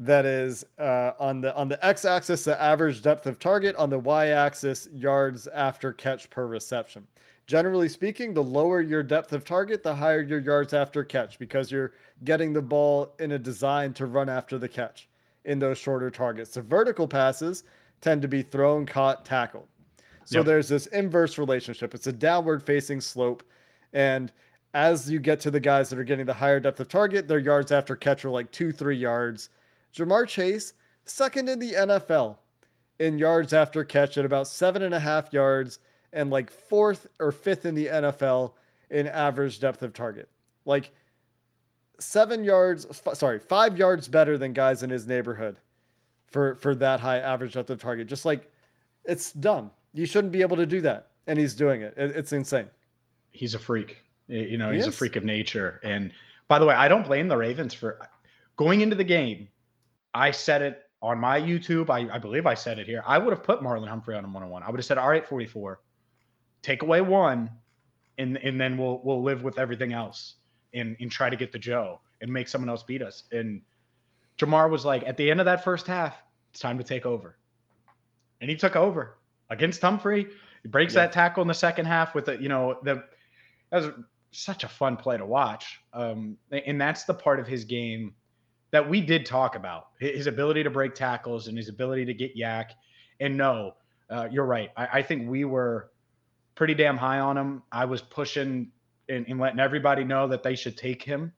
that 0.00 0.24
is 0.24 0.64
uh, 0.78 1.12
on 1.18 1.40
the 1.40 1.54
on 1.56 1.68
the 1.68 1.84
x-axis 1.84 2.44
the 2.44 2.60
average 2.60 3.02
depth 3.02 3.26
of 3.26 3.38
target 3.38 3.74
on 3.76 3.90
the 3.90 3.98
y-axis 3.98 4.88
yards 4.92 5.48
after 5.48 5.92
catch 5.92 6.30
per 6.30 6.46
reception 6.46 7.04
generally 7.48 7.88
speaking 7.88 8.34
the 8.34 8.42
lower 8.42 8.82
your 8.82 9.02
depth 9.02 9.32
of 9.32 9.42
target 9.42 9.82
the 9.82 9.94
higher 9.94 10.20
your 10.20 10.38
yards 10.38 10.74
after 10.74 11.02
catch 11.02 11.38
because 11.38 11.72
you're 11.72 11.94
getting 12.24 12.52
the 12.52 12.60
ball 12.60 13.14
in 13.20 13.32
a 13.32 13.38
design 13.38 13.94
to 13.94 14.04
run 14.04 14.28
after 14.28 14.58
the 14.58 14.68
catch 14.68 15.08
in 15.46 15.58
those 15.58 15.78
shorter 15.78 16.10
targets. 16.10 16.52
The 16.52 16.62
vertical 16.62 17.08
passes 17.08 17.64
tend 18.02 18.20
to 18.20 18.28
be 18.28 18.42
thrown 18.42 18.84
caught 18.84 19.24
tackled. 19.24 19.66
So 20.26 20.40
yep. 20.40 20.46
there's 20.46 20.68
this 20.68 20.86
inverse 20.88 21.38
relationship. 21.38 21.94
It's 21.94 22.06
a 22.06 22.12
downward 22.12 22.62
facing 22.62 23.00
slope 23.00 23.42
and 23.94 24.30
as 24.74 25.10
you 25.10 25.18
get 25.18 25.40
to 25.40 25.50
the 25.50 25.58
guys 25.58 25.88
that 25.88 25.98
are 25.98 26.04
getting 26.04 26.26
the 26.26 26.34
higher 26.34 26.60
depth 26.60 26.78
of 26.80 26.88
target 26.88 27.26
their 27.26 27.38
yards 27.38 27.72
after 27.72 27.96
catch 27.96 28.26
are 28.26 28.30
like 28.30 28.52
two 28.52 28.70
three 28.72 28.98
yards. 28.98 29.48
Ja'Marr 29.96 30.28
Chase, 30.28 30.74
second 31.06 31.48
in 31.48 31.58
the 31.58 31.72
NFL 31.72 32.36
in 32.98 33.16
yards 33.16 33.54
after 33.54 33.84
catch 33.84 34.18
at 34.18 34.26
about 34.26 34.48
seven 34.48 34.82
and 34.82 34.92
a 34.92 35.00
half 35.00 35.32
yards, 35.32 35.78
and 36.12 36.30
like 36.30 36.50
fourth 36.50 37.06
or 37.18 37.32
fifth 37.32 37.66
in 37.66 37.74
the 37.74 37.86
NFL 37.86 38.52
in 38.90 39.06
average 39.06 39.60
depth 39.60 39.82
of 39.82 39.92
target. 39.92 40.28
Like 40.64 40.90
seven 42.00 42.44
yards, 42.44 42.86
f- 42.90 43.16
sorry, 43.16 43.38
five 43.38 43.76
yards 43.76 44.08
better 44.08 44.38
than 44.38 44.52
guys 44.52 44.82
in 44.82 44.90
his 44.90 45.06
neighborhood 45.06 45.56
for 46.26 46.54
for 46.56 46.74
that 46.76 47.00
high 47.00 47.18
average 47.18 47.54
depth 47.54 47.70
of 47.70 47.80
target. 47.80 48.06
Just 48.06 48.24
like 48.24 48.50
it's 49.04 49.32
dumb. 49.32 49.70
You 49.94 50.06
shouldn't 50.06 50.32
be 50.32 50.42
able 50.42 50.56
to 50.56 50.66
do 50.66 50.80
that, 50.82 51.08
and 51.26 51.38
he's 51.38 51.54
doing 51.54 51.82
it. 51.82 51.94
it 51.96 52.16
it's 52.16 52.32
insane. 52.32 52.68
He's 53.30 53.54
a 53.54 53.58
freak. 53.58 53.98
You 54.26 54.58
know, 54.58 54.70
he 54.70 54.76
he's 54.76 54.86
is. 54.86 54.94
a 54.94 54.96
freak 54.96 55.16
of 55.16 55.24
nature. 55.24 55.80
And 55.82 56.12
by 56.48 56.58
the 56.58 56.66
way, 56.66 56.74
I 56.74 56.88
don't 56.88 57.04
blame 57.04 57.28
the 57.28 57.36
Ravens 57.36 57.72
for 57.72 57.98
going 58.56 58.82
into 58.82 58.96
the 58.96 59.04
game 59.04 59.48
I 60.14 60.30
said 60.30 60.62
it 60.62 60.82
on 61.00 61.18
my 61.18 61.40
YouTube. 61.40 61.90
I, 61.90 62.12
I 62.12 62.18
believe 62.18 62.46
I 62.46 62.54
said 62.54 62.78
it 62.78 62.86
here. 62.86 63.02
I 63.06 63.18
would 63.18 63.30
have 63.30 63.42
put 63.42 63.60
Marlon 63.60 63.88
Humphrey 63.88 64.16
on 64.16 64.24
a 64.24 64.28
one 64.28 64.42
on 64.42 64.48
one. 64.48 64.62
I 64.62 64.70
would 64.70 64.78
have 64.78 64.84
said, 64.84 64.98
all 64.98 65.08
right, 65.08 65.26
44, 65.26 65.80
take 66.68 66.82
away 66.82 67.00
one, 67.00 67.50
and 68.18 68.36
and 68.36 68.60
then 68.60 68.76
we'll 68.76 69.00
we'll 69.02 69.22
live 69.22 69.42
with 69.42 69.58
everything 69.58 69.92
else 69.92 70.34
and 70.74 70.96
and 71.00 71.10
try 71.10 71.30
to 71.30 71.36
get 71.36 71.50
the 71.50 71.58
Joe 71.58 72.00
and 72.20 72.30
make 72.30 72.48
someone 72.48 72.68
else 72.68 72.82
beat 72.82 73.00
us. 73.00 73.24
And 73.32 73.62
Ja'Marr 74.38 74.70
was 74.70 74.84
like, 74.84 75.06
at 75.06 75.16
the 75.16 75.30
end 75.30 75.40
of 75.40 75.46
that 75.46 75.64
first 75.64 75.86
half, 75.86 76.16
it's 76.50 76.60
time 76.60 76.78
to 76.78 76.84
take 76.84 77.06
over. 77.06 77.38
And 78.40 78.50
he 78.50 78.56
took 78.56 78.76
over 78.76 79.18
against 79.50 79.80
Humphrey. 79.80 80.26
He 80.62 80.68
breaks 80.68 80.94
yeah. 80.94 81.02
that 81.02 81.12
tackle 81.12 81.42
in 81.42 81.48
the 81.48 81.54
second 81.54 81.86
half 81.86 82.14
with 82.14 82.28
a, 82.28 82.40
you 82.40 82.48
know, 82.48 82.78
the 82.82 83.04
that 83.70 83.82
was 83.82 83.90
such 84.30 84.64
a 84.64 84.68
fun 84.68 84.96
play 84.96 85.16
to 85.16 85.24
watch. 85.24 85.80
Um, 85.92 86.36
and 86.50 86.80
that's 86.80 87.04
the 87.04 87.14
part 87.14 87.40
of 87.40 87.46
his 87.46 87.64
game 87.64 88.14
that 88.70 88.86
we 88.86 89.00
did 89.00 89.24
talk 89.24 89.56
about 89.56 89.88
his 89.98 90.26
ability 90.26 90.62
to 90.62 90.70
break 90.70 90.94
tackles 90.94 91.48
and 91.48 91.56
his 91.56 91.68
ability 91.68 92.04
to 92.04 92.14
get 92.14 92.36
YAC. 92.36 92.66
And 93.20 93.36
no, 93.36 93.74
uh, 94.10 94.28
you're 94.30 94.44
right. 94.44 94.70
I, 94.76 94.86
I, 94.94 95.02
think 95.02 95.28
we 95.28 95.44
were 95.44 95.90
pretty 96.58 96.74
damn 96.74 96.96
high 96.96 97.20
on 97.20 97.38
him. 97.38 97.62
I 97.70 97.84
was 97.84 98.02
pushing 98.02 98.72
and, 99.08 99.24
and 99.28 99.38
letting 99.38 99.60
everybody 99.60 100.02
know 100.02 100.26
that 100.26 100.42
they 100.42 100.56
should 100.56 100.76
take 100.76 101.04
him. 101.04 101.32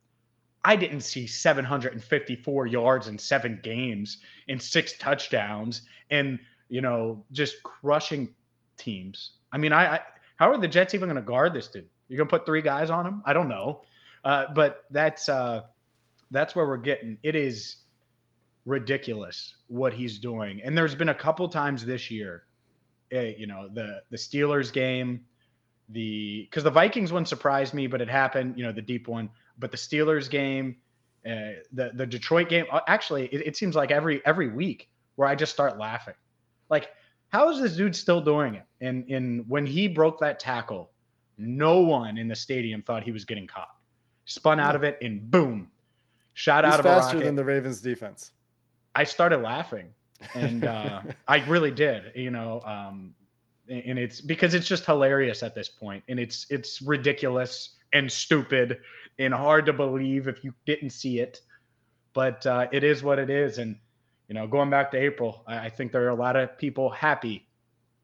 I 0.64 0.76
didn't 0.76 1.02
see 1.02 1.26
754 1.26 2.66
yards 2.66 3.06
in 3.06 3.18
seven 3.18 3.60
games 3.62 4.16
and 4.48 4.60
six 4.60 4.96
touchdowns 4.96 5.82
and, 6.10 6.38
you 6.70 6.80
know, 6.80 7.22
just 7.32 7.62
crushing 7.62 8.34
teams. 8.78 9.32
I 9.52 9.58
mean, 9.58 9.74
I, 9.74 9.96
I 9.96 10.00
how 10.36 10.50
are 10.50 10.56
the 10.56 10.66
Jets 10.66 10.94
even 10.94 11.10
going 11.10 11.16
to 11.16 11.22
guard 11.22 11.52
this 11.52 11.68
dude? 11.68 11.86
You're 12.08 12.16
going 12.16 12.28
to 12.28 12.38
put 12.38 12.46
three 12.46 12.62
guys 12.62 12.88
on 12.88 13.06
him? 13.06 13.22
I 13.26 13.34
don't 13.34 13.48
know. 13.48 13.82
Uh, 14.24 14.46
but 14.54 14.84
that's, 14.90 15.28
uh, 15.28 15.64
that's 16.30 16.56
where 16.56 16.66
we're 16.66 16.78
getting. 16.78 17.18
It 17.22 17.36
is 17.36 17.76
ridiculous 18.64 19.54
what 19.66 19.92
he's 19.92 20.18
doing. 20.18 20.62
And 20.64 20.76
there's 20.78 20.94
been 20.94 21.10
a 21.10 21.14
couple 21.14 21.46
times 21.50 21.84
this 21.84 22.10
year, 22.10 22.44
you 23.10 23.46
know, 23.46 23.68
the 23.72 24.02
the 24.10 24.16
Steelers 24.16 24.72
game, 24.72 25.24
the 25.88 26.42
because 26.50 26.64
the 26.64 26.70
Vikings 26.70 27.12
one 27.12 27.26
surprised 27.26 27.74
me, 27.74 27.86
but 27.86 28.00
it 28.00 28.08
happened. 28.08 28.56
You 28.56 28.64
know, 28.64 28.72
the 28.72 28.82
deep 28.82 29.08
one, 29.08 29.30
but 29.58 29.70
the 29.70 29.76
Steelers 29.76 30.28
game, 30.30 30.76
uh, 31.26 31.60
the 31.72 31.90
the 31.94 32.06
Detroit 32.06 32.48
game. 32.48 32.66
Uh, 32.70 32.80
actually, 32.86 33.26
it, 33.26 33.46
it 33.46 33.56
seems 33.56 33.74
like 33.74 33.90
every 33.90 34.24
every 34.24 34.48
week 34.48 34.88
where 35.16 35.28
I 35.28 35.34
just 35.34 35.52
start 35.52 35.78
laughing, 35.78 36.14
like. 36.68 36.90
How 37.32 37.48
is 37.48 37.60
this 37.60 37.76
dude 37.76 37.94
still 37.94 38.20
doing 38.20 38.56
it? 38.56 38.64
And 38.80 39.08
and 39.08 39.48
when 39.48 39.64
he 39.64 39.86
broke 39.86 40.18
that 40.18 40.40
tackle, 40.40 40.90
no 41.38 41.78
one 41.78 42.18
in 42.18 42.26
the 42.26 42.34
stadium 42.34 42.82
thought 42.82 43.04
he 43.04 43.12
was 43.12 43.24
getting 43.24 43.46
caught. 43.46 43.70
Spun 44.24 44.58
out 44.58 44.74
of 44.74 44.82
it 44.82 44.98
and 45.00 45.30
boom, 45.30 45.70
shot 46.34 46.64
He's 46.64 46.74
out 46.74 46.80
of 46.80 46.86
faster 46.86 47.20
than 47.20 47.36
the 47.36 47.44
Ravens 47.44 47.80
defense. 47.80 48.32
I 48.96 49.04
started 49.04 49.42
laughing, 49.42 49.94
and 50.34 50.64
uh, 50.64 51.02
I 51.28 51.44
really 51.46 51.70
did. 51.70 52.12
You 52.14 52.30
know, 52.30 52.60
um, 52.64 53.14
and 53.68 53.98
it's 53.98 54.20
because 54.20 54.54
it's 54.54 54.66
just 54.66 54.84
hilarious 54.84 55.42
at 55.42 55.54
this 55.54 55.68
point, 55.68 56.02
and 56.08 56.18
it's 56.18 56.46
it's 56.50 56.82
ridiculous 56.82 57.76
and 57.92 58.10
stupid 58.10 58.78
and 59.18 59.34
hard 59.34 59.66
to 59.66 59.72
believe 59.72 60.28
if 60.28 60.42
you 60.44 60.54
didn't 60.64 60.90
see 60.90 61.20
it, 61.20 61.40
but 62.14 62.44
uh, 62.46 62.66
it 62.72 62.84
is 62.84 63.02
what 63.02 63.18
it 63.18 63.30
is. 63.30 63.58
And 63.58 63.76
you 64.28 64.34
know, 64.34 64.46
going 64.46 64.70
back 64.70 64.90
to 64.92 64.96
April, 64.96 65.44
I, 65.46 65.66
I 65.66 65.70
think 65.70 65.92
there 65.92 66.04
are 66.04 66.10
a 66.10 66.14
lot 66.14 66.36
of 66.36 66.56
people 66.58 66.90
happy 66.90 67.48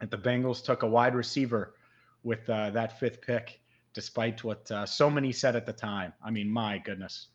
that 0.00 0.10
the 0.10 0.18
Bengals 0.18 0.62
took 0.62 0.82
a 0.82 0.86
wide 0.86 1.14
receiver 1.14 1.74
with 2.22 2.48
uh, 2.50 2.70
that 2.70 2.98
fifth 2.98 3.22
pick, 3.22 3.60
despite 3.94 4.44
what 4.44 4.70
uh, 4.70 4.84
so 4.84 5.08
many 5.08 5.32
said 5.32 5.56
at 5.56 5.66
the 5.66 5.72
time. 5.72 6.12
I 6.24 6.30
mean, 6.30 6.50
my 6.50 6.78
goodness. 6.78 7.28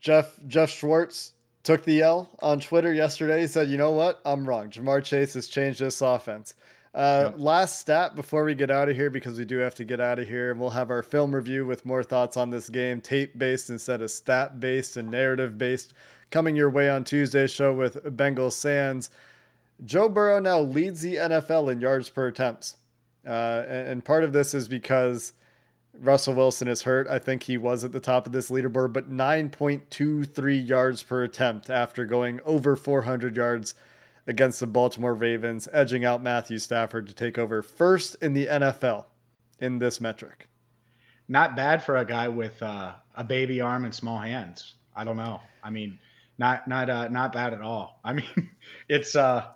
Jeff 0.00 0.38
Jeff 0.46 0.70
Schwartz 0.70 1.32
took 1.64 1.82
the 1.84 2.02
L 2.02 2.30
on 2.40 2.60
Twitter 2.60 2.92
yesterday. 2.94 3.40
He 3.40 3.46
said, 3.48 3.68
"You 3.68 3.76
know 3.76 3.90
what? 3.90 4.20
I'm 4.24 4.48
wrong. 4.48 4.70
Ja'Marr 4.70 5.02
Chase 5.02 5.34
has 5.34 5.48
changed 5.48 5.80
this 5.80 6.00
offense." 6.00 6.54
Uh, 6.94 7.30
yep. 7.30 7.34
Last 7.38 7.80
stat 7.80 8.14
before 8.14 8.44
we 8.44 8.54
get 8.54 8.70
out 8.70 8.88
of 8.88 8.94
here, 8.94 9.10
because 9.10 9.36
we 9.36 9.44
do 9.44 9.58
have 9.58 9.74
to 9.74 9.84
get 9.84 10.00
out 10.00 10.20
of 10.20 10.28
here, 10.28 10.52
and 10.52 10.60
we'll 10.60 10.70
have 10.70 10.90
our 10.90 11.02
film 11.02 11.34
review 11.34 11.66
with 11.66 11.84
more 11.84 12.04
thoughts 12.04 12.36
on 12.36 12.50
this 12.50 12.68
game, 12.68 13.00
tape 13.00 13.36
based 13.36 13.68
instead 13.68 14.00
of 14.00 14.12
stat 14.12 14.60
based 14.60 14.96
and 14.96 15.10
narrative 15.10 15.58
based, 15.58 15.94
coming 16.30 16.54
your 16.54 16.70
way 16.70 16.88
on 16.88 17.02
Tuesday's 17.02 17.50
show 17.50 17.72
with 17.72 18.04
Bengals 18.16 18.52
Sands. 18.52 19.10
Joe 19.84 20.08
Burrow 20.08 20.38
now 20.38 20.60
leads 20.60 21.00
the 21.00 21.16
NFL 21.16 21.72
in 21.72 21.80
yards 21.80 22.08
per 22.08 22.28
attempts, 22.28 22.76
uh, 23.26 23.64
and, 23.66 23.88
and 23.88 24.04
part 24.04 24.22
of 24.22 24.32
this 24.32 24.54
is 24.54 24.68
because 24.68 25.32
Russell 26.00 26.34
Wilson 26.34 26.68
is 26.68 26.82
hurt. 26.82 27.06
I 27.08 27.18
think 27.18 27.42
he 27.42 27.56
was 27.56 27.84
at 27.84 27.92
the 27.92 28.00
top 28.00 28.26
of 28.26 28.32
this 28.32 28.50
leaderboard, 28.50 28.92
but 28.92 29.10
9.23 29.10 30.68
yards 30.68 31.02
per 31.02 31.24
attempt 31.24 31.70
after 31.70 32.04
going 32.04 32.40
over 32.44 32.76
400 32.76 33.36
yards 33.36 33.74
against 34.26 34.60
the 34.60 34.66
Baltimore 34.66 35.14
Ravens, 35.14 35.68
edging 35.72 36.04
out 36.04 36.22
Matthew 36.22 36.58
Stafford 36.58 37.06
to 37.06 37.14
take 37.14 37.38
over 37.38 37.62
first 37.62 38.16
in 38.22 38.32
the 38.32 38.46
NFL 38.46 39.04
in 39.60 39.78
this 39.78 40.00
metric. 40.00 40.48
Not 41.28 41.56
bad 41.56 41.82
for 41.82 41.98
a 41.98 42.04
guy 42.04 42.28
with 42.28 42.60
uh, 42.62 42.92
a 43.14 43.24
baby 43.24 43.60
arm 43.60 43.84
and 43.84 43.94
small 43.94 44.18
hands. 44.18 44.74
I 44.96 45.04
don't 45.04 45.16
know. 45.16 45.40
I 45.62 45.70
mean, 45.70 45.98
not 46.38 46.68
not 46.68 46.90
uh, 46.90 47.08
not 47.08 47.32
bad 47.32 47.54
at 47.54 47.62
all. 47.62 48.00
I 48.04 48.12
mean, 48.12 48.50
it's 48.88 49.16
uh, 49.16 49.46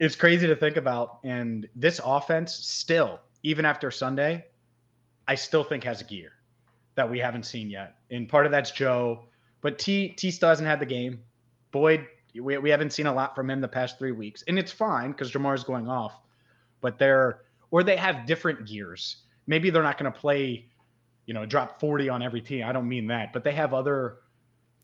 it's 0.00 0.16
crazy 0.16 0.46
to 0.46 0.56
think 0.56 0.76
about. 0.76 1.18
And 1.24 1.68
this 1.76 2.00
offense 2.04 2.54
still, 2.54 3.20
even 3.42 3.64
after 3.64 3.90
Sunday, 3.90 4.46
I 5.28 5.34
still 5.34 5.64
think 5.64 5.84
has 5.84 6.02
gear 6.02 6.32
that 6.94 7.10
we 7.10 7.18
haven't 7.18 7.44
seen 7.44 7.68
yet. 7.68 7.96
And 8.10 8.28
part 8.28 8.46
of 8.46 8.52
that's 8.52 8.70
Joe, 8.70 9.24
but 9.60 9.78
T 9.78 10.08
T 10.10 10.30
still 10.30 10.48
hasn't 10.48 10.68
had 10.68 10.80
the 10.80 10.86
game. 10.86 11.20
Boyd, 11.72 12.06
we, 12.34 12.58
we 12.58 12.70
haven't 12.70 12.92
seen 12.92 13.06
a 13.06 13.12
lot 13.12 13.34
from 13.34 13.50
him 13.50 13.60
the 13.60 13.68
past 13.68 13.98
three 13.98 14.12
weeks, 14.12 14.44
and 14.48 14.58
it's 14.58 14.72
fine 14.72 15.10
because 15.10 15.32
Ja'Marr's 15.32 15.64
going 15.64 15.88
off. 15.88 16.20
But 16.80 16.98
they're 16.98 17.40
or 17.70 17.82
they 17.82 17.96
have 17.96 18.26
different 18.26 18.66
gears. 18.66 19.16
Maybe 19.46 19.70
they're 19.70 19.82
not 19.82 19.98
going 19.98 20.12
to 20.12 20.18
play, 20.18 20.66
you 21.26 21.34
know, 21.34 21.44
drop 21.44 21.80
forty 21.80 22.08
on 22.08 22.22
every 22.22 22.40
team. 22.40 22.64
I 22.64 22.72
don't 22.72 22.88
mean 22.88 23.06
that, 23.08 23.32
but 23.32 23.44
they 23.44 23.52
have 23.52 23.74
other 23.74 24.18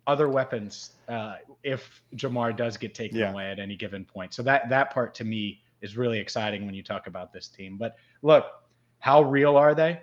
other 0.07 0.29
weapons 0.29 0.93
uh, 1.09 1.37
if 1.63 2.03
Ja'Marr 2.17 2.57
does 2.57 2.77
get 2.77 2.95
taken 2.95 3.19
yeah. 3.19 3.31
away 3.31 3.51
at 3.51 3.61
any 3.61 3.77
given 3.77 4.05
point. 4.05 4.35
So 4.35 4.43
that 4.43 4.69
that 4.69 4.93
part 4.93 5.15
to 5.17 5.25
me 5.25 5.63
is 5.81 5.97
really 5.97 6.19
exciting 6.19 6.67
when 6.67 6.75
you 6.75 6.83
talk 6.83 7.07
about 7.07 7.33
this 7.33 7.49
team. 7.49 7.77
But 7.79 7.97
look, 8.23 8.47
how 8.99 9.23
real 9.23 9.57
are 9.57 9.75
they? 9.75 10.01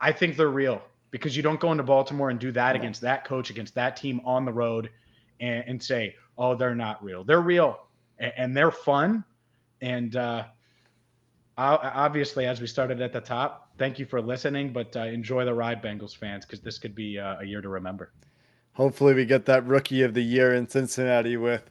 I 0.00 0.12
think 0.12 0.36
they're 0.36 0.48
real 0.48 0.82
because 1.10 1.36
you 1.36 1.42
don't 1.42 1.60
go 1.60 1.72
into 1.72 1.82
Baltimore 1.82 2.30
and 2.30 2.38
do 2.38 2.52
that 2.52 2.74
yeah. 2.74 2.80
against 2.80 3.00
that 3.00 3.24
coach, 3.24 3.50
against 3.50 3.74
that 3.74 3.96
team 3.96 4.20
on 4.24 4.44
the 4.44 4.52
road 4.52 4.90
and, 5.40 5.64
and 5.66 5.82
say, 5.82 6.14
oh, 6.36 6.54
they're 6.54 6.74
not 6.74 7.02
real. 7.02 7.24
They're 7.24 7.40
real 7.40 7.80
and, 8.18 8.32
and 8.36 8.56
they're 8.56 8.70
fun. 8.70 9.24
And 9.80 10.16
uh, 10.16 10.44
obviously, 11.56 12.46
as 12.46 12.60
we 12.60 12.66
started 12.66 13.00
at 13.00 13.12
the 13.12 13.20
top, 13.20 13.70
thank 13.78 13.98
you 13.98 14.06
for 14.06 14.20
listening, 14.20 14.72
but 14.72 14.94
uh, 14.96 15.04
enjoy 15.04 15.44
the 15.44 15.54
ride, 15.54 15.82
Bengals 15.82 16.16
fans, 16.16 16.44
because 16.44 16.60
this 16.60 16.78
could 16.78 16.94
be 16.94 17.18
uh, 17.18 17.40
a 17.40 17.44
year 17.44 17.60
to 17.60 17.68
remember. 17.68 18.12
hopefully 18.74 19.14
we 19.14 19.24
get 19.24 19.44
that 19.46 19.66
rookie 19.66 20.02
of 20.02 20.14
the 20.14 20.22
year 20.22 20.54
in 20.54 20.68
Cincinnati 20.68 21.36
with 21.36 21.70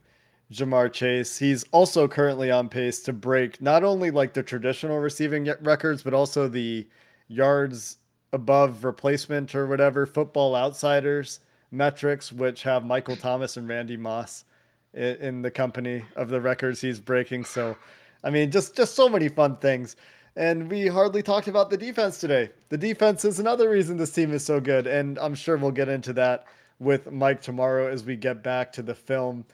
Ja'Marr 0.51 0.91
Chase. 0.91 1.37
He's 1.37 1.63
also 1.71 2.07
currently 2.07 2.51
on 2.51 2.69
pace 2.69 3.01
to 3.01 3.13
break 3.13 3.61
not 3.61 3.83
only 3.83 4.11
like 4.11 4.33
the 4.33 4.43
traditional 4.43 4.99
receiving 4.99 5.49
records, 5.61 6.03
but 6.03 6.13
also 6.13 6.47
the 6.47 6.87
yards 7.27 7.97
above 8.33 8.83
replacement 8.83 9.55
or 9.55 9.67
whatever 9.67 10.05
football 10.05 10.55
outsiders 10.55 11.39
metrics, 11.71 12.31
which 12.31 12.63
have 12.63 12.85
Michael 12.85 13.15
Thomas 13.15 13.57
and 13.57 13.67
Randy 13.67 13.97
Moss 13.97 14.45
in 14.93 15.41
the 15.41 15.51
company 15.51 16.03
of 16.15 16.29
the 16.29 16.41
records 16.41 16.81
he's 16.81 16.99
breaking. 16.99 17.45
So, 17.45 17.77
I 18.23 18.29
mean, 18.29 18.51
just 18.51 18.75
just 18.75 18.95
so 18.95 19.07
many 19.09 19.29
fun 19.29 19.57
things. 19.57 19.95
And 20.35 20.69
we 20.69 20.87
hardly 20.87 21.23
talked 21.23 21.47
about 21.47 21.69
the 21.69 21.77
defense 21.77 22.19
today. 22.19 22.51
The 22.69 22.77
defense 22.77 23.25
is 23.25 23.39
another 23.39 23.69
reason 23.69 23.97
this 23.97 24.11
team 24.11 24.31
is 24.31 24.45
so 24.45 24.59
good, 24.59 24.85
and 24.85 25.17
I'm 25.17 25.33
sure 25.33 25.57
we'll 25.57 25.71
get 25.71 25.89
into 25.89 26.13
that 26.13 26.45
with 26.79 27.11
Mike 27.11 27.41
tomorrow 27.41 27.91
as 27.91 28.03
we 28.03 28.15
get 28.15 28.43
back 28.43 28.71
to 28.73 28.83
the 28.83 28.93
film. 28.93 29.45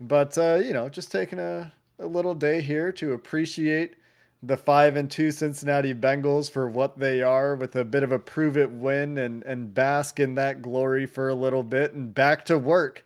But 0.00 0.36
uh, 0.38 0.60
you 0.64 0.72
know, 0.72 0.88
just 0.88 1.12
taking 1.12 1.38
a, 1.38 1.72
a 1.98 2.06
little 2.06 2.34
day 2.34 2.60
here 2.60 2.90
to 2.92 3.12
appreciate 3.12 3.96
the 4.42 4.56
five 4.56 4.96
and 4.96 5.10
two 5.10 5.30
Cincinnati 5.30 5.94
Bengals 5.94 6.50
for 6.50 6.68
what 6.68 6.98
they 6.98 7.22
are 7.22 7.54
with 7.56 7.76
a 7.76 7.84
bit 7.84 8.02
of 8.02 8.12
a 8.12 8.18
prove 8.18 8.56
it 8.56 8.70
win 8.70 9.18
and 9.18 9.42
and 9.44 9.74
bask 9.74 10.18
in 10.18 10.34
that 10.36 10.62
glory 10.62 11.06
for 11.06 11.28
a 11.28 11.34
little 11.34 11.62
bit 11.62 11.92
and 11.92 12.14
back 12.14 12.44
to 12.46 12.58
work. 12.58 13.04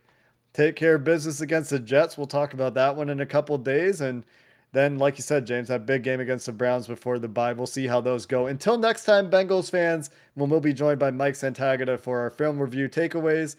Take 0.53 0.77
care 0.77 0.95
of 0.95 1.03
business 1.03 1.41
against 1.41 1.69
the 1.71 1.79
Jets. 1.79 2.17
We'll 2.17 2.27
talk 2.27 2.53
about 2.53 2.73
that 2.75 2.95
one 2.95 3.09
in 3.09 3.19
a 3.19 3.25
couple 3.25 3.57
days 3.57 3.99
and 4.01 4.23
then 4.71 4.97
like 4.97 5.17
you 5.17 5.23
said 5.23 5.45
James 5.45 5.67
that 5.69 5.85
big 5.85 6.03
game 6.03 6.19
against 6.19 6.45
the 6.45 6.51
Browns 6.53 6.87
before 6.87 7.19
the 7.19 7.27
bye. 7.27 7.53
We'll 7.53 7.67
see 7.67 7.87
how 7.87 8.01
those 8.01 8.25
go. 8.25 8.47
Until 8.47 8.77
next 8.77 9.03
time 9.03 9.29
Bengals 9.29 9.69
fans, 9.69 10.09
when 10.35 10.49
we'll 10.49 10.59
be 10.59 10.73
joined 10.73 10.99
by 10.99 11.11
Mike 11.11 11.35
Santagata 11.35 11.99
for 11.99 12.19
our 12.19 12.29
film 12.29 12.59
review 12.59 12.87
takeaways. 12.89 13.57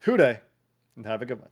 Who 0.00 0.16
Dey 0.16 0.40
and 0.96 1.06
have 1.06 1.22
a 1.22 1.26
good 1.26 1.40
one. 1.40 1.48